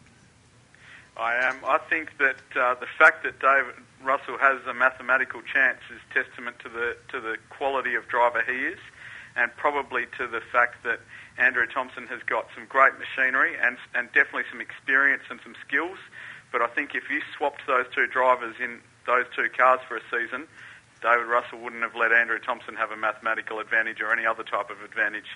I 1.17 1.35
am. 1.35 1.57
I 1.65 1.77
think 1.89 2.17
that 2.19 2.37
uh, 2.55 2.75
the 2.75 2.87
fact 2.97 3.23
that 3.23 3.39
David 3.39 3.75
Russell 4.07 4.37
has 4.39 4.63
a 4.65 4.73
mathematical 4.73 5.41
chance 5.41 5.83
is 5.91 5.99
testament 6.15 6.57
to 6.63 6.69
the 6.69 6.95
to 7.11 7.19
the 7.19 7.35
quality 7.49 7.95
of 7.95 8.07
driver 8.07 8.41
he 8.41 8.71
is, 8.71 8.79
and 9.35 9.51
probably 9.57 10.07
to 10.17 10.27
the 10.27 10.39
fact 10.39 10.81
that 10.87 11.01
Andrew 11.37 11.67
Thompson 11.67 12.07
has 12.07 12.23
got 12.23 12.47
some 12.55 12.65
great 12.71 12.93
machinery 12.95 13.59
and 13.61 13.77
and 13.93 14.07
definitely 14.13 14.47
some 14.49 14.61
experience 14.61 15.23
and 15.29 15.39
some 15.43 15.55
skills. 15.67 15.99
But 16.53 16.61
I 16.61 16.67
think 16.67 16.95
if 16.95 17.11
you 17.11 17.19
swapped 17.35 17.67
those 17.67 17.85
two 17.93 18.07
drivers 18.07 18.55
in 18.63 18.79
those 19.05 19.25
two 19.35 19.49
cars 19.51 19.81
for 19.87 19.97
a 19.97 20.03
season, 20.09 20.47
David 21.01 21.27
Russell 21.27 21.59
wouldn't 21.59 21.83
have 21.83 21.95
let 21.95 22.13
Andrew 22.13 22.39
Thompson 22.39 22.75
have 22.75 22.91
a 22.91 22.97
mathematical 22.97 23.59
advantage 23.59 23.99
or 23.99 24.13
any 24.13 24.25
other 24.25 24.43
type 24.43 24.69
of 24.69 24.81
advantage 24.81 25.27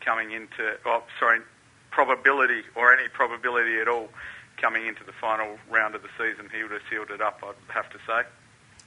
coming 0.00 0.32
into, 0.32 0.76
oh, 0.84 1.04
sorry, 1.18 1.40
probability 1.90 2.62
or 2.74 2.92
any 2.92 3.08
probability 3.08 3.78
at 3.78 3.86
all 3.86 4.10
coming 4.56 4.86
into 4.86 5.04
the 5.04 5.12
final 5.12 5.58
round 5.70 5.94
of 5.94 6.02
the 6.02 6.08
season, 6.18 6.48
he 6.54 6.62
would 6.62 6.72
have 6.72 6.82
sealed 6.90 7.10
it 7.10 7.20
up, 7.20 7.42
I'd 7.42 7.54
have 7.72 7.90
to 7.90 7.98
say. 8.06 8.22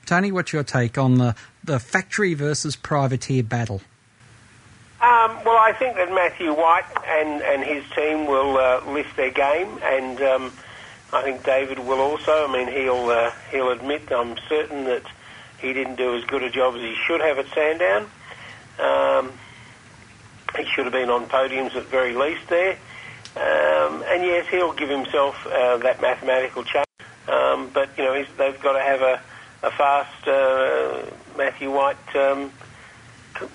Tony, 0.05 0.32
what's 0.32 0.53
your 0.53 0.63
take 0.63 0.97
on 0.97 1.17
the, 1.17 1.36
the 1.63 1.80
factory 1.80 2.34
versus 2.34 2.76
privateer 2.76 3.43
battle? 3.43 3.82
Um, 5.01 5.39
well, 5.45 5.57
I 5.57 5.74
think 5.78 5.95
that 5.95 6.09
Matthew 6.09 6.53
White 6.53 6.84
and, 7.07 7.41
and 7.41 7.63
his 7.63 7.84
team 7.95 8.26
will 8.26 8.57
uh, 8.57 8.84
lift 8.91 9.15
their 9.15 9.32
game, 9.32 9.80
and 9.82 10.22
um, 10.22 10.53
I 11.13 11.22
think 11.24 11.43
David 11.43 11.80
will 11.80 12.01
also. 12.01 12.47
I 12.47 12.51
mean, 12.51 12.67
he'll 12.67 13.09
uh, 13.09 13.32
he'll 13.49 13.72
admit, 13.72 14.11
I'm 14.11 14.36
certain 14.49 14.84
that 14.86 15.03
he 15.59 15.72
didn't 15.72 15.95
do 15.95 16.15
as 16.15 16.26
good 16.26 16.43
a 16.43 16.49
job 16.49 16.76
as 16.76 16.82
he 16.82 16.95
should 16.95 17.22
have 17.22 17.39
at 17.39 17.47
Sandown. 17.53 18.09
Um, 18.78 19.32
he 20.57 20.65
should 20.65 20.86
have 20.86 20.93
been 20.93 21.09
on 21.09 21.28
podiums 21.28 21.76
at 21.76 21.86
very 21.86 22.13
least 22.13 22.47
there. 22.49 22.78
Um, 23.36 24.03
and 24.07 24.23
yes, 24.23 24.47
he'll 24.49 24.73
give 24.73 24.89
himself 24.89 25.36
uh, 25.45 25.77
that 25.77 26.01
mathematical 26.01 26.63
chance. 26.63 26.86
Um, 27.27 27.69
but 27.73 27.89
you 27.97 28.03
know, 28.03 28.25
they've 28.38 28.61
got 28.61 28.73
to 28.73 28.82
have 28.82 29.01
a, 29.01 29.21
a 29.63 29.71
fast 29.71 30.27
uh, 30.27 31.05
Matthew 31.38 31.71
White 31.71 32.15
um, 32.15 32.51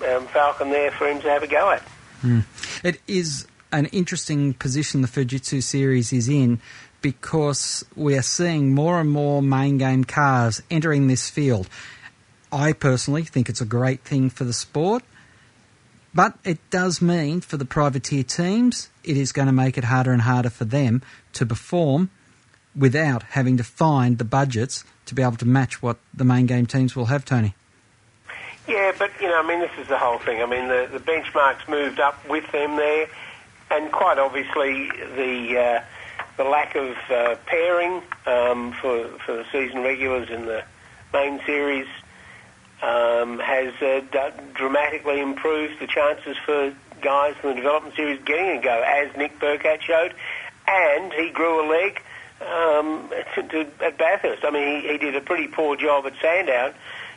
um, 0.07 0.27
Falcon 0.27 0.69
there 0.69 0.91
for 0.91 1.07
him 1.07 1.21
to 1.21 1.29
have 1.29 1.43
a 1.43 1.47
go 1.47 1.71
at. 1.71 1.83
Mm. 2.21 2.43
It 2.83 3.01
is 3.07 3.47
an 3.71 3.85
interesting 3.87 4.53
position 4.53 5.01
the 5.01 5.07
Fujitsu 5.07 5.61
series 5.61 6.13
is 6.13 6.29
in 6.29 6.61
because 7.01 7.85
we 7.95 8.17
are 8.17 8.23
seeing 8.23 8.73
more 8.73 8.99
and 8.99 9.11
more 9.11 9.41
main 9.41 9.77
game 9.77 10.03
cars 10.03 10.63
entering 10.71 11.07
this 11.07 11.29
field. 11.29 11.67
I 12.51 12.73
personally 12.73 13.23
think 13.23 13.49
it's 13.49 13.61
a 13.61 13.65
great 13.65 14.01
thing 14.01 14.29
for 14.29 14.43
the 14.43 14.53
sport. 14.53 15.03
But 16.15 16.39
it 16.45 16.57
does 16.69 17.01
mean 17.01 17.41
for 17.41 17.57
the 17.57 17.65
privateer 17.65 18.23
teams, 18.23 18.89
it 19.03 19.17
is 19.17 19.33
going 19.33 19.47
to 19.47 19.51
make 19.51 19.77
it 19.77 19.83
harder 19.83 20.13
and 20.13 20.21
harder 20.21 20.49
for 20.49 20.63
them 20.63 21.01
to 21.33 21.45
perform 21.45 22.09
without 22.73 23.23
having 23.23 23.57
to 23.57 23.65
find 23.65 24.17
the 24.17 24.23
budgets 24.23 24.85
to 25.07 25.13
be 25.13 25.21
able 25.21 25.35
to 25.35 25.45
match 25.45 25.81
what 25.81 25.97
the 26.13 26.23
main 26.23 26.45
game 26.45 26.65
teams 26.67 26.95
will 26.95 27.07
have, 27.07 27.25
Tony. 27.25 27.53
Yeah, 28.65 28.93
but, 28.97 29.11
you 29.21 29.27
know, 29.27 29.41
I 29.43 29.47
mean, 29.47 29.59
this 29.59 29.71
is 29.77 29.87
the 29.89 29.97
whole 29.97 30.17
thing. 30.17 30.41
I 30.41 30.45
mean, 30.45 30.69
the, 30.69 30.89
the 30.91 30.99
benchmarks 30.99 31.67
moved 31.67 31.99
up 31.99 32.27
with 32.29 32.49
them 32.53 32.77
there, 32.77 33.07
and 33.69 33.91
quite 33.91 34.17
obviously 34.17 34.89
the, 35.15 35.57
uh, 35.57 35.83
the 36.37 36.45
lack 36.45 36.75
of 36.75 36.95
uh, 37.09 37.35
pairing 37.45 38.01
um, 38.25 38.71
for, 38.81 39.09
for 39.25 39.35
the 39.35 39.45
season 39.51 39.81
regulars 39.81 40.29
in 40.29 40.45
the 40.45 40.63
main 41.13 41.41
series 41.45 41.87
um, 42.81 43.39
has 43.39 43.73
uh, 43.81 44.01
d- 44.11 44.43
dramatically 44.53 45.19
improved 45.19 45.79
the 45.79 45.87
chances 45.87 46.37
for 46.45 46.73
guys 47.01 47.35
in 47.43 47.49
the 47.49 47.55
development 47.55 47.95
series 47.95 48.21
getting 48.23 48.57
a 48.57 48.61
go, 48.61 48.83
as 48.85 49.15
Nick 49.15 49.39
Percat 49.39 49.81
showed, 49.81 50.13
and 50.67 51.13
he 51.13 51.29
grew 51.29 51.65
a 51.65 51.67
leg 51.69 52.01
um, 52.41 53.09
to, 53.35 53.43
to, 53.43 53.67
at 53.83 53.97
Bathurst. 53.97 54.43
I 54.43 54.51
mean, 54.51 54.81
he, 54.81 54.91
he 54.91 54.97
did 54.97 55.15
a 55.15 55.21
pretty 55.21 55.47
poor 55.47 55.75
job 55.75 56.05
at 56.05 56.13
Sandown. 56.21 56.73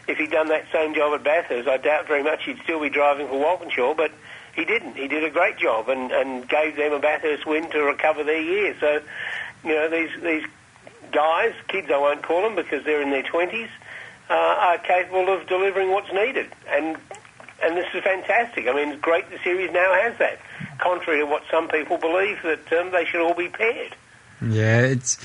If 0.06 0.18
he'd 0.18 0.30
done 0.30 0.48
that 0.48 0.66
same 0.72 0.94
job 0.94 1.12
at 1.14 1.24
Bathurst, 1.24 1.68
I 1.68 1.76
doubt 1.76 2.06
very 2.06 2.22
much 2.22 2.44
he'd 2.44 2.58
still 2.62 2.80
be 2.80 2.88
driving 2.88 3.28
for 3.28 3.38
Walkinshaw, 3.38 3.94
but 3.94 4.10
he 4.54 4.64
didn't. 4.64 4.96
He 4.96 5.06
did 5.06 5.24
a 5.24 5.30
great 5.30 5.58
job 5.58 5.88
and, 5.88 6.10
and 6.10 6.48
gave 6.48 6.76
them 6.76 6.92
a 6.92 6.98
Bathurst 6.98 7.46
win 7.46 7.70
to 7.70 7.82
recover 7.82 8.24
their 8.24 8.40
year. 8.40 8.74
So, 8.80 9.00
you 9.64 9.74
know, 9.74 9.88
these, 9.90 10.10
these 10.22 10.44
guys, 11.12 11.52
kids 11.68 11.90
I 11.90 11.98
won't 11.98 12.22
call 12.22 12.42
them 12.42 12.56
because 12.56 12.84
they're 12.84 13.02
in 13.02 13.10
their 13.10 13.22
20s, 13.22 13.68
uh, 14.30 14.34
are 14.34 14.78
capable 14.78 15.32
of 15.32 15.46
delivering 15.46 15.90
what's 15.90 16.12
needed. 16.12 16.50
And 16.68 16.96
and 17.62 17.76
this 17.76 17.86
is 17.92 18.02
fantastic. 18.04 18.68
I 18.68 18.72
mean, 18.72 18.90
it's 18.90 19.00
great 19.00 19.28
the 19.30 19.38
series 19.42 19.72
now 19.72 19.92
has 19.94 20.16
that, 20.18 20.38
contrary 20.78 21.20
to 21.20 21.26
what 21.26 21.42
some 21.50 21.68
people 21.68 21.98
believe 21.98 22.38
that 22.42 22.72
um, 22.72 22.92
they 22.92 23.04
should 23.04 23.20
all 23.20 23.34
be 23.34 23.48
paired. 23.48 23.96
Yeah, 24.40 24.80
it's 24.80 25.18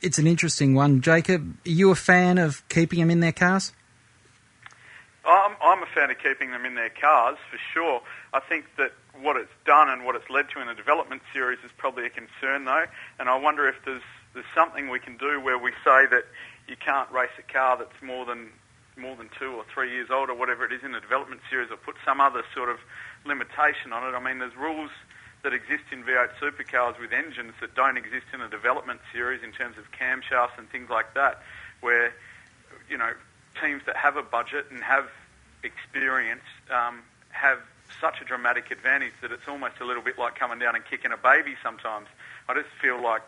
it's 0.00 0.18
an 0.18 0.26
interesting 0.26 0.74
one. 0.74 1.02
Jacob, 1.02 1.56
are 1.66 1.70
you 1.70 1.90
a 1.90 1.94
fan 1.94 2.38
of 2.38 2.66
keeping 2.68 3.00
them 3.00 3.10
in 3.10 3.20
their 3.20 3.32
cars? 3.32 3.72
I'm, 5.24 5.54
I'm 5.62 5.82
a 5.82 5.86
fan 5.86 6.10
of 6.10 6.18
keeping 6.18 6.50
them 6.50 6.64
in 6.64 6.74
their 6.74 6.88
cars 6.88 7.36
for 7.50 7.58
sure. 7.74 8.00
I 8.32 8.40
think 8.40 8.64
that 8.78 8.92
what 9.20 9.36
it's 9.36 9.52
done 9.66 9.90
and 9.90 10.04
what 10.04 10.16
it's 10.16 10.30
led 10.30 10.48
to 10.50 10.60
in 10.60 10.66
the 10.66 10.74
development 10.74 11.20
series 11.32 11.58
is 11.62 11.70
probably 11.76 12.06
a 12.06 12.10
concern 12.10 12.64
though, 12.64 12.86
and 13.18 13.28
I 13.28 13.36
wonder 13.36 13.68
if 13.68 13.76
there's 13.84 14.02
there's 14.32 14.46
something 14.54 14.88
we 14.88 15.00
can 15.00 15.16
do 15.16 15.40
where 15.40 15.58
we 15.58 15.72
say 15.84 16.06
that 16.06 16.24
you 16.70 16.76
can't 16.78 17.10
race 17.10 17.34
a 17.36 17.52
car 17.52 17.76
that's 17.76 18.00
more 18.00 18.24
than 18.24 18.48
more 18.96 19.16
than 19.16 19.28
two 19.38 19.52
or 19.56 19.64
three 19.72 19.90
years 19.90 20.08
old 20.10 20.30
or 20.30 20.34
whatever 20.34 20.64
it 20.64 20.72
is 20.72 20.82
in 20.84 20.92
the 20.92 21.00
development 21.00 21.40
series 21.48 21.70
or 21.70 21.76
put 21.76 21.96
some 22.04 22.20
other 22.20 22.42
sort 22.54 22.68
of 22.68 22.78
limitation 23.24 23.92
on 23.92 24.06
it. 24.06 24.14
I 24.16 24.20
mean, 24.22 24.38
there's 24.38 24.56
rules 24.56 24.90
that 25.42 25.54
exist 25.54 25.84
in 25.90 26.04
V8 26.04 26.36
supercars 26.36 27.00
with 27.00 27.12
engines 27.12 27.54
that 27.60 27.74
don't 27.74 27.96
exist 27.96 28.26
in 28.34 28.42
a 28.42 28.48
development 28.48 29.00
series 29.12 29.42
in 29.42 29.52
terms 29.52 29.76
of 29.78 29.84
camshafts 29.92 30.58
and 30.58 30.68
things 30.68 30.90
like 30.90 31.14
that, 31.14 31.40
where, 31.80 32.12
you 32.90 32.98
know, 32.98 33.12
teams 33.62 33.82
that 33.86 33.96
have 33.96 34.16
a 34.16 34.22
budget 34.22 34.66
and 34.70 34.82
have 34.82 35.08
experience 35.62 36.44
um, 36.70 37.00
have 37.30 37.58
such 38.00 38.20
a 38.20 38.24
dramatic 38.24 38.70
advantage 38.70 39.12
that 39.22 39.32
it's 39.32 39.48
almost 39.48 39.80
a 39.80 39.84
little 39.84 40.02
bit 40.02 40.18
like 40.18 40.34
coming 40.36 40.58
down 40.58 40.74
and 40.74 40.84
kicking 40.84 41.12
a 41.12 41.16
baby 41.16 41.56
sometimes. 41.62 42.06
I 42.48 42.54
just 42.54 42.68
feel 42.82 43.02
like 43.02 43.22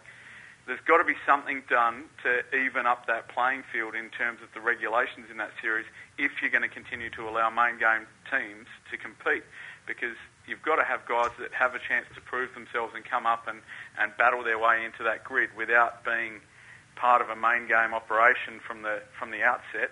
there's 0.66 0.80
got 0.86 0.98
to 0.98 1.04
be 1.04 1.18
something 1.26 1.62
done 1.68 2.04
to 2.22 2.42
even 2.56 2.86
up 2.86 3.06
that 3.06 3.28
playing 3.28 3.64
field 3.72 3.94
in 3.94 4.10
terms 4.10 4.38
of 4.42 4.48
the 4.54 4.60
regulations 4.60 5.26
in 5.30 5.36
that 5.38 5.50
series 5.60 5.86
if 6.18 6.30
you're 6.40 6.50
going 6.50 6.62
to 6.62 6.70
continue 6.70 7.10
to 7.10 7.28
allow 7.28 7.50
main 7.50 7.78
game 7.78 8.06
teams 8.30 8.66
to 8.90 8.96
compete 8.96 9.42
because 9.86 10.16
you've 10.46 10.62
got 10.62 10.76
to 10.76 10.84
have 10.84 11.02
guys 11.06 11.30
that 11.38 11.52
have 11.52 11.74
a 11.74 11.82
chance 11.82 12.06
to 12.14 12.20
prove 12.20 12.54
themselves 12.54 12.92
and 12.94 13.04
come 13.04 13.26
up 13.26 13.48
and, 13.48 13.58
and 13.98 14.12
battle 14.16 14.42
their 14.44 14.58
way 14.58 14.84
into 14.84 15.02
that 15.02 15.24
grid 15.24 15.50
without 15.56 16.04
being 16.04 16.38
part 16.94 17.22
of 17.22 17.28
a 17.30 17.36
main 17.36 17.66
game 17.66 17.94
operation 17.94 18.60
from 18.66 18.82
the 18.82 19.02
from 19.18 19.30
the 19.30 19.42
outset 19.42 19.90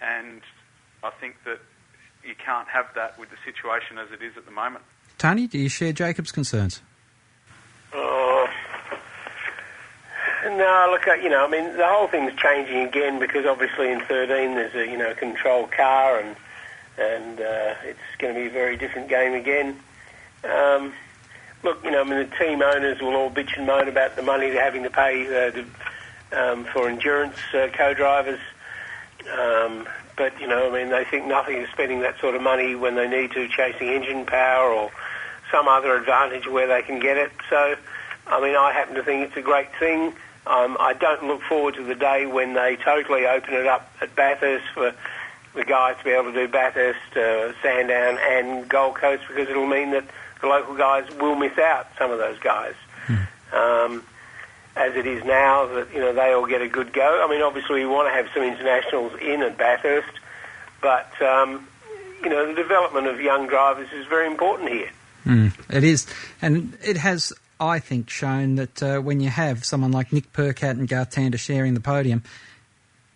and 0.00 0.42
I 1.02 1.10
think 1.10 1.36
that 1.44 1.58
you 2.24 2.34
can't 2.34 2.68
have 2.68 2.86
that 2.94 3.18
with 3.18 3.30
the 3.30 3.36
situation 3.44 3.98
as 3.98 4.12
it 4.12 4.22
is 4.22 4.36
at 4.36 4.44
the 4.44 4.52
moment. 4.52 4.84
Tony, 5.18 5.46
do 5.46 5.58
you 5.58 5.68
share 5.68 5.92
Jacob's 5.92 6.30
concerns? 6.30 6.80
Oh, 7.92 8.46
no, 10.44 10.88
look, 10.90 11.06
uh, 11.06 11.14
you 11.14 11.28
know, 11.28 11.44
I 11.44 11.48
mean, 11.48 11.76
the 11.76 11.86
whole 11.86 12.08
thing's 12.08 12.34
changing 12.34 12.78
again 12.78 13.18
because 13.18 13.46
obviously 13.46 13.90
in 13.90 14.00
13 14.00 14.54
there's 14.54 14.74
a, 14.74 14.90
you 14.90 14.98
know, 14.98 15.14
controlled 15.14 15.70
car 15.72 16.18
and 16.18 16.36
and 16.98 17.40
uh, 17.40 17.74
it's 17.84 17.98
going 18.18 18.34
to 18.34 18.40
be 18.40 18.46
a 18.46 18.50
very 18.50 18.76
different 18.76 19.08
game 19.08 19.32
again. 19.32 19.78
Um, 20.44 20.92
look, 21.62 21.82
you 21.84 21.90
know, 21.90 22.02
I 22.02 22.04
mean, 22.04 22.28
the 22.28 22.36
team 22.36 22.60
owners 22.60 23.00
will 23.00 23.14
all 23.14 23.30
bitch 23.30 23.56
and 23.56 23.66
moan 23.66 23.88
about 23.88 24.16
the 24.16 24.22
money 24.22 24.50
they're 24.50 24.62
having 24.62 24.82
to 24.82 24.90
pay 24.90 25.26
uh, 25.26 25.50
to, 25.52 25.64
um, 26.32 26.64
for 26.66 26.88
endurance 26.88 27.36
uh, 27.54 27.68
co-drivers. 27.72 28.40
Um, 29.32 29.88
but, 30.16 30.38
you 30.38 30.46
know, 30.46 30.70
I 30.70 30.82
mean, 30.82 30.90
they 30.90 31.04
think 31.04 31.26
nothing 31.26 31.62
of 31.62 31.68
spending 31.70 32.00
that 32.00 32.20
sort 32.20 32.34
of 32.34 32.42
money 32.42 32.74
when 32.74 32.94
they 32.94 33.08
need 33.08 33.32
to, 33.32 33.48
chasing 33.48 33.88
engine 33.88 34.26
power 34.26 34.68
or 34.70 34.90
some 35.50 35.68
other 35.68 35.96
advantage 35.96 36.46
where 36.46 36.66
they 36.66 36.82
can 36.82 37.00
get 37.00 37.16
it. 37.16 37.32
So, 37.48 37.76
I 38.26 38.40
mean, 38.40 38.54
I 38.54 38.72
happen 38.72 38.96
to 38.96 39.02
think 39.02 39.26
it's 39.26 39.36
a 39.36 39.42
great 39.42 39.74
thing 39.78 40.12
Um, 40.46 40.76
I 40.80 40.94
don't 40.94 41.24
look 41.24 41.42
forward 41.42 41.74
to 41.74 41.84
the 41.84 41.94
day 41.94 42.26
when 42.26 42.54
they 42.54 42.76
totally 42.76 43.26
open 43.26 43.54
it 43.54 43.66
up 43.66 43.90
at 44.00 44.14
Bathurst 44.16 44.64
for 44.74 44.94
the 45.54 45.64
guys 45.64 45.96
to 45.98 46.04
be 46.04 46.10
able 46.10 46.32
to 46.32 46.46
do 46.46 46.48
Bathurst, 46.48 47.16
uh, 47.16 47.52
Sandown, 47.62 48.18
and 48.20 48.68
Gold 48.68 48.96
Coast 48.96 49.22
because 49.28 49.48
it'll 49.48 49.66
mean 49.66 49.92
that 49.92 50.04
the 50.40 50.48
local 50.48 50.74
guys 50.74 51.08
will 51.16 51.36
miss 51.36 51.56
out. 51.58 51.86
Some 51.98 52.10
of 52.10 52.18
those 52.18 52.38
guys. 52.40 52.74
Um, 53.52 54.02
as 54.74 54.96
it 54.96 55.06
is 55.06 55.24
now, 55.24 55.66
that 55.66 55.92
you 55.92 56.00
know 56.00 56.12
they 56.14 56.32
all 56.32 56.46
get 56.46 56.62
a 56.62 56.68
good 56.68 56.92
go. 56.92 57.22
I 57.24 57.30
mean, 57.30 57.42
obviously 57.42 57.80
we 57.80 57.86
want 57.86 58.08
to 58.08 58.14
have 58.14 58.28
some 58.32 58.42
internationals 58.42 59.12
in 59.20 59.42
at 59.42 59.58
Bathurst, 59.58 60.18
but 60.80 61.10
um, 61.20 61.68
you 62.22 62.30
know 62.30 62.46
the 62.46 62.54
development 62.54 63.06
of 63.06 63.20
young 63.20 63.46
drivers 63.46 63.92
is 63.92 64.06
very 64.06 64.26
important 64.26 64.70
here. 64.70 64.90
Mm, 65.26 65.52
it 65.70 65.84
is, 65.84 66.06
and 66.40 66.76
it 66.82 66.96
has, 66.96 67.32
I 67.62 67.78
think, 67.78 68.10
shown 68.10 68.56
that 68.56 68.82
uh, 68.82 68.98
when 68.98 69.20
you 69.20 69.28
have 69.28 69.64
someone 69.64 69.92
like 69.92 70.12
Nick 70.12 70.32
Percat 70.32 70.72
and 70.72 70.88
Garth 70.88 71.12
Tander 71.12 71.38
sharing 71.38 71.74
the 71.74 71.80
podium 71.80 72.24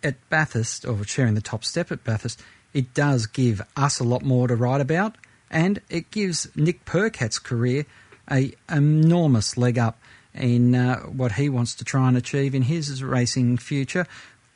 at 0.01 0.15
Bathurst, 0.29 0.85
or 0.85 1.03
sharing 1.03 1.33
the 1.33 1.41
top 1.41 1.65
step 1.65 1.91
at 1.91 2.05
Bathurst, 2.05 2.41
it 2.73 2.93
does 2.93 3.27
give 3.27 3.61
us 3.75 3.99
a 3.99 4.05
lot 4.05 4.23
more 4.23 4.47
to 4.47 4.55
write 4.55 4.79
about, 4.79 5.17
and 5.51 5.81
it 5.89 6.11
gives 6.11 6.47
Nick 6.55 6.85
Percat's 6.85 7.39
career 7.39 7.85
a 8.31 8.53
enormous 8.69 9.57
leg 9.57 9.77
up 9.77 9.99
in 10.33 10.75
uh, 10.75 10.99
what 11.01 11.33
he 11.33 11.49
wants 11.49 11.75
to 11.75 11.83
try 11.83 12.07
and 12.07 12.15
achieve 12.15 12.55
in 12.55 12.61
his 12.61 13.03
racing 13.03 13.57
future. 13.57 14.07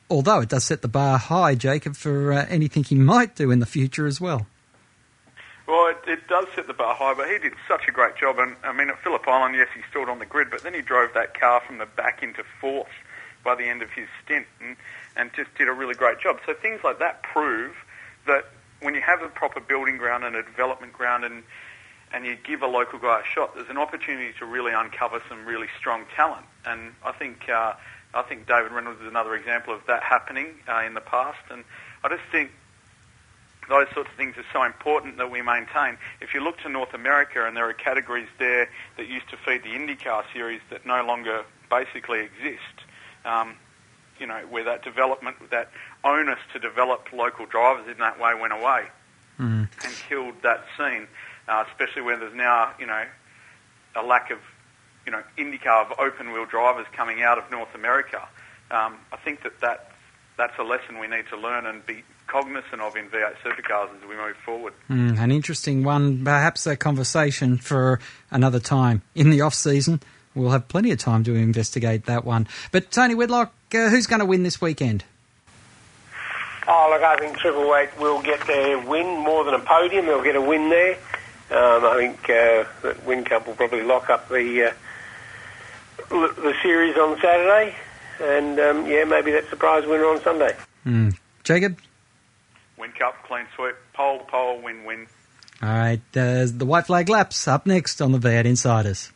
Although 0.09 0.39
it 0.39 0.49
does 0.49 0.63
set 0.63 0.81
the 0.81 0.87
bar 0.87 1.17
high, 1.17 1.55
Jacob, 1.55 1.97
for 1.97 2.31
uh, 2.31 2.45
anything 2.47 2.85
he 2.85 2.95
might 2.95 3.35
do 3.35 3.51
in 3.51 3.59
the 3.59 3.65
future 3.65 4.07
as 4.07 4.21
well. 4.21 4.47
Well, 5.67 5.87
it, 5.87 5.97
it 6.09 6.27
does 6.27 6.47
set 6.55 6.67
the 6.67 6.73
bar 6.73 6.95
high, 6.95 7.13
but 7.13 7.29
he 7.29 7.37
did 7.37 7.53
such 7.67 7.87
a 7.87 7.91
great 7.91 8.15
job. 8.17 8.39
And 8.39 8.55
I 8.63 8.73
mean, 8.73 8.89
at 8.89 8.99
Phillip 9.03 9.27
Island, 9.27 9.55
yes, 9.55 9.67
he 9.75 9.81
stalled 9.89 10.09
on 10.09 10.19
the 10.19 10.25
grid, 10.25 10.49
but 10.49 10.63
then 10.63 10.73
he 10.73 10.81
drove 10.81 11.13
that 11.13 11.39
car 11.39 11.61
from 11.65 11.77
the 11.77 11.85
back 11.85 12.23
into 12.23 12.43
fourth 12.59 12.91
by 13.43 13.55
the 13.55 13.65
end 13.65 13.81
of 13.81 13.89
his 13.89 14.07
stint, 14.23 14.45
and, 14.59 14.75
and 15.15 15.31
just 15.33 15.53
did 15.55 15.67
a 15.67 15.73
really 15.73 15.95
great 15.95 16.19
job. 16.19 16.39
So 16.45 16.53
things 16.53 16.81
like 16.83 16.99
that 16.99 17.23
prove 17.23 17.75
that 18.27 18.45
when 18.81 18.95
you 18.95 19.01
have 19.01 19.21
a 19.21 19.29
proper 19.29 19.59
building 19.59 19.97
ground 19.97 20.23
and 20.23 20.35
a 20.35 20.43
development 20.43 20.93
ground, 20.93 21.23
and 21.23 21.43
and 22.13 22.25
you 22.25 22.35
give 22.43 22.61
a 22.61 22.67
local 22.67 22.99
guy 22.99 23.21
a 23.21 23.23
shot, 23.23 23.55
there's 23.55 23.69
an 23.69 23.77
opportunity 23.77 24.33
to 24.39 24.45
really 24.45 24.73
uncover 24.73 25.21
some 25.29 25.45
really 25.45 25.67
strong 25.79 26.03
talent. 26.15 26.45
And 26.65 26.93
I 27.05 27.13
think 27.13 27.47
uh, 27.49 27.73
I 28.13 28.21
think 28.23 28.47
David 28.47 28.71
Reynolds 28.71 28.99
is 29.01 29.07
another 29.07 29.35
example 29.35 29.73
of 29.73 29.81
that 29.87 30.03
happening 30.03 30.55
uh, 30.67 30.83
in 30.85 30.93
the 30.93 31.01
past. 31.01 31.39
And 31.49 31.63
I 32.03 32.09
just 32.09 32.23
think 32.31 32.51
those 33.69 33.87
sorts 33.93 34.09
of 34.09 34.15
things 34.17 34.35
are 34.37 34.45
so 34.51 34.63
important 34.63 35.17
that 35.17 35.31
we 35.31 35.41
maintain. 35.41 35.97
If 36.19 36.33
you 36.33 36.43
look 36.43 36.59
to 36.61 36.69
North 36.69 36.93
America, 36.93 37.45
and 37.45 37.55
there 37.55 37.69
are 37.69 37.73
categories 37.73 38.27
there 38.39 38.69
that 38.97 39.07
used 39.07 39.29
to 39.29 39.37
feed 39.37 39.63
the 39.63 39.69
IndyCar 39.69 40.23
series 40.33 40.61
that 40.69 40.85
no 40.85 41.05
longer 41.05 41.43
basically 41.69 42.19
exist, 42.19 42.85
um, 43.23 43.55
you 44.19 44.27
know, 44.27 44.41
where 44.49 44.63
that 44.65 44.83
development, 44.83 45.37
that 45.51 45.69
onus 46.03 46.39
to 46.53 46.59
develop 46.59 47.07
local 47.13 47.45
drivers 47.45 47.87
in 47.87 47.97
that 47.99 48.19
way 48.19 48.33
went 48.39 48.53
away 48.53 48.87
Mm. 49.39 49.67
and 49.83 49.93
killed 50.07 50.35
that 50.43 50.65
scene, 50.77 51.07
uh, 51.47 51.63
especially 51.67 52.03
where 52.03 52.17
there's 52.17 52.35
now, 52.35 52.73
you 52.77 52.85
know, 52.85 53.05
a 53.95 54.03
lack 54.03 54.29
of, 54.29 54.37
you 55.05 55.11
know, 55.11 55.23
IndyCar 55.37 55.89
of 55.89 55.99
open-wheel 55.99 56.45
drivers 56.45 56.85
coming 56.91 57.23
out 57.23 57.39
of 57.39 57.49
North 57.49 57.73
America. 57.73 58.27
Um, 58.69 58.99
I 59.11 59.17
think 59.17 59.41
that, 59.43 59.59
that 59.61 59.91
that's 60.37 60.57
a 60.59 60.63
lesson 60.63 60.99
we 60.99 61.07
need 61.07 61.25
to 61.29 61.37
learn 61.37 61.65
and 61.65 61.83
be 61.85 62.03
cognizant 62.31 62.81
of 62.81 62.95
in 62.95 63.07
V8 63.09 63.35
supercars 63.43 63.89
as 64.01 64.07
we 64.07 64.15
move 64.15 64.37
forward. 64.45 64.73
Mm, 64.89 65.19
an 65.19 65.31
interesting 65.31 65.83
one, 65.83 66.23
perhaps 66.23 66.65
a 66.65 66.77
conversation 66.77 67.57
for 67.57 67.99
another 68.31 68.59
time. 68.59 69.01
In 69.15 69.29
the 69.31 69.41
off 69.41 69.53
season, 69.53 69.99
we'll 70.33 70.51
have 70.51 70.67
plenty 70.69 70.91
of 70.91 70.99
time 70.99 71.23
to 71.25 71.35
investigate 71.35 72.05
that 72.05 72.23
one. 72.23 72.47
But 72.71 72.89
Tony 72.89 73.15
Whitlock, 73.15 73.53
uh, 73.73 73.89
who's 73.89 74.07
going 74.07 74.19
to 74.19 74.25
win 74.25 74.43
this 74.43 74.61
weekend? 74.61 75.03
Oh, 76.67 76.87
look, 76.91 77.01
I 77.03 77.17
think 77.17 77.37
Triple 77.37 77.75
Eight 77.75 77.89
will 77.99 78.21
get 78.21 78.45
their 78.47 78.79
win 78.79 79.05
more 79.19 79.43
than 79.43 79.53
a 79.53 79.59
podium. 79.59 80.05
They'll 80.05 80.23
get 80.23 80.35
a 80.37 80.41
win 80.41 80.69
there. 80.69 80.93
Um, 81.49 81.83
I 81.83 81.95
think 81.97 82.23
uh, 82.29 82.63
that 82.83 83.05
Whincup 83.05 83.45
will 83.45 83.55
probably 83.55 83.81
lock 83.81 84.09
up 84.09 84.29
the 84.29 84.67
uh, 84.67 86.15
l- 86.15 86.33
the 86.35 86.53
series 86.63 86.95
on 86.95 87.19
Saturday, 87.19 87.75
and 88.21 88.57
um, 88.57 88.87
yeah, 88.87 89.03
maybe 89.03 89.31
that 89.33 89.49
surprise 89.49 89.85
winner 89.85 90.05
on 90.05 90.21
Sunday. 90.21 90.55
Mm. 90.85 91.17
Jacob? 91.43 91.77
Whincup, 92.81 93.13
clean 93.27 93.45
sweep, 93.55 93.75
pole, 93.93 94.19
pole, 94.27 94.59
win, 94.61 94.83
win. 94.85 95.05
All 95.61 95.69
right, 95.69 96.01
uh, 96.15 96.47
the 96.47 96.65
white 96.65 96.87
flag 96.87 97.09
laps 97.09 97.47
up 97.47 97.67
next 97.67 98.01
on 98.01 98.11
the 98.11 98.17
V8 98.17 98.45
Insiders. 98.45 99.11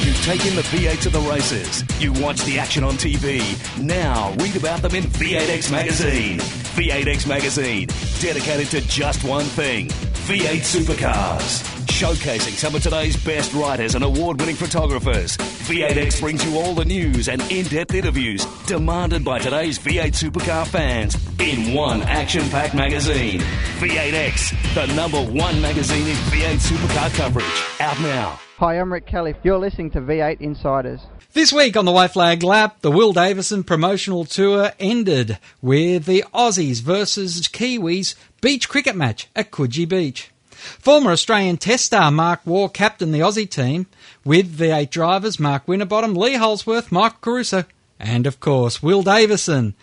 You've 0.00 0.22
taken 0.24 0.54
the 0.54 0.62
V8 0.62 1.00
to 1.02 1.08
the 1.08 1.20
races. 1.20 1.82
You 1.98 2.12
watch 2.22 2.42
the 2.44 2.58
action 2.58 2.84
on 2.84 2.94
TV. 2.94 3.40
Now 3.82 4.34
read 4.38 4.56
about 4.56 4.82
them 4.82 4.94
in 4.94 5.04
V8X 5.04 5.70
Magazine. 5.70 6.38
V8X 6.38 7.26
Magazine, 7.26 7.88
dedicated 8.20 8.68
to 8.68 8.80
just 8.88 9.24
one 9.24 9.44
thing 9.44 9.88
V8 9.88 10.60
supercars. 10.60 11.79
Showcasing 12.00 12.56
some 12.56 12.74
of 12.74 12.82
today's 12.82 13.14
best 13.22 13.52
writers 13.52 13.94
and 13.94 14.02
award 14.02 14.40
winning 14.40 14.56
photographers. 14.56 15.36
V8X 15.36 16.18
brings 16.22 16.42
you 16.42 16.58
all 16.58 16.72
the 16.72 16.86
news 16.86 17.28
and 17.28 17.42
in 17.52 17.66
depth 17.66 17.92
interviews 17.92 18.46
demanded 18.64 19.22
by 19.22 19.38
today's 19.38 19.78
V8 19.78 20.12
supercar 20.12 20.66
fans 20.66 21.14
in 21.38 21.74
one 21.74 22.00
action 22.04 22.48
packed 22.48 22.74
magazine. 22.74 23.40
V8X, 23.80 24.74
the 24.74 24.86
number 24.94 25.22
one 25.22 25.60
magazine 25.60 26.06
in 26.06 26.16
V8 26.16 26.70
supercar 26.70 27.14
coverage. 27.16 27.80
Out 27.80 28.00
now. 28.00 28.40
Hi, 28.56 28.80
I'm 28.80 28.90
Rick 28.90 29.04
Kelly. 29.06 29.34
You're 29.42 29.58
listening 29.58 29.90
to 29.90 30.00
V8 30.00 30.40
Insiders. 30.40 31.02
This 31.34 31.52
week 31.52 31.76
on 31.76 31.84
the 31.84 31.92
White 31.92 32.12
Flag 32.12 32.42
Lap, 32.42 32.80
the 32.80 32.90
Will 32.90 33.12
Davison 33.12 33.62
promotional 33.62 34.24
tour 34.24 34.72
ended 34.80 35.36
with 35.60 36.06
the 36.06 36.24
Aussies 36.32 36.80
versus 36.80 37.42
Kiwis 37.42 38.14
beach 38.40 38.70
cricket 38.70 38.96
match 38.96 39.28
at 39.36 39.50
Coogee 39.50 39.86
Beach. 39.86 40.30
Former 40.60 41.10
Australian 41.10 41.56
Test 41.56 41.86
star 41.86 42.10
Mark 42.10 42.40
Waugh 42.44 42.68
captained 42.68 43.14
the 43.14 43.20
Aussie 43.20 43.48
team 43.48 43.86
with 44.24 44.56
V8 44.56 44.90
drivers 44.90 45.40
Mark 45.40 45.66
Winterbottom, 45.66 46.14
Lee 46.14 46.34
Holdsworth, 46.34 46.92
Mark 46.92 47.20
Caruso, 47.20 47.64
and 47.98 48.26
of 48.26 48.40
course 48.40 48.82
Will 48.82 49.02
Davison. 49.02 49.74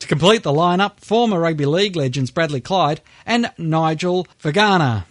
To 0.00 0.08
complete 0.08 0.42
the 0.42 0.52
lineup, 0.52 0.98
former 1.00 1.38
rugby 1.38 1.66
league 1.66 1.96
legends 1.96 2.30
Bradley 2.30 2.60
Clyde 2.60 3.00
and 3.24 3.52
Nigel 3.56 4.26
Vagana. 4.42 5.04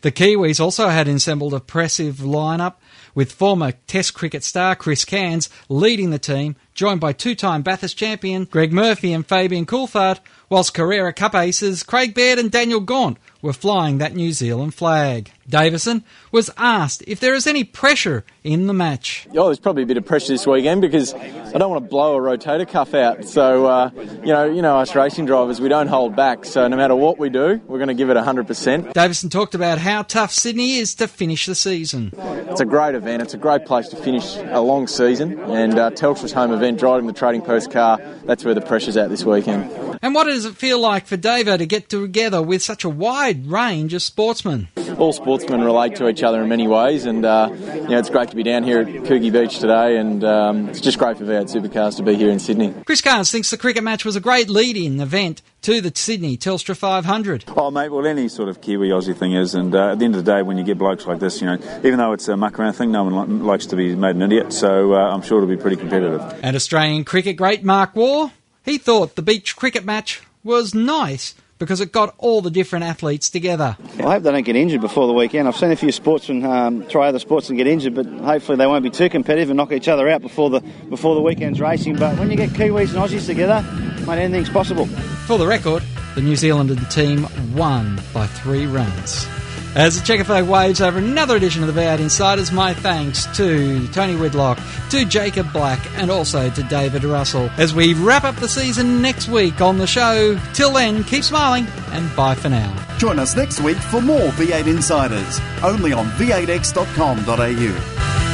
The 0.00 0.12
Kiwis 0.12 0.60
also 0.60 0.88
had 0.88 1.08
assembled 1.08 1.52
a 1.52 1.56
impressive 1.56 2.16
lineup 2.16 2.74
with 3.14 3.32
former 3.32 3.72
Test 3.86 4.14
cricket 4.14 4.42
star 4.42 4.74
Chris 4.74 5.04
Cairns 5.04 5.48
leading 5.68 6.10
the 6.10 6.18
team, 6.18 6.56
joined 6.74 7.00
by 7.00 7.12
two-time 7.12 7.62
Bathurst 7.62 7.96
champion 7.96 8.44
Greg 8.44 8.72
Murphy 8.72 9.12
and 9.12 9.26
Fabian 9.26 9.66
Coulthard, 9.66 10.20
whilst 10.54 10.72
Carrera 10.72 11.12
Cup 11.12 11.34
aces 11.34 11.82
Craig 11.82 12.14
Baird 12.14 12.38
and 12.38 12.48
Daniel 12.48 12.78
Gaunt 12.78 13.18
were 13.42 13.52
flying 13.52 13.98
that 13.98 14.14
New 14.14 14.32
Zealand 14.32 14.72
flag. 14.72 15.32
Davison 15.48 16.04
was 16.30 16.48
asked 16.56 17.02
if 17.08 17.18
there 17.18 17.34
is 17.34 17.48
any 17.48 17.64
pressure 17.64 18.24
in 18.44 18.68
the 18.68 18.72
match. 18.72 19.26
Oh, 19.34 19.46
there's 19.46 19.58
probably 19.58 19.82
a 19.82 19.86
bit 19.86 19.96
of 19.96 20.06
pressure 20.06 20.28
this 20.28 20.46
weekend 20.46 20.80
because 20.80 21.12
I 21.12 21.58
don't 21.58 21.70
want 21.70 21.84
to 21.84 21.90
blow 21.90 22.16
a 22.16 22.20
rotator 22.20 22.66
cuff 22.66 22.94
out. 22.94 23.24
So, 23.24 23.66
uh, 23.66 23.90
you 23.96 24.32
know, 24.32 24.44
you 24.44 24.62
know, 24.62 24.78
us 24.78 24.94
racing 24.94 25.26
drivers, 25.26 25.60
we 25.60 25.68
don't 25.68 25.88
hold 25.88 26.14
back. 26.14 26.44
So, 26.44 26.68
no 26.68 26.76
matter 26.76 26.94
what 26.94 27.18
we 27.18 27.30
do, 27.30 27.60
we're 27.66 27.78
going 27.78 27.88
to 27.88 27.94
give 27.94 28.08
it 28.08 28.16
100%. 28.16 28.92
Davison 28.92 29.30
talked 29.30 29.56
about 29.56 29.78
how 29.78 30.02
tough 30.02 30.30
Sydney 30.30 30.76
is 30.76 30.94
to 30.94 31.08
finish 31.08 31.46
the 31.46 31.56
season. 31.56 32.12
It's 32.16 32.60
a 32.60 32.64
great 32.64 32.94
event. 32.94 33.22
It's 33.22 33.34
a 33.34 33.38
great 33.38 33.66
place 33.66 33.88
to 33.88 33.96
finish 33.96 34.36
a 34.36 34.60
long 34.60 34.86
season. 34.86 35.38
And 35.50 35.78
uh, 35.78 35.90
Telstra's 35.90 36.32
home 36.32 36.52
event, 36.52 36.78
driving 36.78 37.08
the 37.08 37.12
Trading 37.12 37.42
Post 37.42 37.72
car, 37.72 37.98
that's 38.24 38.44
where 38.44 38.54
the 38.54 38.62
pressure's 38.62 38.96
at 38.96 39.10
this 39.10 39.24
weekend. 39.24 39.83
And 40.04 40.14
what 40.14 40.24
does 40.24 40.44
it 40.44 40.54
feel 40.54 40.78
like 40.78 41.06
for 41.06 41.16
Davo 41.16 41.56
to 41.56 41.64
get 41.64 41.88
together 41.88 42.42
with 42.42 42.60
such 42.60 42.84
a 42.84 42.90
wide 42.90 43.46
range 43.46 43.94
of 43.94 44.02
sportsmen? 44.02 44.68
All 44.98 45.14
sportsmen 45.14 45.62
relate 45.62 45.96
to 45.96 46.10
each 46.10 46.22
other 46.22 46.42
in 46.42 46.48
many 46.50 46.68
ways, 46.68 47.06
and 47.06 47.24
uh, 47.24 47.48
you 47.50 47.88
know 47.88 47.98
it's 48.00 48.10
great 48.10 48.28
to 48.28 48.36
be 48.36 48.42
down 48.42 48.64
here 48.64 48.80
at 48.80 48.86
Coogee 48.86 49.32
Beach 49.32 49.60
today, 49.60 49.96
and 49.96 50.22
um, 50.22 50.68
it's 50.68 50.82
just 50.82 50.98
great 50.98 51.16
for 51.16 51.24
V8 51.24 51.50
Supercars 51.50 51.96
to 51.96 52.02
be 52.02 52.16
here 52.16 52.28
in 52.28 52.38
Sydney. 52.38 52.74
Chris 52.84 53.00
Cairns 53.00 53.30
thinks 53.30 53.50
the 53.50 53.56
cricket 53.56 53.82
match 53.82 54.04
was 54.04 54.14
a 54.14 54.20
great 54.20 54.50
lead-in 54.50 55.00
event 55.00 55.40
to 55.62 55.80
the 55.80 55.90
Sydney 55.94 56.36
Telstra 56.36 56.76
500. 56.76 57.46
Oh, 57.56 57.70
mate, 57.70 57.88
well, 57.88 58.06
any 58.06 58.28
sort 58.28 58.50
of 58.50 58.60
Kiwi 58.60 58.90
Aussie 58.90 59.16
thing 59.16 59.32
is, 59.32 59.54
and 59.54 59.74
uh, 59.74 59.92
at 59.92 60.00
the 60.00 60.04
end 60.04 60.16
of 60.16 60.22
the 60.22 60.30
day, 60.30 60.42
when 60.42 60.58
you 60.58 60.64
get 60.64 60.76
blokes 60.76 61.06
like 61.06 61.18
this, 61.18 61.40
you 61.40 61.46
know, 61.46 61.54
even 61.82 61.96
though 61.96 62.12
it's 62.12 62.28
a 62.28 62.36
muck 62.36 62.58
around 62.58 62.74
thing, 62.74 62.92
no 62.92 63.04
one 63.04 63.38
li- 63.38 63.42
likes 63.46 63.64
to 63.64 63.76
be 63.76 63.96
made 63.96 64.16
an 64.16 64.20
idiot, 64.20 64.52
so 64.52 64.92
uh, 64.92 64.98
I'm 64.98 65.22
sure 65.22 65.38
it'll 65.38 65.48
be 65.48 65.56
pretty 65.56 65.76
competitive. 65.76 66.20
And 66.42 66.54
Australian 66.54 67.04
cricket 67.04 67.38
great 67.38 67.64
Mark 67.64 67.96
Waugh, 67.96 68.30
he 68.64 68.78
thought 68.78 69.14
the 69.14 69.22
beach 69.22 69.56
cricket 69.56 69.84
match 69.84 70.22
was 70.42 70.74
nice 70.74 71.34
because 71.58 71.80
it 71.80 71.92
got 71.92 72.14
all 72.18 72.40
the 72.40 72.50
different 72.50 72.84
athletes 72.84 73.30
together. 73.30 73.76
Well, 73.98 74.08
I 74.08 74.14
hope 74.14 74.24
they 74.24 74.32
don't 74.32 74.42
get 74.42 74.56
injured 74.56 74.80
before 74.80 75.06
the 75.06 75.12
weekend. 75.12 75.46
I've 75.46 75.56
seen 75.56 75.70
a 75.70 75.76
few 75.76 75.92
sportsmen 75.92 76.44
um, 76.44 76.86
try 76.88 77.08
other 77.08 77.18
sports 77.18 77.48
and 77.48 77.56
get 77.56 77.66
injured, 77.66 77.94
but 77.94 78.06
hopefully 78.06 78.56
they 78.56 78.66
won't 78.66 78.82
be 78.82 78.90
too 78.90 79.08
competitive 79.08 79.50
and 79.50 79.56
knock 79.56 79.72
each 79.72 79.88
other 79.88 80.08
out 80.08 80.20
before 80.20 80.50
the 80.50 80.60
before 80.90 81.14
the 81.14 81.22
weekend's 81.22 81.60
racing. 81.60 81.96
But 81.96 82.18
when 82.18 82.30
you 82.30 82.36
get 82.36 82.50
Kiwis 82.50 82.88
and 82.88 82.98
Aussies 82.98 83.26
together, 83.26 83.62
mate, 84.06 84.18
anything's 84.18 84.50
possible. 84.50 84.86
For 85.26 85.38
the 85.38 85.46
record, 85.46 85.82
the 86.14 86.22
New 86.22 86.36
Zealand 86.36 86.78
team 86.90 87.26
won 87.54 88.00
by 88.12 88.26
three 88.26 88.66
runs. 88.66 89.26
As 89.74 89.98
the 89.98 90.06
checker 90.06 90.22
flag 90.22 90.44
waves 90.44 90.80
over 90.80 90.98
another 90.98 91.36
edition 91.36 91.64
of 91.64 91.74
the 91.74 91.80
V8 91.80 91.98
Insiders, 91.98 92.52
my 92.52 92.74
thanks 92.74 93.26
to 93.36 93.88
Tony 93.88 94.14
Whitlock, 94.14 94.60
to 94.90 95.04
Jacob 95.04 95.52
Black, 95.52 95.80
and 95.96 96.12
also 96.12 96.48
to 96.48 96.62
David 96.64 97.02
Russell. 97.02 97.50
As 97.56 97.74
we 97.74 97.94
wrap 97.94 98.22
up 98.22 98.36
the 98.36 98.48
season 98.48 99.02
next 99.02 99.28
week 99.28 99.60
on 99.60 99.78
the 99.78 99.86
show, 99.86 100.38
till 100.52 100.72
then, 100.72 101.02
keep 101.02 101.24
smiling 101.24 101.66
and 101.90 102.14
bye 102.14 102.36
for 102.36 102.48
now. 102.48 102.72
Join 102.98 103.18
us 103.18 103.34
next 103.34 103.60
week 103.60 103.78
for 103.78 104.00
more 104.00 104.28
V8 104.30 104.68
Insiders, 104.68 105.40
only 105.64 105.92
on 105.92 106.06
v8x.com.au. 106.10 108.33